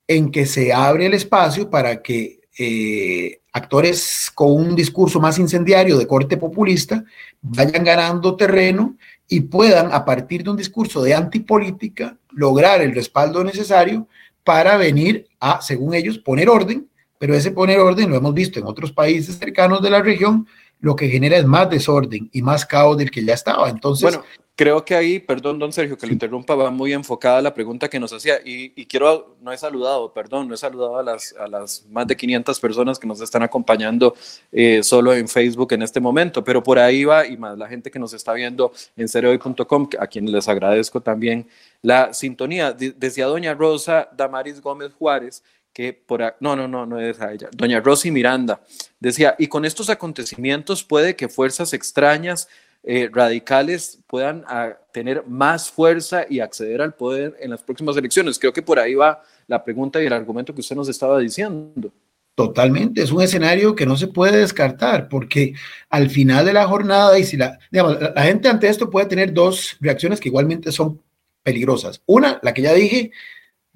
en 0.07 0.31
que 0.31 0.47
se 0.47 0.73
abre 0.73 1.07
el 1.07 1.15
espacio 1.15 1.69
para 1.69 2.01
que 2.03 2.41
eh, 2.59 3.41
actores 3.53 4.31
con 4.35 4.53
un 4.53 4.77
discurso 4.77 5.21
más 5.21 5.39
incendiario 5.39 5.99
de 5.99 6.07
corte 6.07 6.37
populista 6.37 7.05
vayan 7.43 7.85
ganando 7.85 8.37
terreno 8.37 8.97
y 9.29 9.41
puedan, 9.41 9.93
a 9.93 10.05
partir 10.05 10.45
de 10.45 10.51
un 10.51 10.57
discurso 10.57 11.03
de 11.03 11.15
antipolítica, 11.15 12.17
lograr 12.31 12.81
el 12.83 12.95
respaldo 12.95 13.43
necesario 13.43 14.09
para 14.45 14.77
venir 14.77 15.27
a, 15.41 15.61
según 15.61 15.95
ellos, 15.95 16.19
poner 16.19 16.49
orden 16.49 16.89
pero 17.19 17.35
ese 17.35 17.51
poner 17.51 17.79
orden 17.79 18.11
lo 18.11 18.17
hemos 18.17 18.35
visto 18.35 18.59
en 18.59 18.67
otros 18.67 18.93
países 18.93 19.39
cercanos 19.39 19.83
de 19.83 19.91
la 19.91 20.03
región, 20.03 20.47
lo 20.81 20.95
que 20.95 21.09
genera 21.09 21.37
es 21.37 21.47
más 21.47 21.71
desorden 21.71 22.29
y 22.33 22.43
más 22.43 22.67
caos 22.67 22.99
del 22.99 23.11
que 23.11 23.25
ya 23.25 23.35
estaba. 23.35 23.69
Entonces, 23.71 24.03
bueno, 24.03 24.25
creo 24.57 24.85
que 24.85 24.95
ahí, 24.95 25.19
perdón, 25.19 25.59
don 25.59 25.73
Sergio, 25.73 25.99
que 25.99 26.07
lo 26.07 26.13
interrumpa, 26.15 26.55
va 26.55 26.71
muy 26.71 26.95
enfocada 26.95 27.43
la 27.43 27.53
pregunta 27.53 27.89
que 27.89 28.01
nos 28.01 28.13
hacía. 28.13 28.39
Y, 28.43 28.87
quiero, 28.87 29.37
no 29.43 29.53
he 29.53 29.59
saludado, 29.59 30.13
perdón, 30.13 30.49
no 30.49 30.55
he 30.55 30.57
saludado 30.57 30.99
a 30.99 31.03
las, 31.03 31.35
a 31.39 31.47
las 31.47 31.85
más 31.91 32.07
de 32.07 32.17
500 32.17 32.59
personas 32.59 32.99
que 32.99 33.07
nos 33.07 33.21
están 33.21 33.43
acompañando 33.43 34.15
eh, 34.51 34.83
solo 34.83 35.15
en 35.15 35.29
Facebook 35.29 35.73
en 35.75 35.83
este 35.83 36.01
momento, 36.01 36.43
pero 36.43 36.63
por 36.63 36.79
ahí 36.79 37.05
va 37.05 37.27
y 37.27 37.37
más 37.37 37.57
la 37.59 37.69
gente 37.69 37.91
que 37.91 37.99
nos 37.99 38.15
está 38.15 38.33
viendo 38.33 38.73
en 38.97 39.09
cereoy.com, 39.09 39.89
a 40.01 40.07
quien 40.07 40.33
les 40.33 40.49
agradezco 40.49 41.03
también 41.03 41.47
la 41.83 42.15
sintonía. 42.15 42.73
decía 42.73 43.27
doña 43.27 43.55
Rosa 43.55 44.09
Damaris 44.17 44.63
Gómez 44.63 44.93
Juárez 44.95 45.43
que 45.77 45.93
por... 45.93 46.23
No, 46.41 46.57
no, 46.57 46.67
no, 46.67 46.87
no 46.87 46.99
es 46.99 47.21
a 47.21 47.31
ella. 47.35 47.51
Doña 47.53 47.81
Rosy 47.81 48.11
Miranda 48.11 48.63
decía, 48.99 49.37
y 49.39 49.47
con 49.47 49.67
estos 49.67 49.91
acontecimientos 49.91 50.83
puede 50.83 51.15
que 51.17 51.29
fuerzas 51.29 51.75
extrañas 51.75 52.49
eh, 52.83 53.11
radicales 53.13 53.99
puedan 54.07 54.43
ah, 54.49 54.71
tener 54.91 55.27
más 55.27 55.71
fuerza 55.71 56.25
y 56.31 56.41
acceder 56.41 56.81
al 56.81 56.95
poder 56.95 57.37
en 57.41 57.51
las 57.51 57.63
próximas 57.63 57.95
elecciones. 57.99 58.39
Creo 58.39 58.55
que 58.55 58.63
por 58.63 58.79
ahí 58.79 58.95
va 58.95 59.23
la 59.49 59.63
pregunta 59.63 60.03
y 60.03 60.07
el 60.07 60.15
argumento 60.15 60.55
que 60.55 60.63
usted 60.63 60.77
nos 60.77 60.89
estaba 60.89 61.19
diciendo. 61.19 61.93
Totalmente, 62.35 63.03
es 63.03 63.13
un 63.13 63.21
escenario 63.21 63.75
que 63.75 63.85
no 63.85 63.99
se 63.99 64.09
puede 64.09 64.39
descartar 64.39 65.11
porque 65.11 65.53
al 65.91 66.09
final 66.09 66.47
de 66.47 66.55
la 66.55 66.67
jornada, 66.67 67.19
y 67.19 67.25
si 67.25 67.37
la, 67.37 67.59
digamos, 67.71 68.01
la, 68.01 68.23
gente 68.23 68.49
ante 68.49 68.69
esto 68.69 68.89
puede 68.89 69.05
tener 69.05 69.35
dos 69.35 69.77
reacciones 69.81 70.21
que 70.21 70.31
igualmente 70.31 70.73
son 70.73 71.03
peligrosas. 71.43 72.01
Una, 72.07 72.41
la 72.43 72.55
que 72.55 72.63
ya 72.63 72.73
dije, 72.73 73.13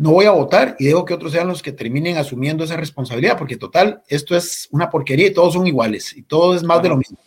no 0.00 0.12
voy 0.12 0.24
a 0.24 0.30
votar 0.30 0.76
y 0.78 0.86
dejo 0.86 1.04
que 1.04 1.12
otros 1.12 1.30
sean 1.30 1.46
los 1.46 1.62
que 1.62 1.72
terminen 1.72 2.16
asumiendo 2.16 2.64
esa 2.64 2.78
responsabilidad, 2.78 3.36
porque 3.36 3.58
total, 3.58 4.02
esto 4.08 4.34
es 4.34 4.66
una 4.70 4.88
porquería 4.88 5.26
y 5.26 5.34
todos 5.34 5.52
son 5.52 5.66
iguales 5.66 6.16
y 6.16 6.22
todo 6.22 6.54
es 6.54 6.62
más 6.62 6.82
de 6.82 6.88
lo 6.88 6.96
mismo. 6.96 7.18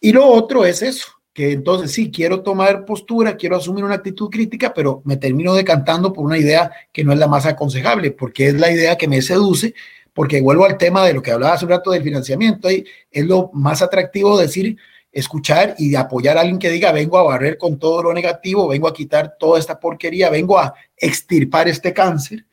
Y 0.00 0.10
lo 0.10 0.26
otro 0.26 0.64
es 0.64 0.82
eso, 0.82 1.06
que 1.32 1.52
entonces 1.52 1.92
sí, 1.92 2.10
quiero 2.10 2.42
tomar 2.42 2.84
postura, 2.84 3.36
quiero 3.36 3.54
asumir 3.54 3.84
una 3.84 3.94
actitud 3.94 4.28
crítica, 4.28 4.74
pero 4.74 5.02
me 5.04 5.18
termino 5.18 5.54
decantando 5.54 6.12
por 6.12 6.26
una 6.26 6.36
idea 6.36 6.68
que 6.92 7.04
no 7.04 7.12
es 7.12 7.18
la 7.20 7.28
más 7.28 7.46
aconsejable, 7.46 8.10
porque 8.10 8.48
es 8.48 8.54
la 8.54 8.72
idea 8.72 8.98
que 8.98 9.06
me 9.06 9.22
seduce, 9.22 9.72
porque 10.12 10.40
vuelvo 10.40 10.64
al 10.64 10.78
tema 10.78 11.06
de 11.06 11.12
lo 11.12 11.22
que 11.22 11.30
hablaba 11.30 11.54
hace 11.54 11.64
un 11.64 11.70
rato 11.70 11.92
del 11.92 12.02
financiamiento, 12.02 12.68
y 12.68 12.84
es 13.08 13.24
lo 13.24 13.50
más 13.52 13.82
atractivo 13.82 14.36
decir, 14.36 14.76
escuchar 15.12 15.74
y 15.78 15.94
apoyar 15.94 16.36
a 16.36 16.42
alguien 16.42 16.58
que 16.58 16.70
diga, 16.70 16.92
vengo 16.92 17.18
a 17.18 17.22
barrer 17.22 17.58
con 17.58 17.78
todo 17.78 18.02
lo 18.02 18.12
negativo, 18.12 18.68
vengo 18.68 18.88
a 18.88 18.94
quitar 18.94 19.36
toda 19.38 19.58
esta 19.58 19.78
porquería, 19.78 20.30
vengo 20.30 20.58
a 20.58 20.74
extirpar 20.96 21.68
este 21.68 21.92
cáncer, 21.92 22.44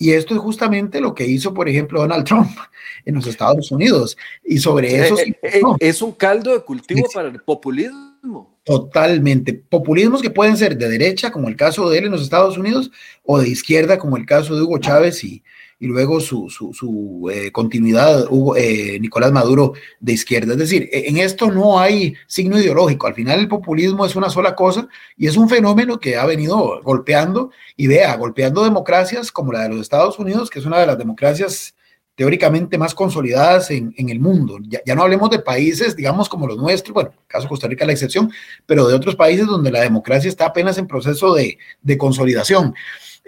y 0.00 0.12
esto 0.12 0.34
es 0.34 0.40
justamente 0.40 1.00
lo 1.00 1.12
que 1.12 1.26
hizo, 1.26 1.52
por 1.52 1.68
ejemplo, 1.68 2.00
Donald 2.00 2.24
Trump 2.24 2.50
en 3.04 3.16
los 3.16 3.26
Estados 3.26 3.72
Unidos. 3.72 4.16
Y 4.44 4.58
sobre 4.58 4.96
eso... 4.96 5.18
Eh, 5.18 5.36
eh, 5.42 5.60
es 5.80 6.00
un 6.00 6.12
caldo 6.12 6.52
de 6.52 6.60
cultivo 6.60 7.04
para 7.12 7.28
el 7.28 7.40
populismo. 7.42 8.56
Totalmente. 8.62 9.54
Populismos 9.54 10.22
que 10.22 10.30
pueden 10.30 10.56
ser 10.56 10.76
de 10.76 10.88
derecha, 10.88 11.32
como 11.32 11.48
el 11.48 11.56
caso 11.56 11.90
de 11.90 11.98
él 11.98 12.04
en 12.04 12.12
los 12.12 12.22
Estados 12.22 12.56
Unidos, 12.56 12.92
o 13.24 13.40
de 13.40 13.48
izquierda, 13.48 13.98
como 13.98 14.16
el 14.16 14.24
caso 14.24 14.54
de 14.54 14.62
Hugo 14.62 14.78
Chávez 14.78 15.24
y, 15.24 15.42
y 15.80 15.86
luego 15.86 16.20
su, 16.20 16.50
su, 16.50 17.30
eh, 17.32 17.52
continuidad, 17.52 18.26
Hugo, 18.30 18.56
eh, 18.56 18.98
Nicolás 19.00 19.30
Maduro 19.30 19.74
de 20.00 20.12
izquierda. 20.12 20.52
Es 20.52 20.58
decir, 20.58 20.88
e, 20.92 21.08
en 21.08 21.18
esto 21.18 21.50
no 21.50 21.78
hay 21.78 22.14
signo 22.26 22.58
ideológico. 22.58 23.06
Al 23.06 23.14
final 23.14 23.38
el 23.38 23.48
populismo 23.48 24.04
es 24.04 24.16
una 24.16 24.30
sola 24.30 24.54
cosa 24.54 24.88
y 25.16 25.28
es 25.28 25.36
un 25.36 25.48
fenómeno 25.48 26.00
que 26.00 26.16
ha 26.16 26.26
venido 26.26 26.80
golpeando 26.82 27.50
y 27.76 27.86
vea, 27.86 28.16
golpeando 28.16 28.64
democracias 28.64 29.30
como 29.30 29.52
la 29.52 29.62
de 29.62 29.68
los 29.68 29.80
Estados 29.80 30.18
Unidos, 30.18 30.50
que 30.50 30.58
es 30.58 30.66
una 30.66 30.78
de 30.80 30.86
las 30.86 30.98
democracias 30.98 31.74
teóricamente 32.16 32.76
más 32.78 32.96
consolidadas 32.96 33.70
en, 33.70 33.94
en 33.96 34.08
el 34.08 34.18
mundo. 34.18 34.58
Ya, 34.66 34.94
no 34.96 35.02
hablemos 35.04 35.30
de 35.30 35.38
países, 35.38 35.94
digamos, 35.94 36.28
como 36.28 36.48
los 36.48 36.56
nuestros, 36.56 36.92
bueno, 36.92 37.12
caso 37.28 37.46
Costa 37.46 37.68
Rica 37.68 37.86
la 37.86 37.92
excepción, 37.92 38.32
pero 38.66 38.88
de 38.88 38.94
otros 38.94 39.14
países 39.14 39.46
donde 39.46 39.70
la 39.70 39.82
democracia 39.82 40.28
está 40.28 40.46
apenas 40.46 40.78
en 40.78 40.88
proceso 40.88 41.32
de, 41.32 41.58
de 41.80 41.96
consolidación. 41.96 42.74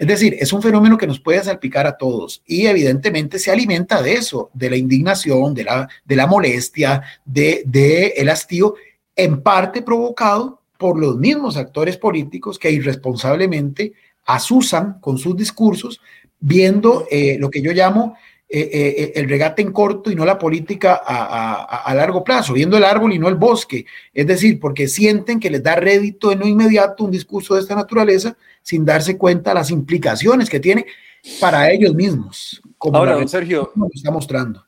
Es 0.01 0.07
decir, 0.07 0.35
es 0.39 0.51
un 0.51 0.63
fenómeno 0.63 0.97
que 0.97 1.05
nos 1.05 1.19
puede 1.19 1.43
salpicar 1.43 1.85
a 1.85 1.95
todos 1.95 2.41
y 2.47 2.65
evidentemente 2.65 3.37
se 3.37 3.51
alimenta 3.51 4.01
de 4.01 4.13
eso, 4.13 4.49
de 4.51 4.71
la 4.71 4.75
indignación, 4.75 5.53
de 5.53 5.63
la, 5.63 5.87
de 6.03 6.15
la 6.15 6.25
molestia, 6.25 7.03
de, 7.23 7.61
de 7.67 8.07
el 8.17 8.29
hastío, 8.29 8.73
en 9.15 9.43
parte 9.43 9.83
provocado 9.83 10.59
por 10.79 10.99
los 10.99 11.17
mismos 11.17 11.55
actores 11.55 11.97
políticos 11.97 12.57
que 12.57 12.71
irresponsablemente 12.71 13.93
asusan 14.25 14.99
con 15.01 15.19
sus 15.19 15.37
discursos, 15.37 16.01
viendo 16.39 17.05
eh, 17.11 17.37
lo 17.39 17.51
que 17.51 17.61
yo 17.61 17.71
llamo 17.71 18.15
eh, 18.49 18.69
eh, 18.73 19.11
el 19.17 19.29
regate 19.29 19.61
en 19.61 19.71
corto 19.71 20.09
y 20.09 20.15
no 20.15 20.25
la 20.25 20.39
política 20.39 20.99
a, 21.05 21.93
largo 21.93 22.23
plazo, 22.23 22.53
viendo 22.53 22.75
el 22.75 22.85
árbol 22.85 23.13
y 23.13 23.19
no 23.19 23.29
el 23.29 23.35
bosque. 23.35 23.85
Es 24.15 24.25
decir, 24.25 24.59
porque 24.59 24.87
sienten 24.87 25.39
que 25.39 25.51
les 25.51 25.61
da 25.61 25.75
rédito 25.75 26.31
en 26.31 26.39
lo 26.39 26.47
inmediato 26.47 27.03
un 27.03 27.11
discurso 27.11 27.53
de 27.53 27.61
esta 27.61 27.75
naturaleza 27.75 28.35
sin 28.61 28.85
darse 28.85 29.17
cuenta 29.17 29.53
las 29.53 29.71
implicaciones 29.71 30.49
que 30.49 30.59
tiene 30.59 30.85
para 31.39 31.71
ellos 31.71 31.93
mismos. 31.93 32.61
Como 32.77 32.97
Ahora, 32.97 33.13
don 33.13 33.27
Sergio, 33.27 33.71
nos 33.75 33.89
está 33.93 34.11
mostrando. 34.11 34.65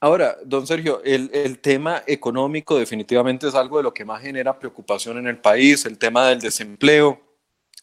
Ahora, 0.00 0.36
don 0.44 0.66
Sergio, 0.66 1.00
el, 1.04 1.30
el, 1.32 1.60
tema 1.60 2.02
económico 2.06 2.76
definitivamente 2.76 3.46
es 3.46 3.54
algo 3.54 3.76
de 3.76 3.84
lo 3.84 3.94
que 3.94 4.04
más 4.04 4.20
genera 4.20 4.58
preocupación 4.58 5.18
en 5.18 5.28
el 5.28 5.38
país, 5.38 5.86
el 5.86 5.96
tema 5.96 6.26
del 6.26 6.40
desempleo, 6.40 7.20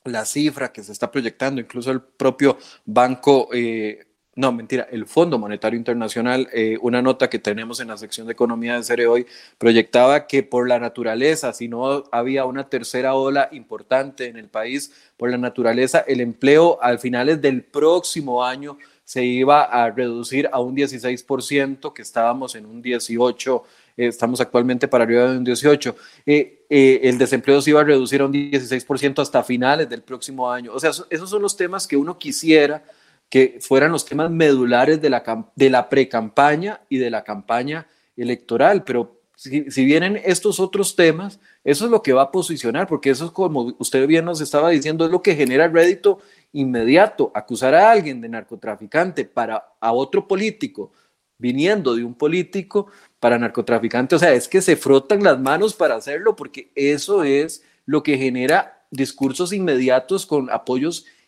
la 0.03 0.25
cifra 0.25 0.71
que 0.71 0.83
se 0.83 0.91
está 0.91 1.09
proyectando, 1.09 1.61
incluso 1.61 1.91
el 1.91 2.01
propio 2.01 2.57
Banco 2.85 3.47
eh, 3.53 4.05
no, 4.35 4.51
mentira, 4.51 4.87
el 4.91 5.05
Fondo 5.05 5.37
Monetario 5.37 5.77
Internacional, 5.77 6.47
eh, 6.53 6.77
una 6.81 7.01
nota 7.01 7.29
que 7.29 7.39
tenemos 7.39 7.79
en 7.79 7.89
la 7.89 7.97
sección 7.97 8.27
de 8.27 8.33
economía 8.33 8.75
de 8.75 8.83
Cere 8.83 9.07
hoy, 9.07 9.25
proyectaba 9.57 10.27
que 10.27 10.43
por 10.43 10.67
la 10.67 10.79
naturaleza, 10.79 11.51
si 11.51 11.67
no 11.67 12.05
había 12.11 12.45
una 12.45 12.69
tercera 12.69 13.15
ola 13.15 13.49
importante 13.51 14.27
en 14.27 14.37
el 14.37 14.47
país, 14.47 14.93
por 15.17 15.29
la 15.29 15.37
naturaleza, 15.37 16.05
el 16.07 16.21
empleo 16.21 16.81
al 16.81 16.99
finales 16.99 17.41
del 17.41 17.63
próximo 17.63 18.43
año 18.45 18.77
se 19.03 19.25
iba 19.25 19.63
a 19.63 19.89
reducir 19.89 20.47
a 20.51 20.59
un 20.59 20.75
16%, 20.75 21.91
que 21.91 22.03
estábamos 22.03 22.53
en 22.53 22.67
un 22.67 22.83
18%, 22.83 23.63
eh, 23.97 24.07
estamos 24.07 24.39
actualmente 24.39 24.87
para 24.87 25.03
arriba 25.03 25.31
de 25.31 25.37
un 25.37 25.45
18%. 25.45 25.95
Eh, 26.25 26.65
el 26.69 27.17
desempleo 27.17 27.59
se 27.61 27.71
iba 27.71 27.81
a 27.81 27.83
reducir 27.83 28.21
a 28.21 28.25
un 28.25 28.31
16% 28.31 29.19
hasta 29.21 29.43
finales 29.43 29.89
del 29.89 30.03
próximo 30.03 30.49
año. 30.49 30.71
O 30.71 30.79
sea, 30.79 30.91
esos 31.09 31.29
son 31.29 31.41
los 31.41 31.57
temas 31.57 31.87
que 31.87 31.97
uno 31.97 32.17
quisiera 32.17 32.83
que 33.29 33.59
fueran 33.61 33.91
los 33.91 34.05
temas 34.05 34.31
medulares 34.31 35.01
de 35.01 35.09
la, 35.09 35.51
de 35.55 35.69
la 35.69 35.87
pre-campaña 35.87 36.81
y 36.89 36.97
de 36.97 37.09
la 37.09 37.23
campaña 37.23 37.87
electoral, 38.17 38.83
pero 38.83 39.19
si, 39.39 39.85
vienen 39.85 40.21
estos 40.25 40.59
otros 40.59 40.97
temas, 40.97 41.39
eso 41.63 41.85
es 41.85 41.91
lo 41.91 42.01
que 42.01 42.11
va 42.11 42.23
a 42.23 42.31
posicionar, 42.31 42.87
porque 42.87 43.09
eso 43.09 43.25
es 43.27 43.31
como 43.31 43.73
usted 43.79 44.05
bien 44.05 44.25
nos 44.25 44.41
estaba 44.41 44.69
diciendo, 44.69 45.05
es 45.05 45.11
lo 45.11 45.21
que 45.21 45.33
genera 45.33 45.69
rédito 45.69 46.19
inmediato. 46.51 47.31
Acusar 47.33 47.73
a 47.73 47.89
alguien 47.89 48.19
de 48.19 48.27
narcotraficante 48.27 49.23
para 49.23 49.63
a 49.79 49.93
otro 49.93 50.27
político, 50.27 50.91
viniendo 51.37 51.95
de 51.95 52.03
un 52.03 52.15
político 52.15 52.87
para 53.21 53.39
narcotraficante, 53.39 54.15
o 54.15 54.19
sea, 54.19 54.33
es 54.33 54.49
que 54.49 54.61
se 54.61 54.75
frotan 54.75 55.23
las 55.23 55.39
manos 55.39 55.73
para 55.73 55.95
hacerlo, 55.95 56.35
porque 56.35 56.69
eso 56.75 57.23
es 57.23 57.63
lo 57.85 58.03
que 58.03 58.17
genera 58.17 58.83
discursos 58.91 59.53
inmediatos 59.53 60.25
con 60.25 60.49
apoyos 60.49 61.05
inmediatos. 61.05 61.18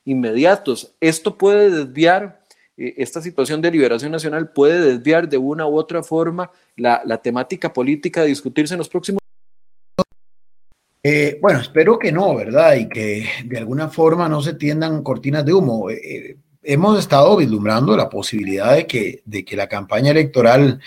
Esto 1.00 1.38
puede 1.38 1.70
desviar, 1.70 2.42
eh, 2.78 2.96
esta 2.98 3.22
situación 3.22 3.62
de 3.62 3.72
liberación 3.72 4.12
nacional 4.12 4.52
puede 4.52 4.82
desviar 4.82 5.30
de 5.30 5.38
una 5.38 5.68
u 5.68 5.78
otra 5.78 6.04
forma 6.04 6.52
la, 6.76 7.18
temática 7.22 7.72
política 7.72 8.22
a 8.22 8.26
discutirse 8.26 8.74
en 8.74 8.80
los 8.80 8.90
próximos 8.90 9.20
eh, 11.04 11.40
bueno, 11.42 11.60
espero 11.60 11.98
que 11.98 12.12
no, 12.12 12.36
¿verdad? 12.36 12.76
Y 12.76 12.88
que 12.88 13.26
de 13.46 13.58
alguna 13.58 13.90
forma 13.90 14.30
no 14.30 14.40
se 14.44 14.54
tiendan 14.54 15.02
cortinas 15.02 15.44
de 15.44 15.52
humo. 15.52 15.90
Eh, 15.90 16.38
hemos 16.62 17.00
estado 17.00 17.36
vislumbrando 17.38 17.98
la 17.98 18.08
posibilidad 18.08 18.76
de 18.76 18.86
que, 18.86 19.24
de 19.26 19.44
que 19.44 19.56
la 19.56 19.68
campaña 19.68 20.12
electoral 20.12 20.80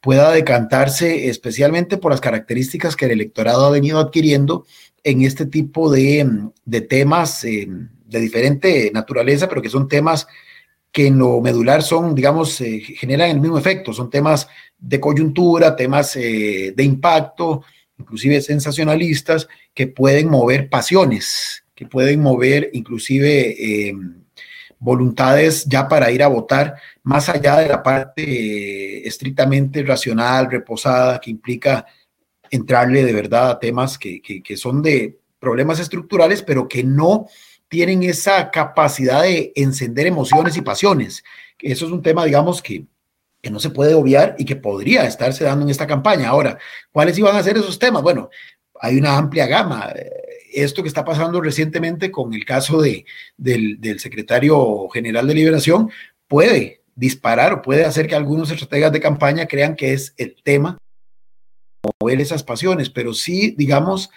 pueda 0.00 0.32
decantarse 0.32 1.28
especialmente 1.28 1.98
por 1.98 2.10
las 2.10 2.20
características 2.20 2.96
que 2.96 3.04
el 3.04 3.12
electorado 3.12 3.66
ha 3.66 3.70
venido 3.70 4.00
adquiriendo 4.00 4.66
en 5.04 5.22
este 5.22 5.46
tipo 5.46 5.88
de, 5.90 6.28
de 6.64 6.80
temas 6.80 7.44
de 8.10 8.20
diferente 8.20 8.90
naturaleza, 8.92 9.48
pero 9.48 9.62
que 9.62 9.70
son 9.70 9.88
temas 9.88 10.26
que 10.92 11.06
en 11.06 11.18
lo 11.18 11.40
medular 11.40 11.82
son, 11.82 12.14
digamos, 12.14 12.60
eh, 12.60 12.80
generan 12.80 13.30
el 13.30 13.40
mismo 13.40 13.58
efecto, 13.58 13.92
son 13.92 14.10
temas 14.10 14.48
de 14.76 14.98
coyuntura, 14.98 15.76
temas 15.76 16.16
eh, 16.16 16.72
de 16.74 16.82
impacto, 16.84 17.62
inclusive 17.98 18.40
sensacionalistas, 18.40 19.46
que 19.72 19.86
pueden 19.86 20.28
mover 20.28 20.68
pasiones, 20.68 21.64
que 21.74 21.86
pueden 21.86 22.20
mover 22.20 22.70
inclusive 22.72 23.88
eh, 23.88 23.94
voluntades 24.78 25.66
ya 25.66 25.86
para 25.86 26.10
ir 26.10 26.22
a 26.22 26.28
votar, 26.28 26.74
más 27.04 27.28
allá 27.28 27.58
de 27.58 27.68
la 27.68 27.82
parte 27.82 29.06
estrictamente 29.06 29.82
racional, 29.84 30.50
reposada, 30.50 31.20
que 31.20 31.30
implica 31.30 31.86
entrarle 32.50 33.04
de 33.04 33.12
verdad 33.12 33.50
a 33.50 33.58
temas 33.60 33.96
que, 33.96 34.20
que 34.20 34.56
son 34.56 34.82
de 34.82 35.20
problemas 35.38 35.78
estructurales, 35.78 36.42
pero 36.42 36.66
que 36.66 36.82
no 36.82 37.26
tienen 37.70 38.02
esa 38.02 38.50
capacidad 38.50 39.22
de 39.22 39.52
encender 39.54 40.06
emociones 40.08 40.56
y 40.56 40.60
pasiones. 40.60 41.22
Eso 41.60 41.86
es 41.86 41.92
un 41.92 42.02
tema, 42.02 42.24
digamos, 42.24 42.60
que, 42.60 42.84
que 43.40 43.50
no 43.50 43.60
se 43.60 43.70
puede 43.70 43.94
obviar 43.94 44.34
y 44.38 44.44
que 44.44 44.56
podría 44.56 45.04
estarse 45.04 45.44
dando 45.44 45.64
en 45.64 45.70
esta 45.70 45.86
campaña. 45.86 46.28
Ahora, 46.28 46.58
¿cuáles 46.90 47.16
iban 47.16 47.36
a 47.36 47.42
ser 47.44 47.56
esos 47.56 47.78
temas? 47.78 48.02
Bueno, 48.02 48.28
hay 48.80 48.98
una 48.98 49.16
amplia 49.16 49.46
gama. 49.46 49.94
Esto 50.52 50.82
que 50.82 50.88
está 50.88 51.04
pasando 51.04 51.40
recientemente 51.40 52.10
con 52.10 52.34
el 52.34 52.44
caso 52.44 52.82
de, 52.82 53.06
del, 53.36 53.80
del 53.80 54.00
secretario 54.00 54.88
general 54.88 55.28
de 55.28 55.34
Liberación 55.34 55.92
puede 56.26 56.82
disparar 56.96 57.52
o 57.52 57.62
puede 57.62 57.84
hacer 57.84 58.08
que 58.08 58.16
algunos 58.16 58.50
estrategas 58.50 58.90
de 58.90 59.00
campaña 59.00 59.46
crean 59.46 59.76
que 59.76 59.92
es 59.92 60.12
el 60.16 60.34
tema 60.42 60.76
mover 62.00 62.20
esas 62.20 62.42
pasiones, 62.42 62.90
pero 62.90 63.14
sí, 63.14 63.54
digamos, 63.56 64.10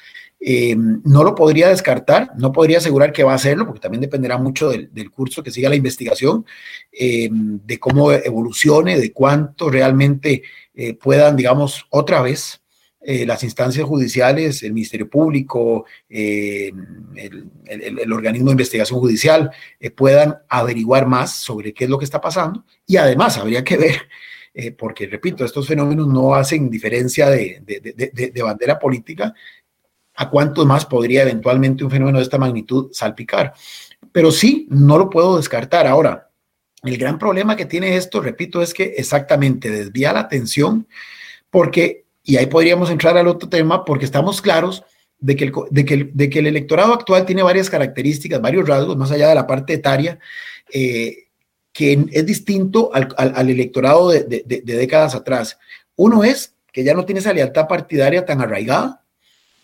eh, 0.45 0.75
no 0.75 1.23
lo 1.23 1.35
podría 1.35 1.69
descartar, 1.69 2.31
no 2.37 2.51
podría 2.51 2.79
asegurar 2.79 3.13
que 3.13 3.23
va 3.23 3.31
a 3.31 3.35
hacerlo, 3.35 3.65
porque 3.65 3.79
también 3.79 4.01
dependerá 4.01 4.37
mucho 4.37 4.69
del, 4.69 5.09
curso 5.09 5.41
que 5.41 5.51
siga 5.51 5.69
la 5.69 5.77
investigación, 5.77 6.45
eh, 6.91 7.29
de 7.31 7.79
cómo 7.79 8.11
evolucione, 8.11 8.99
de 8.99 9.13
cuánto 9.13 9.69
realmente 9.69 10.43
eh, 10.73 10.95
puedan, 10.95 11.37
digamos, 11.37 11.85
otra 11.89 12.21
vez 12.21 12.59
las 13.05 13.43
instancias 13.43 13.85
judiciales, 13.85 14.63
el 14.63 14.71
Ministerio 14.71 15.09
Público, 15.09 15.83
el, 16.07 16.73
organismo 18.13 18.47
de 18.47 18.53
investigación 18.53 18.97
judicial, 18.97 19.51
puedan 19.93 20.37
averiguar 20.47 21.05
más 21.05 21.35
sobre 21.35 21.73
qué 21.73 21.83
es 21.83 21.89
lo 21.89 21.99
que 21.99 22.05
está 22.05 22.21
pasando. 22.21 22.63
Y 22.87 22.95
además 22.95 23.37
habría 23.37 23.61
que 23.61 23.75
ver 23.75 24.07
porque 24.77 25.07
repito, 25.07 25.43
estos 25.43 25.67
fenómenos 25.67 26.07
no 26.07 26.33
hacen 26.33 26.69
diferencia 26.69 27.29
de, 27.29 27.61
bandera 28.41 28.79
política, 28.79 29.33
a 30.15 30.29
cuántos 30.29 30.65
más 30.65 30.85
podría 30.85 31.23
eventualmente 31.23 31.83
un 31.83 31.91
fenómeno 31.91 32.19
de 32.19 32.23
esta 32.23 32.37
magnitud 32.37 32.89
salpicar. 32.91 33.53
Pero 34.11 34.31
sí, 34.31 34.67
no 34.69 34.97
lo 34.97 35.09
puedo 35.09 35.37
descartar. 35.37 35.87
Ahora, 35.87 36.29
el 36.83 36.97
gran 36.97 37.17
problema 37.17 37.55
que 37.55 37.65
tiene 37.65 37.95
esto, 37.95 38.21
repito, 38.21 38.61
es 38.61 38.73
que 38.73 38.95
exactamente 38.97 39.71
desvía 39.71 40.13
la 40.13 40.21
atención 40.21 40.87
porque, 41.49 42.05
y 42.23 42.37
ahí 42.37 42.45
podríamos 42.47 42.89
entrar 42.89 43.17
al 43.17 43.27
otro 43.27 43.49
tema, 43.49 43.85
porque 43.85 44.05
estamos 44.05 44.41
claros 44.41 44.83
de 45.19 45.35
que 45.35 45.45
el, 45.45 45.53
de 45.71 45.85
que 45.85 46.11
de 46.13 46.29
que 46.29 46.39
el 46.39 46.47
electorado 46.47 46.93
actual 46.93 47.25
tiene 47.25 47.43
varias 47.43 47.69
características, 47.69 48.41
varios 48.41 48.67
rasgos, 48.67 48.97
más 48.97 49.11
allá 49.11 49.29
de 49.29 49.35
la 49.35 49.47
parte 49.47 49.73
etaria, 49.73 50.19
eh, 50.71 51.29
que 51.71 52.05
es 52.11 52.25
distinto 52.25 52.93
al, 52.93 53.13
al, 53.17 53.49
electorado 53.49 54.09
de, 54.09 54.43
de 54.45 54.75
décadas 54.75 55.15
atrás. 55.15 55.57
Uno 55.95 56.23
es 56.23 56.55
que 56.71 56.83
ya 56.83 56.93
no 56.93 57.05
tiene 57.05 57.19
esa 57.19 57.33
lealtad 57.33 57.67
partidaria 57.67 58.25
tan 58.25 58.41
arraigada, 58.41 59.02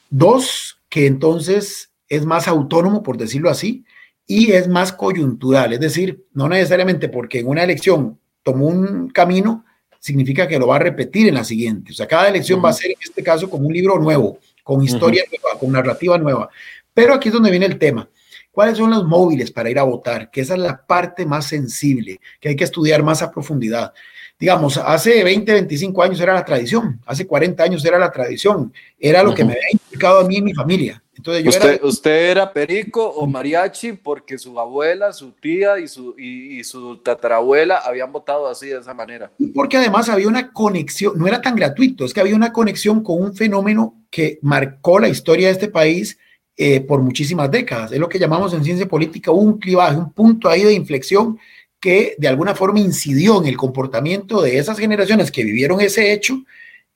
Dos, 0.10 0.82
que 0.90 1.06
entonces 1.06 1.92
es 2.08 2.26
más 2.26 2.48
autónomo, 2.48 3.04
por 3.04 3.18
decirlo 3.18 3.50
así, 3.50 3.86
y 4.26 4.52
es 4.52 4.68
más 4.68 4.94
coyuntural, 4.94 5.74
es 5.74 5.80
decir, 5.80 6.26
no 6.34 6.50
necesariamente 6.50 7.10
porque 7.10 7.40
en 7.40 7.48
una 7.48 7.64
elección 7.64 8.20
tomó 8.44 8.68
un 8.68 9.10
camino, 9.10 9.66
significa 10.00 10.48
que 10.48 10.60
lo 10.60 10.68
va 10.68 10.78
a 10.78 10.80
repetir 10.80 11.28
en 11.28 11.36
la 11.36 11.44
siguiente. 11.44 11.92
O 11.92 11.96
sea, 11.96 12.08
cada 12.08 12.30
elección 12.30 12.64
va 12.64 12.70
a 12.70 12.74
ser 12.74 12.92
en 12.92 12.98
este 13.02 13.24
caso 13.24 13.50
como 13.50 13.68
un 13.68 13.74
libro 13.74 14.00
nuevo, 14.00 14.40
con 14.64 14.84
historia 14.84 15.24
nueva, 15.30 15.60
con 15.60 15.72
narrativa 15.72 16.18
nueva. 16.18 16.50
Pero 16.94 17.14
aquí 17.14 17.30
es 17.30 17.34
donde 17.34 17.52
viene 17.52 17.66
el 17.66 17.78
tema. 17.78 18.10
¿Cuáles 18.52 18.78
son 18.78 18.92
los 18.92 19.06
móviles 19.06 19.52
para 19.52 19.70
ir 19.70 19.80
a 19.80 19.84
votar? 19.84 20.32
Que 20.32 20.42
esa 20.42 20.54
es 20.54 20.60
la 20.60 20.86
parte 20.86 21.26
más 21.26 21.46
sensible, 21.48 22.20
que 22.40 22.50
hay 22.50 22.56
que 22.56 22.64
estudiar 22.64 23.04
más 23.04 23.22
a 23.22 23.32
profundidad 23.32 23.94
digamos, 24.40 24.78
hace 24.78 25.22
20, 25.22 25.52
25 25.52 26.02
años 26.02 26.22
era 26.22 26.34
la 26.34 26.46
tradición, 26.46 27.02
hace 27.06 27.28
40 27.28 27.62
años 27.62 27.84
era 27.84 28.00
la 28.00 28.10
tradición, 28.10 28.72
era 28.98 29.22
lo 29.22 29.34
que 29.34 29.44
me 29.44 29.52
había 29.52 29.72
implicado 29.74 30.22
a 30.22 30.24
mí 30.24 30.38
y 30.38 30.42
mi 30.42 30.54
familia. 30.54 31.04
Entonces, 31.14 31.44
yo 31.44 31.50
¿Usted, 31.50 31.70
era, 31.74 31.86
¿Usted 31.86 32.32
era 32.32 32.54
perico 32.54 33.06
o 33.06 33.28
mariachi 33.28 33.92
porque 33.92 34.38
su 34.38 34.58
abuela, 34.58 35.12
su 35.12 35.34
tía 35.34 35.78
y 35.78 35.90
su, 35.90 36.16
y, 36.18 36.64
su 36.64 36.96
tatarabuela 37.00 37.80
habían 37.80 38.14
votado 38.14 38.48
así 38.48 38.68
de 38.68 38.80
esa 38.80 38.94
manera? 38.94 39.30
Porque 39.54 39.76
además 39.76 40.08
había 40.08 40.30
una 40.30 40.54
conexión, 40.54 41.18
no 41.18 41.28
era 41.28 41.42
tan 41.42 41.58
gratuito, 41.58 42.06
es 42.06 42.14
que 42.14 42.22
había 42.22 42.38
una 42.38 42.54
conexión 42.54 43.04
con 43.04 43.22
un 43.22 43.36
fenómeno 43.36 44.06
que 44.10 44.40
marcó 44.42 45.00
la 45.00 45.10
historia 45.10 45.48
de 45.48 45.54
este 45.54 45.68
país 45.68 46.18
eh, 46.56 46.80
por 46.80 47.02
muchísimas 47.02 47.52
décadas. 47.52 47.92
Es 47.92 48.00
lo 48.00 48.08
que 48.08 48.20
llamamos 48.20 48.54
en 48.54 48.64
ciencia 48.64 48.88
política 48.88 49.32
un 49.32 49.60
clivaje, 49.60 49.98
un 49.98 50.14
punto 50.14 50.48
ahí 50.48 50.64
de 50.64 50.74
inflexión 50.74 51.38
que 51.80 52.16
de 52.18 52.28
alguna 52.28 52.56
forma 52.56 52.80
incidió 52.80 53.42
en 53.42 53.48
el 53.48 53.58
comportamiento 53.58 54.42
de 54.42 54.58
esas 54.58 54.78
generaciones 54.78 55.32
que 55.32 55.44
vivieron 55.44 55.82
ese 55.82 56.12
hecho 56.12 56.44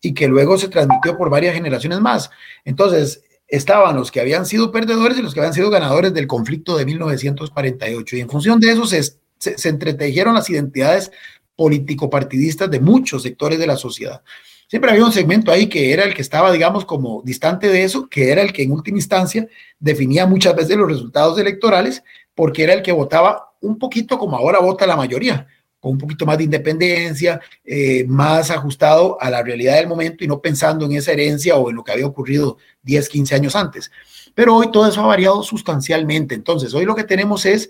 y 0.01 0.13
que 0.13 0.27
luego 0.27 0.57
se 0.57 0.67
transmitió 0.67 1.17
por 1.17 1.29
varias 1.29 1.55
generaciones 1.55 1.99
más. 2.01 2.29
Entonces, 2.65 3.23
estaban 3.47 3.95
los 3.95 4.11
que 4.11 4.19
habían 4.19 4.45
sido 4.45 4.71
perdedores 4.71 5.17
y 5.17 5.21
los 5.21 5.33
que 5.33 5.39
habían 5.39 5.53
sido 5.53 5.69
ganadores 5.69 6.13
del 6.13 6.27
conflicto 6.27 6.77
de 6.77 6.85
1948. 6.85 8.17
Y 8.17 8.19
en 8.19 8.29
función 8.29 8.59
de 8.59 8.71
eso 8.71 8.85
se, 8.85 9.01
se, 9.37 9.69
entretejieron 9.69 10.33
las 10.33 10.49
identidades 10.49 11.11
político-partidistas 11.55 12.69
de 12.69 12.79
muchos 12.79 13.23
sectores 13.23 13.59
de 13.59 13.67
la 13.67 13.77
sociedad. 13.77 14.21
Siempre 14.67 14.89
había 14.89 15.05
un 15.05 15.13
segmento 15.13 15.51
ahí 15.51 15.67
que 15.67 15.93
era 15.93 16.03
el 16.03 16.15
que 16.15 16.21
estaba, 16.23 16.51
digamos, 16.51 16.83
como 16.83 17.21
distante 17.23 17.67
de 17.67 17.83
eso, 17.83 18.09
que 18.09 18.31
era 18.31 18.41
el 18.41 18.51
que 18.51 18.63
en 18.63 18.71
última 18.71 18.97
instancia 18.97 19.47
definía 19.79 20.25
muchas 20.25 20.55
veces 20.55 20.75
los 20.75 20.89
resultados 20.89 21.37
electorales, 21.37 22.03
porque 22.33 22.63
era 22.63 22.73
el 22.73 22.81
que 22.81 22.91
votaba 22.91 23.52
un 23.63 23.79
poquito 23.79 24.17
como 24.17 24.37
ahora 24.37 24.59
vota 24.59 24.85
la 24.85 24.95
mayoría, 24.95 25.47
con 25.79 25.93
un 25.93 25.97
poquito 25.97 26.25
más 26.25 26.37
de 26.37 26.45
independencia, 26.45 27.41
eh, 27.65 28.05
más 28.07 28.51
ajustado 28.51 29.17
a 29.19 29.29
la 29.29 29.43
realidad 29.43 29.75
del 29.75 29.87
momento 29.87 30.23
y 30.23 30.27
no 30.27 30.39
pensando 30.39 30.85
en 30.85 30.93
esa 30.93 31.11
herencia 31.11 31.57
o 31.57 31.69
en 31.69 31.75
lo 31.75 31.83
que 31.83 31.91
había 31.91 32.05
ocurrido 32.05 32.57
10, 32.83 33.09
15 33.09 33.35
años 33.35 33.55
antes. 33.55 33.91
Pero 34.33 34.55
hoy 34.55 34.71
todo 34.71 34.87
eso 34.87 35.01
ha 35.01 35.07
variado 35.07 35.43
sustancialmente. 35.43 36.35
Entonces, 36.35 36.73
hoy 36.73 36.85
lo 36.85 36.95
que 36.95 37.03
tenemos 37.03 37.45
es 37.45 37.69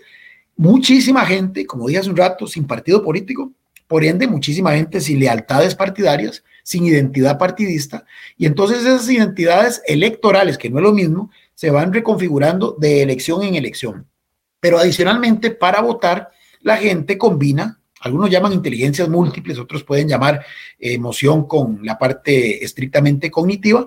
muchísima 0.56 1.26
gente, 1.26 1.66
como 1.66 1.88
dije 1.88 2.00
hace 2.00 2.10
un 2.10 2.16
rato, 2.16 2.46
sin 2.46 2.66
partido 2.66 3.02
político, 3.02 3.52
por 3.86 4.04
ende, 4.04 4.26
muchísima 4.26 4.72
gente 4.72 5.00
sin 5.00 5.20
lealtades 5.20 5.74
partidarias, 5.74 6.42
sin 6.62 6.86
identidad 6.86 7.38
partidista, 7.38 8.06
y 8.38 8.46
entonces 8.46 8.78
esas 8.80 9.08
identidades 9.10 9.82
electorales, 9.86 10.56
que 10.56 10.70
no 10.70 10.78
es 10.78 10.82
lo 10.82 10.92
mismo, 10.92 11.30
se 11.54 11.70
van 11.70 11.92
reconfigurando 11.92 12.74
de 12.78 13.02
elección 13.02 13.42
en 13.42 13.54
elección. 13.54 14.06
Pero 14.64 14.78
adicionalmente, 14.78 15.50
para 15.50 15.82
votar, 15.82 16.30
la 16.62 16.78
gente 16.78 17.18
combina, 17.18 17.78
algunos 18.00 18.30
llaman 18.30 18.54
inteligencias 18.54 19.10
múltiples, 19.10 19.58
otros 19.58 19.84
pueden 19.84 20.08
llamar 20.08 20.42
emoción 20.78 21.46
con 21.46 21.80
la 21.82 21.98
parte 21.98 22.64
estrictamente 22.64 23.30
cognitiva. 23.30 23.86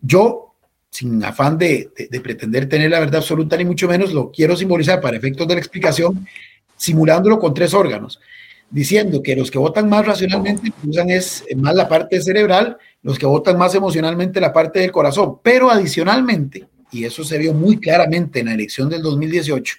Yo, 0.00 0.56
sin 0.90 1.22
afán 1.22 1.56
de, 1.56 1.92
pretender 2.24 2.68
tener 2.68 2.90
la 2.90 2.98
verdad 2.98 3.18
absoluta, 3.18 3.56
ni 3.56 3.64
mucho 3.64 3.86
menos, 3.86 4.12
lo 4.12 4.32
quiero 4.32 4.56
simbolizar 4.56 5.00
para 5.00 5.16
efectos 5.16 5.46
de 5.46 5.54
la 5.54 5.60
explicación, 5.60 6.26
simulándolo 6.76 7.38
con 7.38 7.54
tres 7.54 7.72
órganos 7.72 8.18
diciendo 8.68 9.22
que 9.22 9.36
los 9.36 9.48
que 9.48 9.58
votan 9.58 9.88
más 9.88 10.04
racionalmente 10.04 10.72
usan 10.84 11.08
es 11.08 11.44
más 11.54 11.76
la 11.76 11.88
parte 11.88 12.20
cerebral, 12.20 12.76
los 13.00 13.16
que 13.16 13.24
votan 13.24 13.56
más 13.56 13.76
emocionalmente 13.76 14.40
la 14.40 14.52
parte 14.52 14.80
del 14.80 14.90
corazón, 14.90 15.38
pero 15.40 15.70
adicionalmente, 15.70 16.66
y 16.90 17.04
eso 17.04 17.22
se 17.22 17.38
vio 17.38 17.54
muy 17.54 17.78
claramente 17.78 18.40
en 18.40 18.46
la 18.46 18.54
elección 18.54 18.88
del 18.88 19.02
2018, 19.02 19.76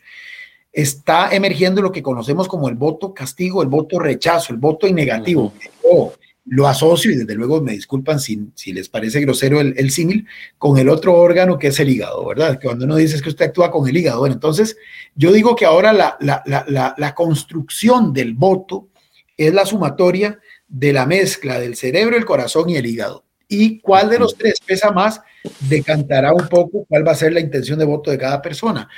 está 0.72 1.30
emergiendo 1.34 1.82
lo 1.82 1.91
que 1.91 2.03
conocemos 2.03 2.47
como 2.47 2.70
el 2.70 2.76
voto 2.76 3.13
castigo, 3.13 3.61
el 3.61 3.70
voto 3.70 3.99
rechazo, 3.99 4.53
el 4.53 4.59
voto 4.59 4.88
innegativo. 4.88 5.53
Yo 5.84 6.13
lo 6.49 6.68
asocio, 6.68 7.11
y 7.11 7.18
desde 7.18 7.36
luego 7.36 7.61
me 7.61 7.74
disculpan 7.74 8.20
si, 8.20 8.47
si 8.55 8.72
les 8.72 8.88
parece 8.88 9.20
grosero 9.20 9.59
el, 9.59 9.91
símil, 9.91 10.26
con 10.57 10.78
el 10.78 10.88
otro 10.88 11.13
órgano 11.15 11.59
que 11.59 11.68
es 11.68 11.80
el 11.80 11.89
hígado, 11.89 12.26
¿verdad? 12.26 12.57
Que 12.57 12.68
cuando 12.68 12.86
uno 12.86 12.95
dice 12.95 13.22
que 13.22 13.30
usted 13.30 13.45
actúa 13.45 13.70
con 13.70 13.88
el 13.88 13.97
hígado, 13.97 14.20
bueno, 14.20 14.36
entonces 14.36 14.78
yo 15.15 15.34
digo 15.34 15.55
que 15.55 15.65
ahora 15.65 15.91
la, 15.91 16.18
la, 16.22 16.41
la, 16.45 16.95
la 16.97 17.15
construcción 17.15 18.13
del 18.13 18.34
voto 18.34 18.88
es 19.36 19.53
la 19.53 19.65
sumatoria 19.65 20.39
de 20.68 20.93
la 20.93 21.05
mezcla 21.05 21.59
del 21.59 21.76
cerebro, 21.76 22.15
el 22.15 22.26
corazón 22.26 22.70
y 22.70 22.78
el 22.78 22.86
hígado. 22.86 23.26
Y 23.49 23.80
cuál 23.80 24.09
de 24.09 24.20
los 24.20 24.36
tres 24.36 24.59
pesa 24.65 24.91
más 24.91 25.22
decantará 25.61 26.34
un 26.34 26.47
poco 26.47 26.86
cuál 26.88 27.07
va 27.07 27.11
a 27.11 27.15
ser 27.15 27.34
la 27.34 27.39
intención 27.39 27.80
de 27.80 27.86
voto 27.86 28.11
de 28.11 28.18
cada 28.18 28.41
persona. 28.41 28.89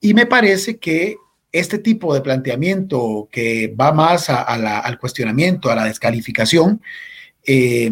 Y 0.00 0.14
me 0.14 0.26
parece 0.26 0.78
que 0.78 1.16
este 1.50 1.78
tipo 1.78 2.14
de 2.14 2.20
planteamiento 2.20 3.28
que 3.30 3.74
va 3.78 3.92
más 3.92 4.28
al 4.30 4.98
cuestionamiento, 4.98 5.70
a 5.70 5.74
la 5.74 5.84
descalificación, 5.84 6.80
eh, 7.44 7.90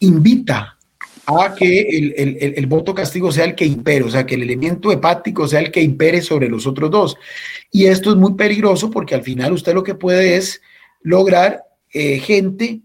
invita 0.00 0.78
a 1.26 1.54
que 1.54 2.12
el, 2.56 2.66
voto 2.66 2.94
castigo 2.94 3.30
sea 3.30 3.44
el 3.44 3.54
que 3.54 3.64
impere, 3.64 4.04
o 4.04 4.10
sea, 4.10 4.26
que 4.26 4.34
el 4.34 4.42
elemento 4.42 4.90
hepático 4.90 5.46
sea 5.46 5.60
el 5.60 5.70
que 5.70 5.80
impere 5.80 6.20
sobre 6.20 6.48
los 6.48 6.66
otros 6.66 6.90
dos. 6.90 7.16
Y 7.70 7.86
esto 7.86 8.10
es 8.10 8.16
muy 8.16 8.34
peligroso 8.34 8.90
porque 8.90 9.14
al 9.14 9.22
final 9.22 9.52
usted 9.52 9.72
lo 9.72 9.84
que 9.84 9.94
puede 9.94 10.36
es 10.36 10.60
lograr 11.02 11.64
eh, 11.92 12.18
gente 12.18 12.80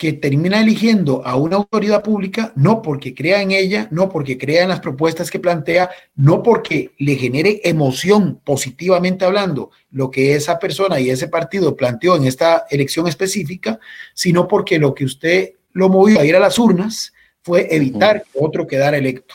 que 0.00 0.14
termina 0.14 0.62
eligiendo 0.62 1.22
a 1.26 1.36
una 1.36 1.56
autoridad 1.56 2.02
pública 2.02 2.54
no 2.56 2.80
porque 2.80 3.14
crea 3.14 3.42
en 3.42 3.50
ella, 3.50 3.86
no 3.90 4.08
porque 4.08 4.38
crea 4.38 4.62
en 4.62 4.70
las 4.70 4.80
propuestas 4.80 5.30
que 5.30 5.38
plantea, 5.38 5.90
no 6.16 6.42
porque 6.42 6.92
le 6.96 7.16
genere 7.16 7.60
emoción 7.64 8.40
positivamente 8.42 9.26
hablando 9.26 9.70
lo 9.90 10.10
que 10.10 10.34
esa 10.34 10.58
persona 10.58 10.98
y 11.00 11.10
ese 11.10 11.28
partido 11.28 11.76
planteó 11.76 12.16
en 12.16 12.24
esta 12.24 12.64
elección 12.70 13.08
específica, 13.08 13.78
sino 14.14 14.48
porque 14.48 14.78
lo 14.78 14.94
que 14.94 15.04
usted 15.04 15.50
lo 15.72 15.90
movió 15.90 16.18
a 16.18 16.24
ir 16.24 16.34
a 16.34 16.40
las 16.40 16.58
urnas 16.58 17.12
fue 17.42 17.68
evitar 17.70 18.22
que 18.22 18.38
otro 18.40 18.66
quedara 18.66 18.96
electo. 18.96 19.34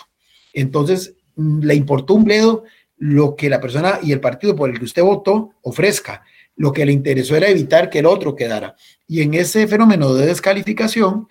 Entonces, 0.51 1.13
mm, 1.36 1.59
le 1.63 1.76
importó 1.76 2.16
un 2.16 2.24
bledo 2.24 2.63
lo 2.97 3.36
que 3.36 3.51
la 3.51 3.61
persona 3.61 3.99
y 4.01 4.13
el 4.13 4.20
partido 4.20 4.55
por 4.55 4.72
el 4.72 4.80
que 4.80 4.86
usted 4.86 5.03
votó 5.03 5.51
ofrezca 5.61 6.24
lo 6.55 6.72
que 6.72 6.86
le 6.86 6.91
interesó 6.91 7.36
era 7.36 7.49
evitar 7.49 7.89
que 7.89 7.99
el 7.99 8.05
otro 8.05 8.36
quedara. 8.36 8.76
Y 9.08 9.22
en 9.22 9.34
ese 9.34 9.68
fenómeno 9.68 10.14
de 10.14 10.28
descalificación 10.28 11.28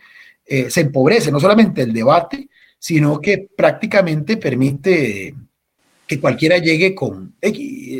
eh, 0.46 0.70
se 0.70 0.82
empobrece 0.82 1.32
no 1.32 1.40
solamente 1.40 1.82
el 1.82 1.92
debate, 1.92 2.48
sino 2.78 3.20
que 3.20 3.48
prácticamente 3.56 4.36
permite 4.36 5.34
que 6.06 6.20
cualquiera 6.20 6.58
llegue 6.58 6.94
con, 6.94 7.34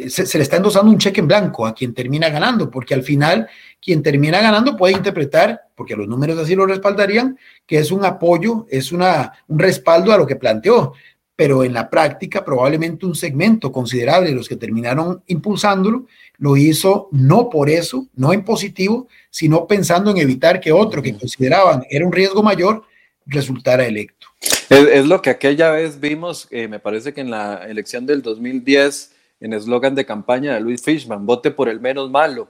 se, 0.08 0.38
le 0.38 0.42
está 0.42 0.56
endosando 0.56 0.90
un 0.90 0.98
cheque 0.98 1.20
en 1.20 1.28
blanco 1.28 1.66
a 1.66 1.74
quien 1.74 1.94
termina 1.94 2.28
ganando, 2.28 2.70
porque 2.70 2.92
al 2.92 3.02
final 3.02 3.48
quien 3.80 4.02
termina 4.02 4.42
ganando 4.42 4.76
puede 4.76 4.94
interpretar, 4.94 5.62
porque 5.74 5.96
los 5.96 6.06
números 6.06 6.38
así 6.38 6.54
lo 6.54 6.66
respaldarían, 6.66 7.38
que 7.66 7.78
es 7.78 7.90
un 7.90 8.04
apoyo, 8.04 8.66
es 8.68 8.92
una, 8.92 9.32
un 9.48 9.58
respaldo 9.58 10.12
a 10.12 10.18
lo 10.18 10.26
que 10.26 10.36
planteó, 10.36 10.92
pero 11.36 11.64
en 11.64 11.72
la 11.72 11.90
práctica 11.90 12.44
probablemente 12.44 13.06
un 13.06 13.14
segmento 13.14 13.72
considerable 13.72 14.30
de 14.30 14.36
los 14.36 14.48
que 14.48 14.56
terminaron 14.56 15.22
impulsándolo 15.26 16.06
lo 16.38 16.56
hizo 16.56 17.08
no 17.12 17.48
por 17.48 17.70
eso, 17.70 18.06
no 18.14 18.32
en 18.32 18.44
positivo, 18.44 19.08
sino 19.30 19.66
pensando 19.66 20.10
en 20.10 20.18
evitar 20.18 20.60
que 20.60 20.72
otro 20.72 21.02
que 21.02 21.16
consideraban 21.16 21.84
era 21.90 22.06
un 22.06 22.12
riesgo 22.12 22.42
mayor 22.42 22.84
resultara 23.26 23.86
electo. 23.86 24.28
Es, 24.68 25.06
lo 25.06 25.22
que 25.22 25.30
aquella 25.30 25.70
vez 25.70 26.00
vimos, 26.00 26.48
eh, 26.50 26.68
me 26.68 26.78
parece 26.78 27.12
que 27.12 27.20
en 27.20 27.30
la 27.30 27.64
elección 27.66 28.06
del 28.06 28.22
2010, 28.22 29.12
en 29.40 29.52
eslogan 29.52 29.94
de 29.94 30.04
campaña 30.04 30.54
de 30.54 30.60
Luis 30.60 30.82
Fishman, 30.82 31.24
vote 31.24 31.50
por 31.50 31.68
el 31.68 31.80
menos 31.80 32.10
malo. 32.10 32.48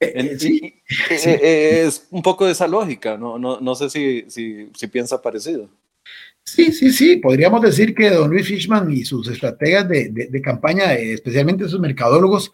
Eh, 0.00 0.12
eh, 0.14 0.38
sí, 0.38 0.82
es 1.10 2.06
un 2.10 2.22
poco 2.22 2.46
de 2.46 2.52
esa 2.52 2.68
lógica, 2.68 3.16
no, 3.16 3.38
no, 3.38 3.60
no 3.60 3.74
sé 3.74 3.90
si, 3.90 4.24
si, 4.28 4.70
si, 4.74 4.86
piensa 4.86 5.20
parecido. 5.20 5.68
Sí, 6.54 6.72
sí, 6.72 6.92
sí, 6.92 7.16
podríamos 7.16 7.60
decir 7.60 7.94
que 7.94 8.10
don 8.10 8.30
Luis 8.30 8.46
Fishman 8.46 8.90
y 8.90 9.04
sus 9.04 9.28
estrategas 9.28 9.88
de, 9.88 10.08
de, 10.08 10.42
campaña, 10.42 10.94
especialmente 10.94 11.68
sus 11.68 11.80
mercadólogos, 11.80 12.52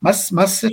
más, 0.00 0.32
más, 0.32 0.66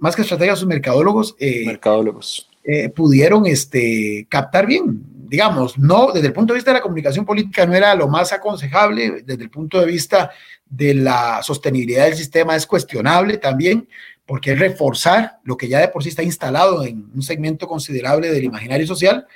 más 0.00 0.14
que 0.14 0.22
estrategas, 0.22 0.58
sus 0.58 0.68
mercadólogos, 0.68 1.36
mercadólogos. 1.40 2.48
pudieron 2.94 3.46
este, 3.46 4.26
captar 4.28 4.66
bien. 4.66 5.02
Digamos, 5.28 5.78
no, 5.78 6.12
desde 6.12 6.28
el 6.28 6.32
punto 6.32 6.52
de 6.52 6.58
vista 6.58 6.70
de 6.70 6.78
la 6.78 6.82
comunicación 6.82 7.24
política 7.24 7.66
no 7.66 7.74
era 7.74 7.94
lo 7.94 8.08
más 8.08 8.32
aconsejable, 8.32 9.22
desde 9.24 9.42
el 9.42 9.50
punto 9.50 9.80
de 9.80 9.86
vista 9.86 10.30
de 10.68 10.94
la 10.94 11.42
sostenibilidad 11.42 12.04
del 12.04 12.14
sistema 12.14 12.56
es 12.56 12.66
cuestionable 12.66 13.38
también, 13.38 13.88
porque 14.26 14.52
es 14.52 14.58
reforzar 14.58 15.38
lo 15.44 15.56
que 15.56 15.68
ya 15.68 15.80
de 15.80 15.88
por 15.88 16.02
sí 16.02 16.10
está 16.10 16.22
instalado 16.22 16.84
en 16.84 17.10
un 17.14 17.22
segmento 17.22 17.66
considerable 17.66 18.30
del 18.30 18.44
imaginario 18.44 18.86
social, 18.86 19.26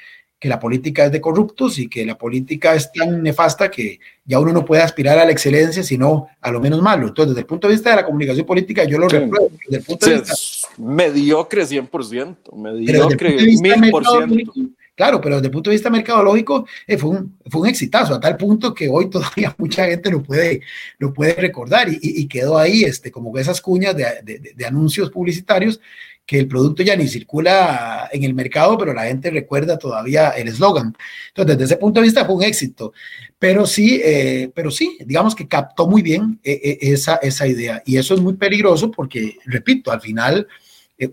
que 0.42 0.48
la 0.48 0.58
política 0.58 1.04
es 1.04 1.12
de 1.12 1.20
corruptos 1.20 1.78
y 1.78 1.86
que 1.86 2.04
la 2.04 2.18
política 2.18 2.74
es 2.74 2.90
tan 2.90 3.22
nefasta 3.22 3.70
que 3.70 4.00
ya 4.24 4.40
uno 4.40 4.52
no 4.52 4.64
puede 4.64 4.82
aspirar 4.82 5.16
a 5.16 5.24
la 5.24 5.30
excelencia, 5.30 5.84
sino 5.84 6.26
a 6.40 6.50
lo 6.50 6.58
menos 6.58 6.82
malo. 6.82 7.06
Entonces, 7.06 7.28
desde 7.28 7.42
el 7.42 7.46
punto 7.46 7.68
de 7.68 7.74
vista 7.74 7.90
de 7.90 7.96
la 7.96 8.04
comunicación 8.04 8.44
política, 8.44 8.82
yo 8.82 8.98
lo 8.98 9.06
repruebo. 9.06 9.50
Desde 9.52 9.76
el 9.76 9.84
punto 9.84 10.06
de 10.06 10.18
vista, 10.18 10.34
mediocre 10.78 11.62
100%, 11.62 12.56
mediocre 12.56 13.38
1000%. 13.38 14.72
Claro, 14.96 15.20
pero 15.20 15.36
desde 15.36 15.46
el 15.46 15.52
punto 15.52 15.70
de 15.70 15.76
vista 15.76 15.90
mercadológico 15.90 16.66
eh, 16.88 16.98
fue, 16.98 17.10
un, 17.10 17.38
fue 17.48 17.60
un 17.60 17.68
exitazo, 17.68 18.14
a 18.14 18.20
tal 18.20 18.36
punto 18.36 18.74
que 18.74 18.88
hoy 18.88 19.08
todavía 19.08 19.54
mucha 19.58 19.86
gente 19.86 20.10
lo 20.10 20.24
puede, 20.24 20.62
lo 20.98 21.14
puede 21.14 21.34
recordar 21.34 21.86
y, 21.88 22.26
quedó 22.26 22.58
ahí 22.58 22.82
este, 22.82 23.12
como 23.12 23.38
esas 23.38 23.60
cuñas 23.60 23.96
de, 23.96 24.52
de, 24.56 24.66
anuncios 24.66 25.08
publicitarios 25.08 25.80
que 26.24 26.38
el 26.38 26.48
producto 26.48 26.82
ya 26.82 26.96
ni 26.96 27.08
circula 27.08 28.08
en 28.12 28.24
el 28.24 28.34
mercado, 28.34 28.78
pero 28.78 28.94
la 28.94 29.04
gente 29.04 29.30
recuerda 29.30 29.78
todavía 29.78 30.30
el 30.30 30.48
eslogan. 30.48 30.96
Entonces, 31.28 31.58
desde 31.58 31.64
ese 31.64 31.76
punto 31.76 32.00
de 32.00 32.04
vista 32.04 32.24
fue 32.24 32.36
un 32.36 32.42
éxito, 32.42 32.92
pero 33.38 33.66
sí, 33.66 34.00
eh, 34.04 34.50
pero 34.54 34.70
sí, 34.70 34.96
digamos 35.04 35.34
que 35.34 35.48
captó 35.48 35.86
muy 35.86 36.02
bien 36.02 36.38
eh, 36.44 36.78
esa, 36.80 37.16
esa 37.16 37.46
idea 37.46 37.82
y 37.84 37.96
eso 37.96 38.14
es 38.14 38.20
muy 38.20 38.34
peligroso 38.34 38.90
porque, 38.90 39.36
repito, 39.46 39.90
al 39.90 40.00
final 40.00 40.46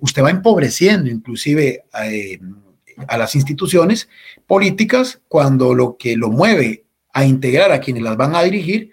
usted 0.01 0.23
va 0.23 0.29
empobreciendo 0.29 1.09
inclusive 1.09 1.83
a 1.91 3.17
las 3.17 3.35
instituciones 3.35 4.07
políticas 4.45 5.21
cuando 5.27 5.73
lo 5.73 5.97
que 5.97 6.15
lo 6.15 6.29
mueve 6.29 6.85
a 7.13 7.25
integrar 7.25 7.71
a 7.71 7.79
quienes 7.79 8.03
las 8.03 8.17
van 8.17 8.35
a 8.35 8.43
dirigir 8.43 8.91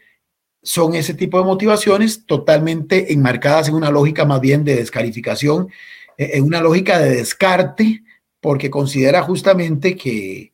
son 0.63 0.95
ese 0.95 1.15
tipo 1.15 1.39
de 1.39 1.45
motivaciones 1.45 2.27
totalmente 2.27 3.13
enmarcadas 3.13 3.69
en 3.69 3.75
una 3.75 3.91
lógica 3.91 4.25
más 4.25 4.41
bien 4.41 4.65
de 4.65 4.75
descalificación, 4.75 5.69
eh, 5.69 5.75
en 6.19 6.45
una 6.45 6.61
lógica 6.61 6.99
de 6.99 7.17
descarte, 7.17 8.03
porque 8.41 8.71
considera 8.71 9.23
justamente 9.23 9.97
que 9.97 10.53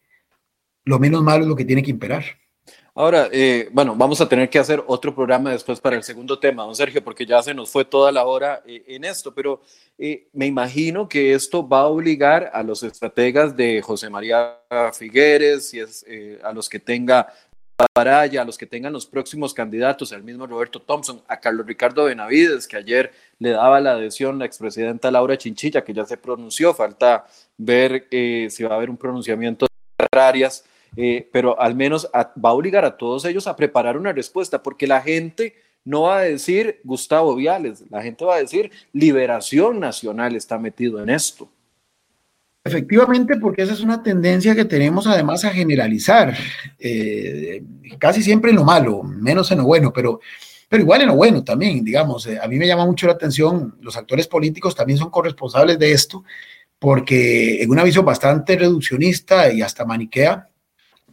lo 0.85 0.99
menos 0.99 1.23
malo 1.23 1.45
es 1.45 1.49
lo 1.49 1.57
que 1.57 1.65
tiene 1.65 1.83
que 1.83 1.91
imperar. 1.91 2.25
Ahora, 2.95 3.31
eh, 3.33 3.71
bueno, 3.73 3.97
vamos 3.97 4.21
a 4.21 4.29
tener 4.29 4.51
que 4.51 4.59
hacer 4.59 4.85
otro 4.87 5.15
programa 5.15 5.51
después 5.51 5.81
para 5.81 5.97
el 5.97 6.03
segundo 6.03 6.39
tema, 6.39 6.65
don 6.65 6.77
Sergio, 6.77 7.03
porque 7.03 7.25
ya 7.25 7.43
se 7.43 7.55
nos 7.55 7.71
fue 7.71 7.87
toda 7.87 8.13
la 8.13 8.27
hora 8.27 8.63
eh, 8.67 8.85
en 8.87 9.05
esto, 9.05 9.35
pero 9.35 9.63
eh, 9.97 10.29
me 10.35 10.45
imagino 10.45 11.09
que 11.09 11.33
esto 11.33 11.67
va 11.67 11.81
a 11.81 11.87
obligar 11.87 12.51
a 12.53 12.63
los 12.63 12.83
estrategas 12.83 13.57
de 13.57 13.81
José 13.81 14.11
María 14.11 14.59
Figueres, 14.93 15.73
y 15.73 15.81
a 16.43 16.53
los 16.53 16.69
que 16.69 16.81
tenga 16.81 17.33
Paraya, 17.93 18.43
a 18.43 18.45
los 18.45 18.59
que 18.59 18.67
tengan 18.67 18.93
los 18.93 19.07
próximos 19.07 19.55
candidatos, 19.55 20.13
al 20.13 20.23
mismo 20.23 20.47
Roberto 20.47 20.81
Thompson, 20.81 21.23
a 21.29 21.41
Carlos 21.41 21.67
Ricardo 21.67 22.05
Benavides, 22.05 22.67
que 22.67 22.77
ayer 22.77 23.13
le 23.39 23.51
daba 23.51 23.81
la 23.81 23.93
adhesión 23.93 24.39
la 24.39 24.45
expresidenta 24.45 25.11
Laura 25.11 25.37
Chinchilla, 25.39 25.85
que 25.85 25.93
ya 25.93 26.05
se 26.05 26.17
pronunció, 26.17 26.75
falta 26.75 27.27
ver 27.57 28.07
si 28.11 28.65
va 28.65 28.75
a 28.75 28.77
haber 28.77 28.91
un 28.91 28.97
pronunciamiento 28.97 29.67
de 29.99 30.21
Arias 30.21 30.65
eh, 30.97 31.29
pero 31.33 31.59
al 31.61 31.75
menos 31.75 32.09
va 32.15 32.51
a 32.51 32.53
obligar 32.53 32.85
a 32.85 32.97
todos 32.97 33.25
ellos 33.25 33.47
a 33.47 33.57
preparar 33.57 33.97
una 33.97 34.13
respuesta, 34.13 34.63
porque 34.63 34.87
la 34.87 35.01
gente 35.01 35.55
no 35.85 36.03
va 36.03 36.19
a 36.19 36.23
decir 36.23 36.81
Gustavo 36.85 37.35
Viales, 37.35 37.85
la 37.91 38.03
gente 38.03 38.25
va 38.25 38.37
a 38.37 38.39
decir 38.39 38.71
Liberación 38.93 39.81
Nacional 39.81 40.37
está 40.37 40.59
metido 40.59 41.03
en 41.03 41.11
esto. 41.11 41.49
Efectivamente, 42.65 43.39
porque 43.39 43.63
esa 43.63 43.73
es 43.73 43.81
una 43.81 44.05
tendencia 44.05 44.55
que 44.55 44.65
tenemos 44.65 45.09
además 45.09 45.45
a 45.45 45.51
generalizar, 45.51 46.37
eh, 46.79 47.61
casi 47.99 48.23
siempre 48.23 48.51
en 48.51 48.57
lo 48.57 48.65
malo, 48.65 49.03
menos 49.03 49.51
en 49.51 49.59
lo 49.59 49.65
bueno, 49.65 49.93
pero, 49.93 50.21
pero 50.69 50.83
igual 50.83 51.01
en 51.01 51.09
lo 51.09 51.17
bueno 51.17 51.43
también, 51.43 51.85
digamos, 51.85 52.25
eh, 52.29 52.39
a 52.41 52.47
mí 52.47 52.59
me 52.59 52.69
llama 52.69 52.87
mucho 52.87 53.09
la 53.09 53.15
atención, 53.15 53.77
los 53.81 53.97
actores 53.97 54.29
políticos 54.29 54.77
también 54.77 54.97
son 54.97 55.11
corresponsables 55.11 55.77
de 55.77 55.91
esto, 55.91 56.23
porque 56.79 57.63
en 57.63 57.71
una 57.71 57.83
visión 57.83 58.05
bastante 58.05 58.57
reduccionista 58.57 59.53
y 59.53 59.61
hasta 59.61 59.85
maniquea, 59.85 60.49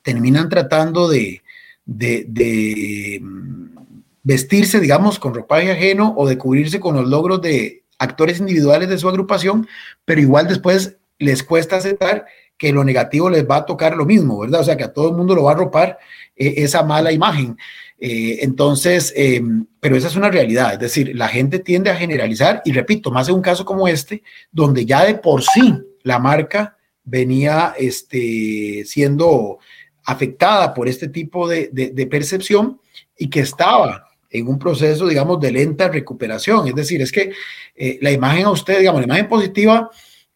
terminan 0.03 0.49
tratando 0.49 1.09
de, 1.09 1.41
mm, 1.87 3.77
vestirse, 4.21 4.79
digamos, 4.79 5.17
con 5.17 5.33
ropaje 5.33 5.71
ajeno 5.71 6.13
o 6.15 6.27
de 6.27 6.37
cubrirse 6.37 6.79
con 6.79 6.95
los 6.95 7.07
logros 7.07 7.41
de 7.41 7.85
actores 7.97 8.39
individuales 8.39 8.87
de 8.87 8.99
su 8.99 9.09
agrupación, 9.09 9.67
pero 10.05 10.21
igual 10.21 10.47
después 10.47 10.98
les 11.19 11.43
cuesta 11.43 11.75
aceptar 11.75 12.25
que 12.57 12.73
lo 12.73 12.83
negativo 12.83 13.29
les 13.29 13.47
va 13.47 13.57
a 13.57 13.65
tocar 13.65 13.95
lo 13.95 14.05
mismo, 14.05 14.39
¿verdad? 14.39 14.61
O 14.61 14.63
sea, 14.63 14.75
que 14.75 14.83
a 14.83 14.93
todo 14.93 15.09
el 15.09 15.15
mundo 15.15 15.35
lo 15.35 15.43
va 15.43 15.53
a 15.53 15.55
ropar 15.55 15.97
eh, 16.35 16.55
esa 16.57 16.83
mala 16.83 17.11
imagen. 17.11 17.57
Eh, 17.99 18.39
entonces, 18.41 19.13
em, 19.15 19.65
pero 19.79 19.95
esa 19.95 20.07
es 20.07 20.15
una 20.15 20.29
realidad, 20.29 20.73
es 20.73 20.79
decir, 20.79 21.15
la 21.15 21.27
gente 21.27 21.59
tiende 21.59 21.89
a 21.89 21.95
generalizar 21.95 22.61
y 22.63 22.71
repito, 22.71 23.11
más 23.11 23.27
en 23.27 23.35
un 23.35 23.41
caso 23.41 23.65
como 23.65 23.87
este, 23.87 24.23
donde 24.51 24.85
ya 24.85 25.05
de 25.05 25.15
por 25.15 25.43
sí 25.43 25.73
la 26.03 26.17
marca 26.19 26.77
venía 27.03 27.73
este, 27.77 28.83
siendo 28.85 29.59
afectada 30.05 30.73
por 30.73 30.87
este 30.87 31.09
tipo 31.09 31.47
de, 31.47 32.07
percepción 32.09 32.79
y 33.17 33.29
que 33.29 33.41
estaba 33.41 34.07
en 34.29 34.47
un 34.47 34.57
proceso, 34.57 35.07
digamos, 35.07 35.39
de 35.39 35.51
lenta 35.51 35.87
recuperación. 35.87 36.67
Es 36.67 36.75
decir, 36.75 37.01
es 37.01 37.11
que 37.11 37.31
eh, 37.75 37.99
la 38.01 38.11
imagen 38.11 38.45
a 38.45 38.51
usted, 38.51 38.79
digamos, 38.79 39.01
la 39.01 39.07
imagen 39.07 39.27
positiva, 39.27 39.89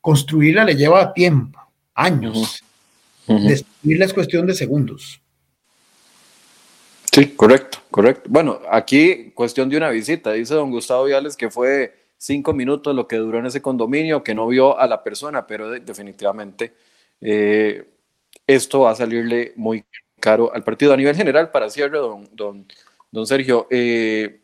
construirla 0.03 0.65
le 0.65 0.75
lleva 0.75 1.13
tiempo, 1.13 1.59
años. 1.95 2.61
Destruirla 3.25 4.03
es 4.03 4.13
cuestión 4.13 4.45
de 4.45 4.53
segundos. 4.53 5.21
Sí, 7.09 7.29
correcto, 7.29 7.77
correcto. 7.89 8.29
Bueno, 8.29 8.59
aquí 8.69 9.31
cuestión 9.33 9.69
de 9.69 9.77
una 9.77 9.89
visita, 9.89 10.33
dice 10.33 10.55
don 10.55 10.71
Gustavo 10.71 11.05
Viales 11.05 11.37
que 11.37 11.49
fue 11.49 11.95
cinco 12.17 12.51
minutos 12.51 12.93
lo 12.93 13.07
que 13.07 13.15
duró 13.15 13.39
en 13.39 13.45
ese 13.45 13.61
condominio, 13.61 14.25
que 14.25 14.35
no 14.35 14.45
vio 14.47 14.77
a 14.77 14.87
la 14.87 15.01
persona, 15.01 15.47
pero 15.47 15.69
definitivamente 15.69 16.73
eh, 17.21 17.89
esto 18.45 18.81
va 18.81 18.91
a 18.91 18.95
salirle 18.95 19.53
muy 19.55 19.85
caro 20.19 20.53
al 20.53 20.65
partido. 20.65 20.91
A 20.91 20.97
nivel 20.97 21.15
general, 21.15 21.49
para 21.49 21.69
cierre, 21.69 21.97
don, 21.99 22.27
don, 22.33 22.67
don 23.09 23.25
Sergio, 23.25 23.67
eh, 23.69 24.41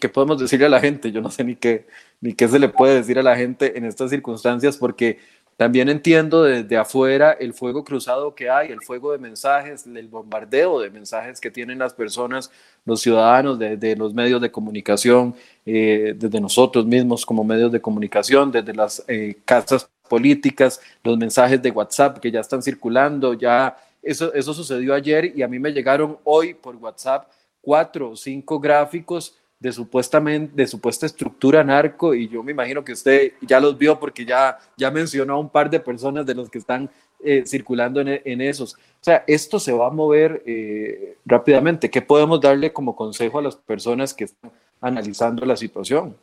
¿qué 0.00 0.08
podemos 0.08 0.40
decirle 0.40 0.64
a 0.64 0.70
la 0.70 0.80
gente? 0.80 1.12
Yo 1.12 1.20
no 1.20 1.30
sé 1.30 1.44
ni 1.44 1.56
qué, 1.56 1.86
ni 2.22 2.32
qué 2.32 2.48
se 2.48 2.58
le 2.58 2.70
puede 2.70 2.94
decir 2.94 3.18
a 3.18 3.22
la 3.22 3.36
gente 3.36 3.76
en 3.76 3.84
estas 3.84 4.08
circunstancias, 4.08 4.78
porque 4.78 5.18
también 5.56 5.88
entiendo 5.88 6.44
desde 6.44 6.76
afuera 6.78 7.32
el 7.32 7.52
fuego 7.52 7.84
cruzado 7.84 8.34
que 8.34 8.48
hay, 8.48 8.70
el 8.70 8.80
fuego 8.80 9.12
de 9.12 9.18
mensajes, 9.18 9.86
el 9.86 10.08
bombardeo 10.08 10.80
de 10.80 10.88
mensajes 10.88 11.40
que 11.40 11.50
tienen 11.50 11.78
las 11.78 11.92
personas, 11.92 12.50
los 12.84 13.00
ciudadanos, 13.00 13.58
desde 13.58 13.94
los 13.96 14.14
medios 14.14 14.40
de 14.40 14.50
comunicación, 14.50 15.34
eh, 15.66 16.14
desde 16.16 16.40
nosotros 16.40 16.86
mismos 16.86 17.26
como 17.26 17.44
medios 17.44 17.70
de 17.70 17.80
comunicación, 17.80 18.50
desde 18.50 18.72
las 18.72 19.04
eh, 19.08 19.36
casas 19.44 19.90
políticas, 20.08 20.80
los 21.02 21.18
mensajes 21.18 21.60
de 21.60 21.70
WhatsApp 21.70 22.18
que 22.18 22.30
ya 22.30 22.40
están 22.40 22.62
circulando, 22.62 23.34
ya 23.34 23.76
eso, 24.02 24.32
eso 24.32 24.54
sucedió 24.54 24.94
ayer 24.94 25.32
y 25.36 25.42
a 25.42 25.48
mí 25.48 25.58
me 25.58 25.72
llegaron 25.72 26.18
hoy 26.24 26.54
por 26.54 26.76
WhatsApp 26.76 27.28
cuatro 27.60 28.10
o 28.10 28.16
cinco 28.16 28.58
gráficos 28.58 29.36
de 29.62 29.72
supuestamente 29.72 30.66
supuesta 30.66 31.06
estructura 31.06 31.62
narco 31.62 32.14
y 32.14 32.28
yo 32.28 32.42
me 32.42 32.50
imagino 32.50 32.84
que 32.84 32.92
usted 32.92 33.34
ya 33.40 33.60
los 33.60 33.78
vio 33.78 33.98
porque 34.00 34.24
ya 34.24 34.58
ya 34.76 34.90
mencionó 34.90 35.34
a 35.34 35.38
un 35.38 35.48
par 35.48 35.70
de 35.70 35.78
personas 35.78 36.26
de 36.26 36.34
los 36.34 36.50
que 36.50 36.58
están 36.58 36.90
eh, 37.22 37.44
circulando 37.46 38.00
en, 38.00 38.40
esos. 38.40 38.74
O 38.74 39.04
sea, 39.04 39.22
esto 39.28 39.60
se 39.60 39.70
va 39.70 39.86
a 39.86 39.90
mover 39.90 40.42
eh, 40.44 41.16
rápidamente. 41.24 41.88
¿Qué 41.88 42.02
podemos 42.02 42.40
darle 42.40 42.72
como 42.72 42.96
consejo 42.96 43.38
a 43.38 43.42
las 43.42 43.54
personas 43.54 44.12
que 44.12 44.24
están 44.24 44.50
analizando 44.80 45.46
la 45.46 45.56
situación? 45.56 46.16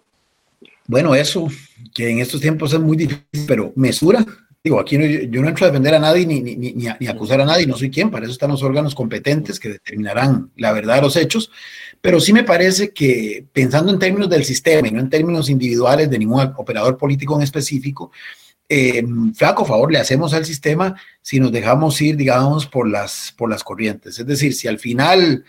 Bueno, 0.86 1.16
eso, 1.16 1.48
que 1.96 2.10
en 2.10 2.20
estos 2.20 2.42
tiempos 2.42 2.74
es 2.74 2.80
muy 2.82 2.98
difícil, 2.98 3.46
pero 3.48 3.72
mesura. 3.78 4.26
Digo, 4.70 4.80
aquí 4.80 5.00
yo 5.32 5.42
no 5.42 5.50
entro 5.50 5.66
a 5.66 5.70
defender 5.70 5.96
a 5.96 6.00
nadie 6.00 6.28
ni, 6.28 6.42
ni, 6.42 6.56
ni, 6.56 6.74
ni, 6.74 7.08
acusar 7.08 7.42
a 7.42 7.46
nadie, 7.46 7.66
no 7.66 7.76
soy 7.76 7.90
quien, 7.90 8.12
para 8.12 8.26
eso 8.26 8.34
están 8.34 8.52
los 8.52 8.62
órganos 8.62 8.94
competentes 8.94 9.60
que 9.60 9.70
determinarán 9.70 10.52
la 10.58 10.72
verdad 10.74 10.98
de 10.98 11.02
los 11.02 11.16
hechos, 11.16 11.50
pero 12.02 12.20
sí 12.20 12.34
me 12.34 12.44
parece 12.44 12.94
que 12.94 13.48
pensando 13.52 13.92
en 13.92 13.98
términos 13.98 14.30
del 14.30 14.46
sistema 14.46 14.88
y 14.88 14.92
no 14.92 15.00
en 15.00 15.10
términos 15.10 15.50
individuales 15.50 16.08
de 16.12 16.20
ningún 16.20 16.54
operador 16.56 17.00
político 17.00 17.36
en 17.36 17.42
específico, 17.42 18.12
eh, 18.70 19.04
flaco 19.34 19.66
favor 19.66 19.92
le 19.92 19.98
hacemos 19.98 20.36
al 20.36 20.46
sistema 20.46 20.94
si 21.20 21.40
nos 21.40 21.52
dejamos 21.52 22.00
ir, 22.00 22.16
digamos, 22.16 22.68
por 22.68 22.88
las, 22.88 23.34
por 23.36 23.50
las 23.50 23.64
corrientes. 23.64 24.20
Es 24.20 24.28
decir, 24.28 24.54
si 24.54 24.68
al 24.68 24.78
final 24.78 25.46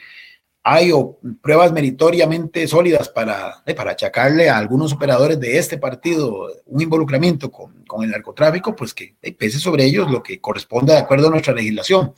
hay 0.62 0.92
pruebas 1.40 1.72
meritoriamente 1.72 2.68
sólidas 2.68 3.08
para, 3.08 3.62
eh, 3.64 3.74
para 3.74 3.92
achacarle 3.92 4.50
a 4.50 4.58
algunos 4.58 4.92
operadores 4.92 5.40
de 5.40 5.56
este 5.58 5.78
partido 5.78 6.48
un 6.66 6.82
involucramiento 6.82 7.50
con, 7.50 7.82
con 7.84 8.04
el 8.04 8.11
narcotráfico, 8.11 8.76
pues 8.76 8.92
que 8.92 9.16
eh, 9.22 9.32
pese 9.32 9.58
sobre 9.58 9.84
ellos 9.84 10.11
lo 10.11 10.22
que 10.22 10.40
corresponde 10.40 10.92
de 10.92 10.98
acuerdo 10.98 11.28
a 11.28 11.30
nuestra 11.30 11.54
legislación. 11.54 12.12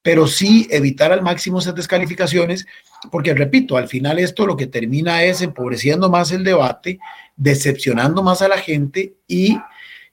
Pero 0.00 0.26
sí 0.26 0.66
evitar 0.70 1.12
al 1.12 1.22
máximo 1.22 1.58
esas 1.58 1.74
descalificaciones, 1.74 2.66
porque 3.10 3.34
repito, 3.34 3.76
al 3.76 3.88
final 3.88 4.18
esto 4.18 4.46
lo 4.46 4.56
que 4.56 4.66
termina 4.66 5.22
es 5.24 5.42
empobreciendo 5.42 6.08
más 6.08 6.32
el 6.32 6.44
debate, 6.44 6.98
decepcionando 7.36 8.22
más 8.22 8.40
a 8.40 8.48
la 8.48 8.58
gente 8.58 9.16
y 9.28 9.58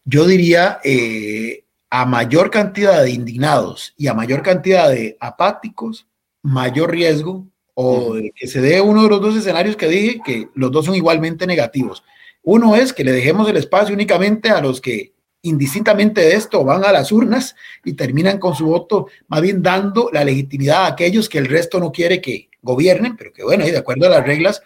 yo 0.04 0.26
diría, 0.26 0.80
eh, 0.84 1.64
a 1.90 2.06
mayor 2.06 2.52
cantidad 2.52 3.04
de 3.04 3.12
indignados 3.12 3.94
y 3.98 4.08
a 4.08 4.14
mayor 4.14 4.44
cantidad 4.44 4.90
de 4.90 5.18
apáticos, 5.20 6.08
mayor 6.42 6.92
riesgo 6.92 7.48
o 7.82 8.14
que 8.36 8.46
se 8.46 8.60
dé 8.60 8.82
uno 8.82 9.04
de 9.04 9.10
los 9.10 9.22
dos 9.22 9.38
escenarios 9.38 9.78
que 9.78 9.88
dije, 9.88 10.22
que 10.26 10.50
los 10.54 10.70
dos 10.70 10.86
son 10.86 10.96
igualmente 10.96 11.48
negativos. 11.48 12.04
Uno 12.44 12.76
es 12.76 12.92
que 12.92 13.06
le 13.06 13.14
dejemos 13.14 13.48
el 13.48 13.56
espacio 13.56 13.96
únicamente 13.96 14.50
a 14.50 14.60
los 14.60 14.82
que 14.82 15.14
indistintamente 15.44 16.20
de 16.20 16.34
esto 16.36 16.66
van 16.66 16.84
a 16.84 16.92
las 16.92 17.10
urnas 17.14 17.56
y 17.86 17.94
terminan 17.94 18.38
con 18.38 18.54
su 18.54 18.66
voto, 18.66 19.08
más 19.30 19.42
bien 19.42 19.64
dando 19.64 20.10
la 20.12 20.26
legitimidad 20.26 20.84
a 20.84 20.88
aquellos 20.88 21.30
que 21.30 21.38
el 21.38 21.46
resto 21.46 21.80
no 21.80 21.94
quiere 21.94 22.20
que 22.20 22.50
gobiernen, 22.62 23.16
pero 23.16 23.32
que 23.32 23.46
bueno, 23.46 23.66
y 23.66 23.72
de 23.72 23.78
acuerdo 23.78 24.08
a 24.08 24.10
las 24.10 24.26
reglas, 24.26 24.62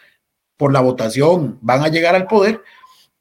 por 0.56 0.72
la 0.72 0.80
votación 0.80 1.60
van 1.62 1.84
a 1.84 1.88
llegar 1.88 2.16
al 2.16 2.26
poder, 2.26 2.62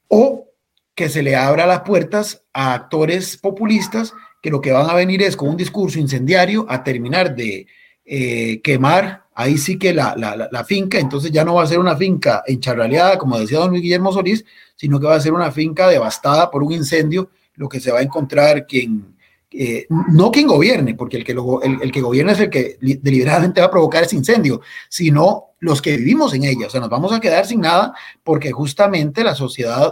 o 0.08 0.48
que 0.96 1.08
se 1.08 1.22
le 1.22 1.36
abra 1.36 1.68
las 1.68 1.82
puertas 1.82 2.44
a 2.52 2.74
actores 2.74 3.38
populistas 3.38 4.12
que 4.42 4.50
lo 4.50 4.60
que 4.60 4.72
van 4.72 4.90
a 4.90 4.96
venir 4.96 5.22
es 5.22 5.38
con 5.38 5.50
un 5.50 5.58
discurso 5.58 6.00
incendiario 6.00 6.66
a 6.68 6.84
terminar 6.84 7.36
de 7.36 7.68
eh, 8.06 8.62
quemar 8.62 9.24
ahí 9.36 9.58
sí 9.58 9.80
que 9.80 9.94
la, 9.94 10.16
la, 10.16 10.64
finca, 10.64 11.00
entonces 11.00 11.32
ya 11.32 11.44
no 11.44 11.56
va 11.56 11.64
a 11.64 11.68
ser 11.68 11.80
una 11.80 11.96
finca 11.96 12.44
encharraleada, 12.46 13.18
como 13.18 13.40
decía 13.40 13.60
don 13.60 13.74
Guillermo 13.74 14.12
Solís, 14.12 14.46
sino 14.76 15.00
que 15.00 15.08
va 15.08 15.16
a 15.16 15.20
ser 15.20 15.34
una 15.34 15.52
finca 15.52 15.88
devastada 15.88 16.52
por 16.52 16.62
un 16.62 16.72
incendio, 16.72 17.32
lo 17.56 17.68
que 17.68 17.80
se 17.80 17.92
va 17.92 18.00
a 18.00 18.04
encontrar 18.04 18.68
quien, 18.68 19.16
eh, 19.52 19.88
no 19.90 20.32
quien 20.32 20.48
gobierne, 20.48 20.96
porque 20.96 21.18
el 21.18 21.24
que, 21.24 21.32
el, 21.32 21.82
el, 21.82 21.92
que 21.92 22.02
gobierna 22.02 22.34
es 22.34 22.40
el 22.42 22.50
que 22.50 22.78
deliberadamente 22.80 23.62
va 23.62 23.68
a 23.68 23.72
provocar 23.72 24.04
ese 24.04 24.16
incendio, 24.16 24.62
sino 24.90 25.56
los 25.60 25.82
que 25.82 25.98
vivimos 25.98 26.34
en 26.34 26.44
ella. 26.44 26.68
O 26.68 26.70
sea, 26.70 26.82
nos 26.82 26.90
vamos 26.90 27.12
a 27.14 27.20
quedar 27.20 27.46
sin 27.46 27.62
nada 27.62 27.94
porque 28.24 28.52
justamente 28.52 29.24
la 29.24 29.34
sociedad 29.34 29.92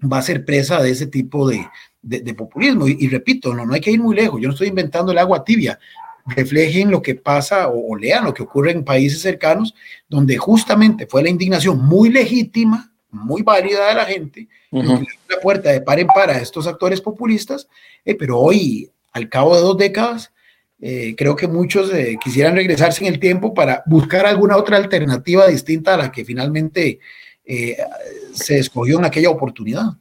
va 0.00 0.18
a 0.18 0.22
ser 0.22 0.44
presa 0.44 0.82
de 0.82 0.90
ese 0.90 1.06
tipo 1.06 1.48
de, 1.48 1.66
populismo. 2.34 2.86
Y, 2.88 3.08
repito, 3.08 3.54
no, 3.54 3.64
no 3.64 3.74
hay 3.74 3.80
que 3.80 3.90
ir 3.90 4.00
muy 4.00 4.14
lejos, 4.14 4.40
yo 4.40 4.48
no 4.48 4.52
estoy 4.52 4.68
inventando 4.68 5.12
el 5.12 5.18
agua 5.18 5.44
tibia. 5.44 5.78
Reflejen 6.26 6.90
lo 6.90 7.02
que 7.02 7.14
pasa 7.14 7.68
o, 7.68 7.96
lean 7.96 8.24
lo 8.24 8.34
que 8.34 8.42
ocurre 8.42 8.72
en 8.72 8.84
países 8.84 9.20
cercanos, 9.20 9.74
donde 10.08 10.36
justamente 10.36 11.06
fue 11.06 11.22
la 11.22 11.30
indignación 11.30 11.84
muy 11.84 12.10
legítima, 12.10 12.92
muy 13.10 13.42
válida 13.42 13.88
de 13.88 13.94
la 13.94 14.04
gente, 14.04 14.48
la 14.70 15.40
puerta 15.40 15.70
de 15.70 15.80
par 15.80 16.00
en 16.00 16.08
par 16.08 16.30
a 16.30 16.38
estos 16.38 16.66
actores 16.66 17.00
populistas, 17.00 17.68
eh, 18.04 18.14
pero 18.14 18.38
hoy, 18.38 18.90
al 19.12 19.28
cabo 19.28 19.54
de 19.54 19.62
dos 19.62 19.78
décadas, 19.78 20.32
eh, 20.78 21.14
creo 21.16 21.34
que 21.36 21.48
muchos 21.48 21.92
eh, 21.92 22.18
quisieran 22.22 22.54
regresarse 22.54 23.04
en 23.04 23.12
el 23.12 23.18
tiempo 23.18 23.54
para 23.54 23.82
buscar 23.86 24.26
alguna 24.26 24.56
otra 24.56 24.76
alternativa 24.76 25.46
distinta 25.46 25.94
a 25.94 25.96
la 25.96 26.12
que 26.12 26.24
finalmente 26.24 27.00
eh, 27.44 27.76
se 28.32 28.58
escogió 28.58 28.98
en 28.98 29.06
aquella 29.06 29.30
oportunidad. 29.30 29.92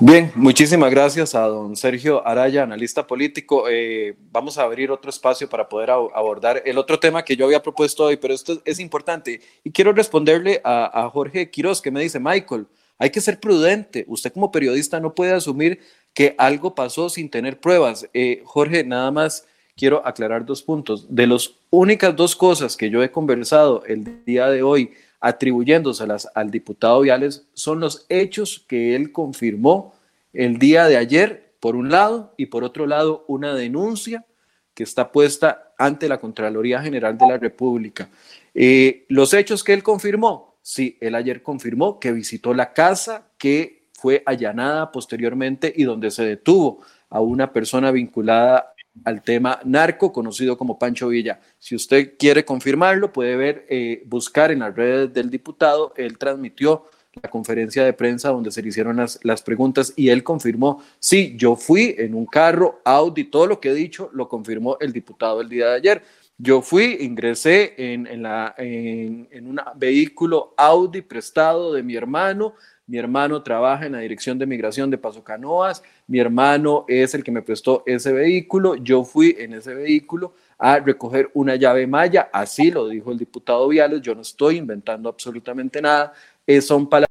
Bien, 0.00 0.32
muchísimas 0.34 0.90
gracias 0.90 1.36
a 1.36 1.46
don 1.46 1.76
Sergio 1.76 2.26
Araya, 2.26 2.64
analista 2.64 3.06
político. 3.06 3.66
Eh, 3.70 4.16
vamos 4.32 4.58
a 4.58 4.64
abrir 4.64 4.90
otro 4.90 5.08
espacio 5.08 5.48
para 5.48 5.68
poder 5.68 5.90
abordar 5.90 6.62
el 6.66 6.78
otro 6.78 6.98
tema 6.98 7.24
que 7.24 7.36
yo 7.36 7.44
había 7.44 7.62
propuesto 7.62 8.04
hoy, 8.04 8.16
pero 8.16 8.34
esto 8.34 8.60
es 8.64 8.80
importante. 8.80 9.40
Y 9.62 9.70
quiero 9.70 9.92
responderle 9.92 10.60
a, 10.64 11.08
Jorge 11.12 11.48
Quiroz, 11.48 11.80
que 11.80 11.92
me 11.92 12.00
dice, 12.00 12.18
Michael, 12.18 12.66
hay 12.98 13.10
que 13.10 13.20
ser 13.20 13.38
prudente. 13.38 14.04
Usted 14.08 14.32
como 14.32 14.50
periodista 14.50 14.98
no 14.98 15.14
puede 15.14 15.32
asumir 15.32 15.78
que 16.12 16.34
algo 16.38 16.74
pasó 16.74 17.08
sin 17.08 17.30
tener 17.30 17.60
pruebas. 17.60 18.08
Eh, 18.14 18.42
Jorge, 18.44 18.82
nada 18.82 19.12
más 19.12 19.46
quiero 19.76 20.04
aclarar 20.04 20.44
dos 20.44 20.64
puntos. 20.64 21.06
De 21.08 21.28
las 21.28 21.52
únicas 21.70 22.16
dos 22.16 22.34
cosas 22.34 22.76
que 22.76 22.90
yo 22.90 23.00
he 23.00 23.12
conversado 23.12 23.84
el 23.86 24.24
día 24.24 24.48
de 24.48 24.64
hoy 24.64 24.90
atribuyéndoselas 25.24 26.28
al 26.34 26.50
diputado 26.50 27.00
Viales 27.00 27.48
son 27.54 27.80
los 27.80 28.04
hechos 28.10 28.62
que 28.68 28.94
él 28.94 29.10
confirmó 29.10 29.94
el 30.34 30.58
día 30.58 30.84
de 30.86 30.98
ayer, 30.98 31.54
por 31.60 31.76
un 31.76 31.90
lado, 31.90 32.34
y 32.36 32.46
por 32.46 32.62
otro 32.62 32.86
lado, 32.86 33.24
una 33.26 33.54
denuncia 33.54 34.26
que 34.74 34.82
está 34.82 35.10
puesta 35.12 35.72
ante 35.78 36.08
la 36.08 36.20
Contraloría 36.20 36.82
General 36.82 37.16
de 37.16 37.26
la 37.26 37.38
República. 37.38 38.10
Eh, 38.52 39.06
los 39.08 39.32
hechos 39.32 39.64
que 39.64 39.72
él 39.72 39.82
confirmó, 39.82 40.58
sí, 40.60 40.98
él 41.00 41.14
ayer 41.14 41.42
confirmó 41.42 41.98
que 41.98 42.12
visitó 42.12 42.52
la 42.52 42.74
casa 42.74 43.28
que 43.38 43.88
fue 43.94 44.22
allanada 44.26 44.92
posteriormente 44.92 45.72
y 45.74 45.84
donde 45.84 46.10
se 46.10 46.24
detuvo 46.24 46.82
a 47.08 47.22
una 47.22 47.50
persona 47.50 47.90
vinculada 47.92 48.73
al 49.02 49.22
tema 49.22 49.58
narco, 49.64 50.12
conocido 50.12 50.56
como 50.56 50.78
Pancho 50.78 51.08
Villa. 51.08 51.40
Si 51.58 51.74
usted 51.74 52.14
quiere 52.18 52.44
confirmarlo, 52.44 53.12
puede 53.12 53.36
ver, 53.36 53.66
eh, 53.68 54.02
buscar 54.06 54.52
en 54.52 54.60
las 54.60 54.74
redes 54.74 55.12
del 55.12 55.30
diputado. 55.30 55.92
Él 55.96 56.16
transmitió 56.16 56.84
la 57.22 57.28
conferencia 57.30 57.84
de 57.84 57.92
prensa 57.92 58.30
donde 58.30 58.50
se 58.50 58.62
le 58.62 58.68
hicieron 58.68 58.96
las, 58.96 59.18
las 59.22 59.42
preguntas 59.42 59.92
y 59.96 60.08
él 60.08 60.22
confirmó, 60.22 60.82
sí, 60.98 61.34
yo 61.36 61.56
fui 61.56 61.94
en 61.98 62.14
un 62.14 62.26
carro, 62.26 62.80
Audi, 62.84 63.24
todo 63.24 63.46
lo 63.46 63.60
que 63.60 63.70
he 63.70 63.74
dicho 63.74 64.10
lo 64.12 64.28
confirmó 64.28 64.76
el 64.80 64.92
diputado 64.92 65.40
el 65.40 65.48
día 65.48 65.68
de 65.68 65.74
ayer. 65.76 66.02
Yo 66.36 66.62
fui, 66.62 66.96
ingresé 67.00 67.74
en, 67.76 68.08
en, 68.08 68.22
la, 68.22 68.54
en, 68.58 69.28
en 69.30 69.46
un 69.46 69.60
vehículo 69.76 70.54
Audi 70.56 71.02
prestado 71.02 71.72
de 71.72 71.84
mi 71.84 71.94
hermano, 71.94 72.54
mi 72.86 72.98
hermano 72.98 73.42
trabaja 73.42 73.86
en 73.86 73.92
la 73.92 74.00
Dirección 74.00 74.38
de 74.38 74.46
Migración 74.46 74.90
de 74.90 74.98
Paso 74.98 75.22
Canoas, 75.22 75.82
mi 76.06 76.18
hermano 76.18 76.84
es 76.88 77.14
el 77.14 77.24
que 77.24 77.30
me 77.30 77.42
prestó 77.42 77.82
ese 77.86 78.12
vehículo, 78.12 78.76
yo 78.76 79.04
fui 79.04 79.34
en 79.38 79.54
ese 79.54 79.74
vehículo 79.74 80.34
a 80.58 80.78
recoger 80.78 81.30
una 81.34 81.56
llave 81.56 81.86
maya, 81.86 82.28
así 82.32 82.70
lo 82.70 82.88
dijo 82.88 83.10
el 83.10 83.18
diputado 83.18 83.68
Viales, 83.68 84.02
yo 84.02 84.14
no 84.14 84.22
estoy 84.22 84.56
inventando 84.56 85.08
absolutamente 85.08 85.80
nada, 85.80 86.12
son 86.60 86.88
palabras 86.88 87.08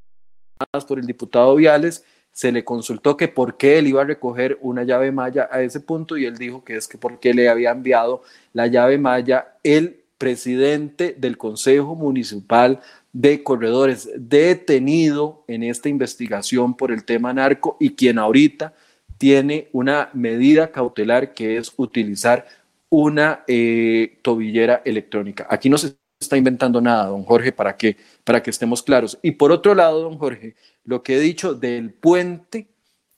por 0.87 0.99
el 0.99 1.05
diputado 1.05 1.55
Viales, 1.55 2.03
se 2.31 2.51
le 2.51 2.63
consultó 2.63 3.15
que 3.15 3.27
por 3.27 3.57
qué 3.57 3.77
él 3.77 3.87
iba 3.87 4.01
a 4.01 4.05
recoger 4.05 4.57
una 4.61 4.83
llave 4.83 5.11
maya 5.11 5.47
a 5.51 5.61
ese 5.61 5.79
punto 5.79 6.17
y 6.17 6.25
él 6.25 6.37
dijo 6.37 6.63
que 6.63 6.75
es 6.75 6.87
que 6.87 6.97
porque 6.97 7.33
le 7.33 7.47
había 7.47 7.71
enviado 7.71 8.23
la 8.53 8.65
llave 8.67 8.97
maya 8.97 9.55
el 9.63 10.03
presidente 10.17 11.15
del 11.17 11.37
Consejo 11.37 11.95
Municipal 11.95 12.81
de 13.13 13.43
corredores 13.43 14.09
detenido 14.15 15.45
en 15.47 15.63
esta 15.63 15.87
investigación 15.87 16.75
por 16.75 16.91
el 16.91 17.05
tema 17.05 17.31
narco 17.31 17.77
y 17.79 17.91
quien 17.91 18.17
ahorita 18.17 18.73
tiene 19.17 19.69
una 19.71 20.09
medida 20.13 20.71
cautelar 20.71 21.33
que 21.33 21.57
es 21.57 21.71
utilizar 21.77 22.45
una 22.89 23.43
eh, 23.47 24.19
tobillera 24.21 24.81
electrónica. 24.83 25.47
Aquí 25.49 25.69
no 25.69 25.77
se 25.77 25.95
está 26.19 26.37
inventando 26.37 26.81
nada, 26.81 27.05
don 27.05 27.23
Jorge, 27.23 27.51
para 27.51 27.77
que, 27.77 27.97
para 28.23 28.41
que 28.41 28.49
estemos 28.49 28.81
claros. 28.81 29.17
Y 29.21 29.31
por 29.31 29.51
otro 29.51 29.75
lado, 29.75 30.01
don 30.01 30.17
Jorge, 30.17 30.55
lo 30.83 31.03
que 31.03 31.15
he 31.15 31.19
dicho 31.19 31.53
del 31.53 31.91
puente 31.93 32.67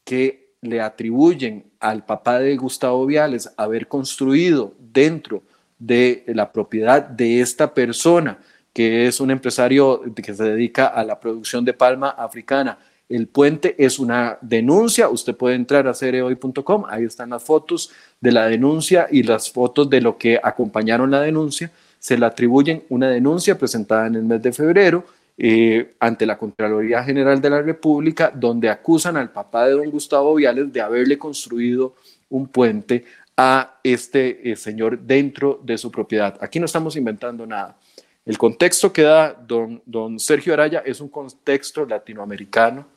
que 0.03 0.55
le 0.61 0.81
atribuyen 0.81 1.71
al 1.79 2.05
papá 2.05 2.39
de 2.39 2.55
Gustavo 2.57 3.05
Viales 3.05 3.53
haber 3.57 3.87
construido 3.87 4.73
dentro 4.79 5.43
de 5.77 6.23
la 6.27 6.51
propiedad 6.51 7.01
de 7.01 7.41
esta 7.41 7.73
persona, 7.73 8.39
que 8.75 9.07
es 9.07 9.21
un 9.21 9.31
empresario 9.31 10.01
que 10.13 10.33
se 10.33 10.43
dedica 10.43 10.87
a 10.87 11.05
la 11.05 11.17
producción 11.17 11.63
de 11.63 11.71
palma 11.71 12.09
africana. 12.09 12.77
El 13.07 13.27
puente 13.27 13.73
es 13.77 13.99
una 13.99 14.37
denuncia, 14.41 15.07
usted 15.07 15.33
puede 15.33 15.55
entrar 15.55 15.87
a 15.87 15.93
cereoy.com, 15.93 16.83
ahí 16.89 17.05
están 17.05 17.29
las 17.29 17.41
fotos 17.41 17.91
de 18.19 18.33
la 18.33 18.47
denuncia 18.47 19.07
y 19.09 19.23
las 19.23 19.49
fotos 19.49 19.89
de 19.89 20.01
lo 20.01 20.17
que 20.17 20.37
acompañaron 20.43 21.09
la 21.09 21.21
denuncia. 21.21 21.71
Se 21.99 22.17
le 22.17 22.25
atribuyen 22.25 22.83
una 22.89 23.07
denuncia 23.07 23.57
presentada 23.57 24.07
en 24.07 24.15
el 24.15 24.23
mes 24.23 24.41
de 24.41 24.51
febrero 24.51 25.05
eh, 25.37 25.93
ante 26.01 26.25
la 26.25 26.37
Contraloría 26.37 27.01
General 27.01 27.39
de 27.39 27.49
la 27.49 27.61
República, 27.61 28.29
donde 28.35 28.69
acusan 28.69 29.15
al 29.15 29.31
papá 29.31 29.67
de 29.67 29.71
don 29.71 29.89
Gustavo 29.89 30.35
Viales 30.35 30.73
de 30.73 30.81
haberle 30.81 31.17
construido 31.17 31.95
un 32.29 32.49
puente 32.49 33.05
a 33.37 33.79
este 33.81 34.51
eh, 34.51 34.57
señor 34.57 34.99
dentro 34.99 35.61
de 35.63 35.77
su 35.77 35.89
propiedad. 35.89 36.37
Aquí 36.41 36.59
no 36.59 36.65
estamos 36.65 36.97
inventando 36.97 37.45
nada. 37.45 37.77
El 38.25 38.37
contexto 38.37 38.91
que 38.91 39.03
da 39.03 39.33
don, 39.33 39.81
don 39.85 40.19
Sergio 40.19 40.53
Araya 40.53 40.81
es 40.85 40.99
un 40.99 41.09
contexto 41.09 41.85
latinoamericano 41.85 42.87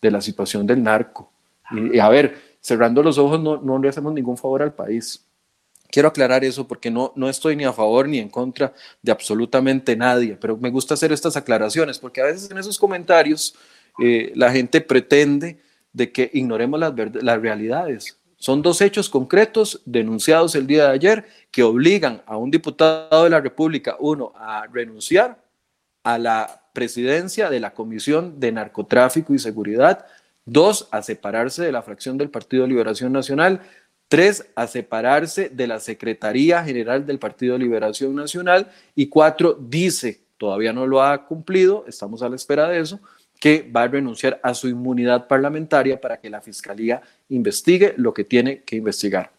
de 0.00 0.10
la 0.10 0.20
situación 0.20 0.66
del 0.66 0.82
narco. 0.82 1.32
Y, 1.72 1.98
a 1.98 2.08
ver, 2.08 2.56
cerrando 2.60 3.02
los 3.02 3.18
ojos 3.18 3.40
no, 3.40 3.56
no 3.56 3.78
le 3.78 3.88
hacemos 3.88 4.12
ningún 4.12 4.36
favor 4.36 4.62
al 4.62 4.72
país. 4.72 5.26
Quiero 5.90 6.08
aclarar 6.08 6.44
eso 6.44 6.66
porque 6.68 6.90
no, 6.90 7.12
no 7.16 7.28
estoy 7.28 7.56
ni 7.56 7.64
a 7.64 7.72
favor 7.72 8.08
ni 8.08 8.18
en 8.18 8.28
contra 8.28 8.72
de 9.02 9.10
absolutamente 9.10 9.96
nadie, 9.96 10.36
pero 10.40 10.56
me 10.56 10.70
gusta 10.70 10.94
hacer 10.94 11.12
estas 11.12 11.36
aclaraciones 11.36 11.98
porque 11.98 12.20
a 12.20 12.26
veces 12.26 12.50
en 12.50 12.58
esos 12.58 12.78
comentarios 12.78 13.56
eh, 13.98 14.32
la 14.34 14.52
gente 14.52 14.80
pretende 14.80 15.58
de 15.92 16.12
que 16.12 16.30
ignoremos 16.32 16.78
las, 16.78 16.92
las 17.14 17.40
realidades. 17.40 18.16
Son 18.36 18.60
dos 18.62 18.80
hechos 18.80 19.08
concretos 19.08 19.80
denunciados 19.84 20.54
el 20.54 20.66
día 20.66 20.84
de 20.84 20.92
ayer 20.92 21.24
que 21.50 21.62
obligan 21.62 22.22
a 22.26 22.36
un 22.36 22.50
diputado 22.50 23.24
de 23.24 23.30
la 23.30 23.40
República, 23.40 23.96
uno, 23.98 24.32
a 24.36 24.66
renunciar 24.66 25.42
a 26.04 26.18
la 26.18 26.62
presidencia 26.72 27.48
de 27.48 27.60
la 27.60 27.72
Comisión 27.72 28.38
de 28.38 28.52
Narcotráfico 28.52 29.34
y 29.34 29.38
Seguridad, 29.38 30.04
dos, 30.44 30.88
a 30.90 31.02
separarse 31.02 31.64
de 31.64 31.72
la 31.72 31.82
fracción 31.82 32.18
del 32.18 32.30
Partido 32.30 32.62
de 32.62 32.68
Liberación 32.68 33.12
Nacional, 33.12 33.62
tres, 34.08 34.46
a 34.54 34.66
separarse 34.66 35.48
de 35.48 35.66
la 35.66 35.80
Secretaría 35.80 36.62
General 36.62 37.06
del 37.06 37.18
Partido 37.18 37.54
de 37.54 37.60
Liberación 37.60 38.14
Nacional 38.14 38.70
y 38.94 39.08
cuatro, 39.08 39.58
dice, 39.58 40.20
todavía 40.36 40.72
no 40.72 40.86
lo 40.86 41.02
ha 41.02 41.26
cumplido, 41.26 41.84
estamos 41.88 42.22
a 42.22 42.28
la 42.28 42.36
espera 42.36 42.68
de 42.68 42.80
eso, 42.80 43.00
que 43.40 43.70
va 43.74 43.82
a 43.82 43.88
renunciar 43.88 44.40
a 44.42 44.54
su 44.54 44.68
inmunidad 44.68 45.26
parlamentaria 45.26 46.00
para 46.00 46.18
que 46.18 46.30
la 46.30 46.40
Fiscalía 46.40 47.02
investigue 47.28 47.94
lo 47.96 48.12
que 48.14 48.24
tiene 48.24 48.62
que 48.62 48.76
investigar. 48.76 49.30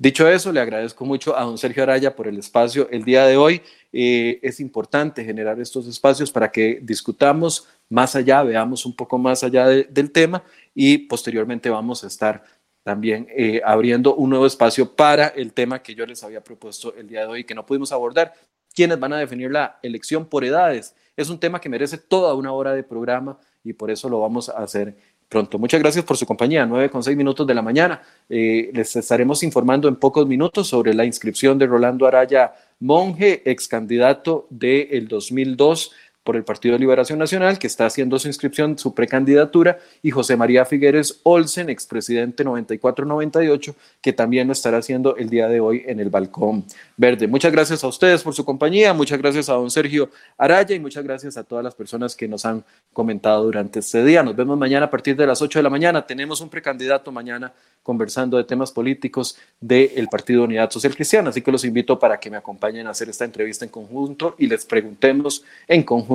Dicho 0.00 0.26
eso, 0.26 0.50
le 0.50 0.60
agradezco 0.60 1.04
mucho 1.04 1.36
a 1.36 1.42
don 1.42 1.58
Sergio 1.58 1.82
Araya 1.82 2.16
por 2.16 2.26
el 2.26 2.38
espacio 2.38 2.88
el 2.90 3.04
día 3.04 3.26
de 3.26 3.36
hoy. 3.36 3.60
Eh, 3.92 4.38
es 4.42 4.58
importante 4.58 5.22
generar 5.22 5.60
estos 5.60 5.86
espacios 5.86 6.32
para 6.32 6.50
que 6.50 6.78
discutamos 6.80 7.68
más 7.90 8.16
allá, 8.16 8.42
veamos 8.42 8.86
un 8.86 8.96
poco 8.96 9.18
más 9.18 9.44
allá 9.44 9.66
del 9.66 10.10
tema 10.10 10.42
y 10.74 10.96
posteriormente 10.96 11.68
vamos 11.68 12.02
a 12.02 12.06
estar 12.06 12.42
también 12.82 13.26
eh, 13.36 13.60
abriendo 13.62 14.14
un 14.14 14.30
nuevo 14.30 14.46
espacio 14.46 14.94
para 14.94 15.28
el 15.28 15.52
tema 15.52 15.82
que 15.82 15.94
yo 15.94 16.06
les 16.06 16.24
había 16.24 16.42
propuesto 16.42 16.94
el 16.94 17.06
día 17.06 17.20
de 17.20 17.26
hoy 17.26 17.44
que 17.44 17.54
no 17.54 17.66
pudimos 17.66 17.92
abordar. 17.92 18.32
¿Quiénes 18.74 18.98
van 18.98 19.12
a 19.12 19.18
definir 19.18 19.50
la 19.50 19.78
elección 19.82 20.26
por 20.26 20.44
edades? 20.44 20.94
Es 21.16 21.28
un 21.28 21.38
tema 21.38 21.60
que 21.60 21.68
merece 21.68 21.98
toda 21.98 22.34
una 22.34 22.52
hora 22.52 22.72
de 22.72 22.82
programa 22.82 23.38
y 23.64 23.72
por 23.72 23.90
eso 23.90 24.08
lo 24.08 24.20
vamos 24.20 24.48
a 24.48 24.58
hacer 24.58 24.96
pronto. 25.28 25.58
Muchas 25.58 25.80
gracias 25.80 26.04
por 26.04 26.16
su 26.16 26.26
compañía. 26.26 26.66
9 26.66 26.90
con 26.90 27.02
6 27.02 27.16
minutos 27.16 27.46
de 27.46 27.54
la 27.54 27.62
mañana. 27.62 28.02
Eh, 28.28 28.70
les 28.74 28.94
estaremos 28.96 29.42
informando 29.42 29.88
en 29.88 29.96
pocos 29.96 30.26
minutos 30.26 30.66
sobre 30.66 30.92
la 30.92 31.04
inscripción 31.04 31.58
de 31.58 31.66
Rolando 31.66 32.06
Araya 32.06 32.52
Monje, 32.80 33.42
ex 33.48 33.68
candidato 33.68 34.46
del 34.50 35.06
2002 35.06 35.92
por 36.22 36.36
el 36.36 36.44
Partido 36.44 36.74
de 36.74 36.80
Liberación 36.80 37.18
Nacional, 37.18 37.58
que 37.58 37.66
está 37.66 37.86
haciendo 37.86 38.18
su 38.18 38.28
inscripción, 38.28 38.78
su 38.78 38.94
precandidatura, 38.94 39.78
y 40.02 40.10
José 40.10 40.36
María 40.36 40.64
Figueres 40.64 41.20
Olsen, 41.22 41.70
expresidente 41.70 42.44
94-98, 42.44 43.74
que 44.00 44.12
también 44.12 44.46
lo 44.46 44.52
estará 44.52 44.78
haciendo 44.78 45.16
el 45.16 45.30
día 45.30 45.48
de 45.48 45.60
hoy 45.60 45.82
en 45.86 45.98
el 46.00 46.10
Balcón 46.10 46.64
Verde. 46.96 47.26
Muchas 47.26 47.52
gracias 47.52 47.82
a 47.84 47.88
ustedes 47.88 48.22
por 48.22 48.34
su 48.34 48.44
compañía, 48.44 48.92
muchas 48.92 49.18
gracias 49.18 49.48
a 49.48 49.54
don 49.54 49.70
Sergio 49.70 50.10
Araya 50.36 50.74
y 50.74 50.80
muchas 50.80 51.04
gracias 51.04 51.36
a 51.36 51.44
todas 51.44 51.64
las 51.64 51.74
personas 51.74 52.14
que 52.14 52.28
nos 52.28 52.44
han 52.44 52.64
comentado 52.92 53.44
durante 53.44 53.78
este 53.78 54.04
día. 54.04 54.22
Nos 54.22 54.36
vemos 54.36 54.58
mañana 54.58 54.86
a 54.86 54.90
partir 54.90 55.16
de 55.16 55.26
las 55.26 55.40
8 55.40 55.58
de 55.58 55.62
la 55.62 55.70
mañana. 55.70 56.06
Tenemos 56.06 56.40
un 56.40 56.48
precandidato 56.48 57.10
mañana 57.10 57.52
conversando 57.82 58.36
de 58.36 58.44
temas 58.44 58.70
políticos 58.72 59.38
del 59.58 60.06
Partido 60.08 60.44
Unidad 60.44 60.70
Social 60.70 60.94
Cristiana, 60.94 61.30
así 61.30 61.40
que 61.40 61.50
los 61.50 61.64
invito 61.64 61.98
para 61.98 62.20
que 62.20 62.30
me 62.30 62.36
acompañen 62.36 62.86
a 62.86 62.90
hacer 62.90 63.08
esta 63.08 63.24
entrevista 63.24 63.64
en 63.64 63.70
conjunto 63.70 64.34
y 64.38 64.46
les 64.46 64.66
preguntemos 64.66 65.44
en 65.66 65.82
conjunto 65.82 66.10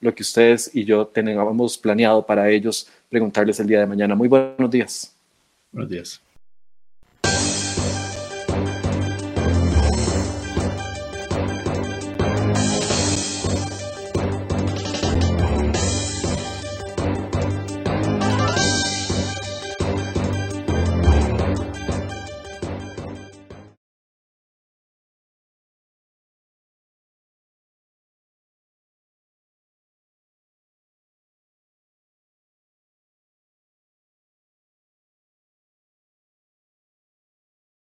lo 0.00 0.14
que 0.14 0.22
ustedes 0.22 0.70
y 0.74 0.84
yo 0.84 1.06
tengamos 1.06 1.78
planeado 1.78 2.24
para 2.24 2.48
ellos 2.50 2.88
preguntarles 3.08 3.60
el 3.60 3.66
día 3.66 3.80
de 3.80 3.86
mañana. 3.86 4.14
Muy 4.14 4.28
buenos 4.28 4.70
días. 4.70 5.14
Buenos 5.70 5.90
días. 5.90 6.31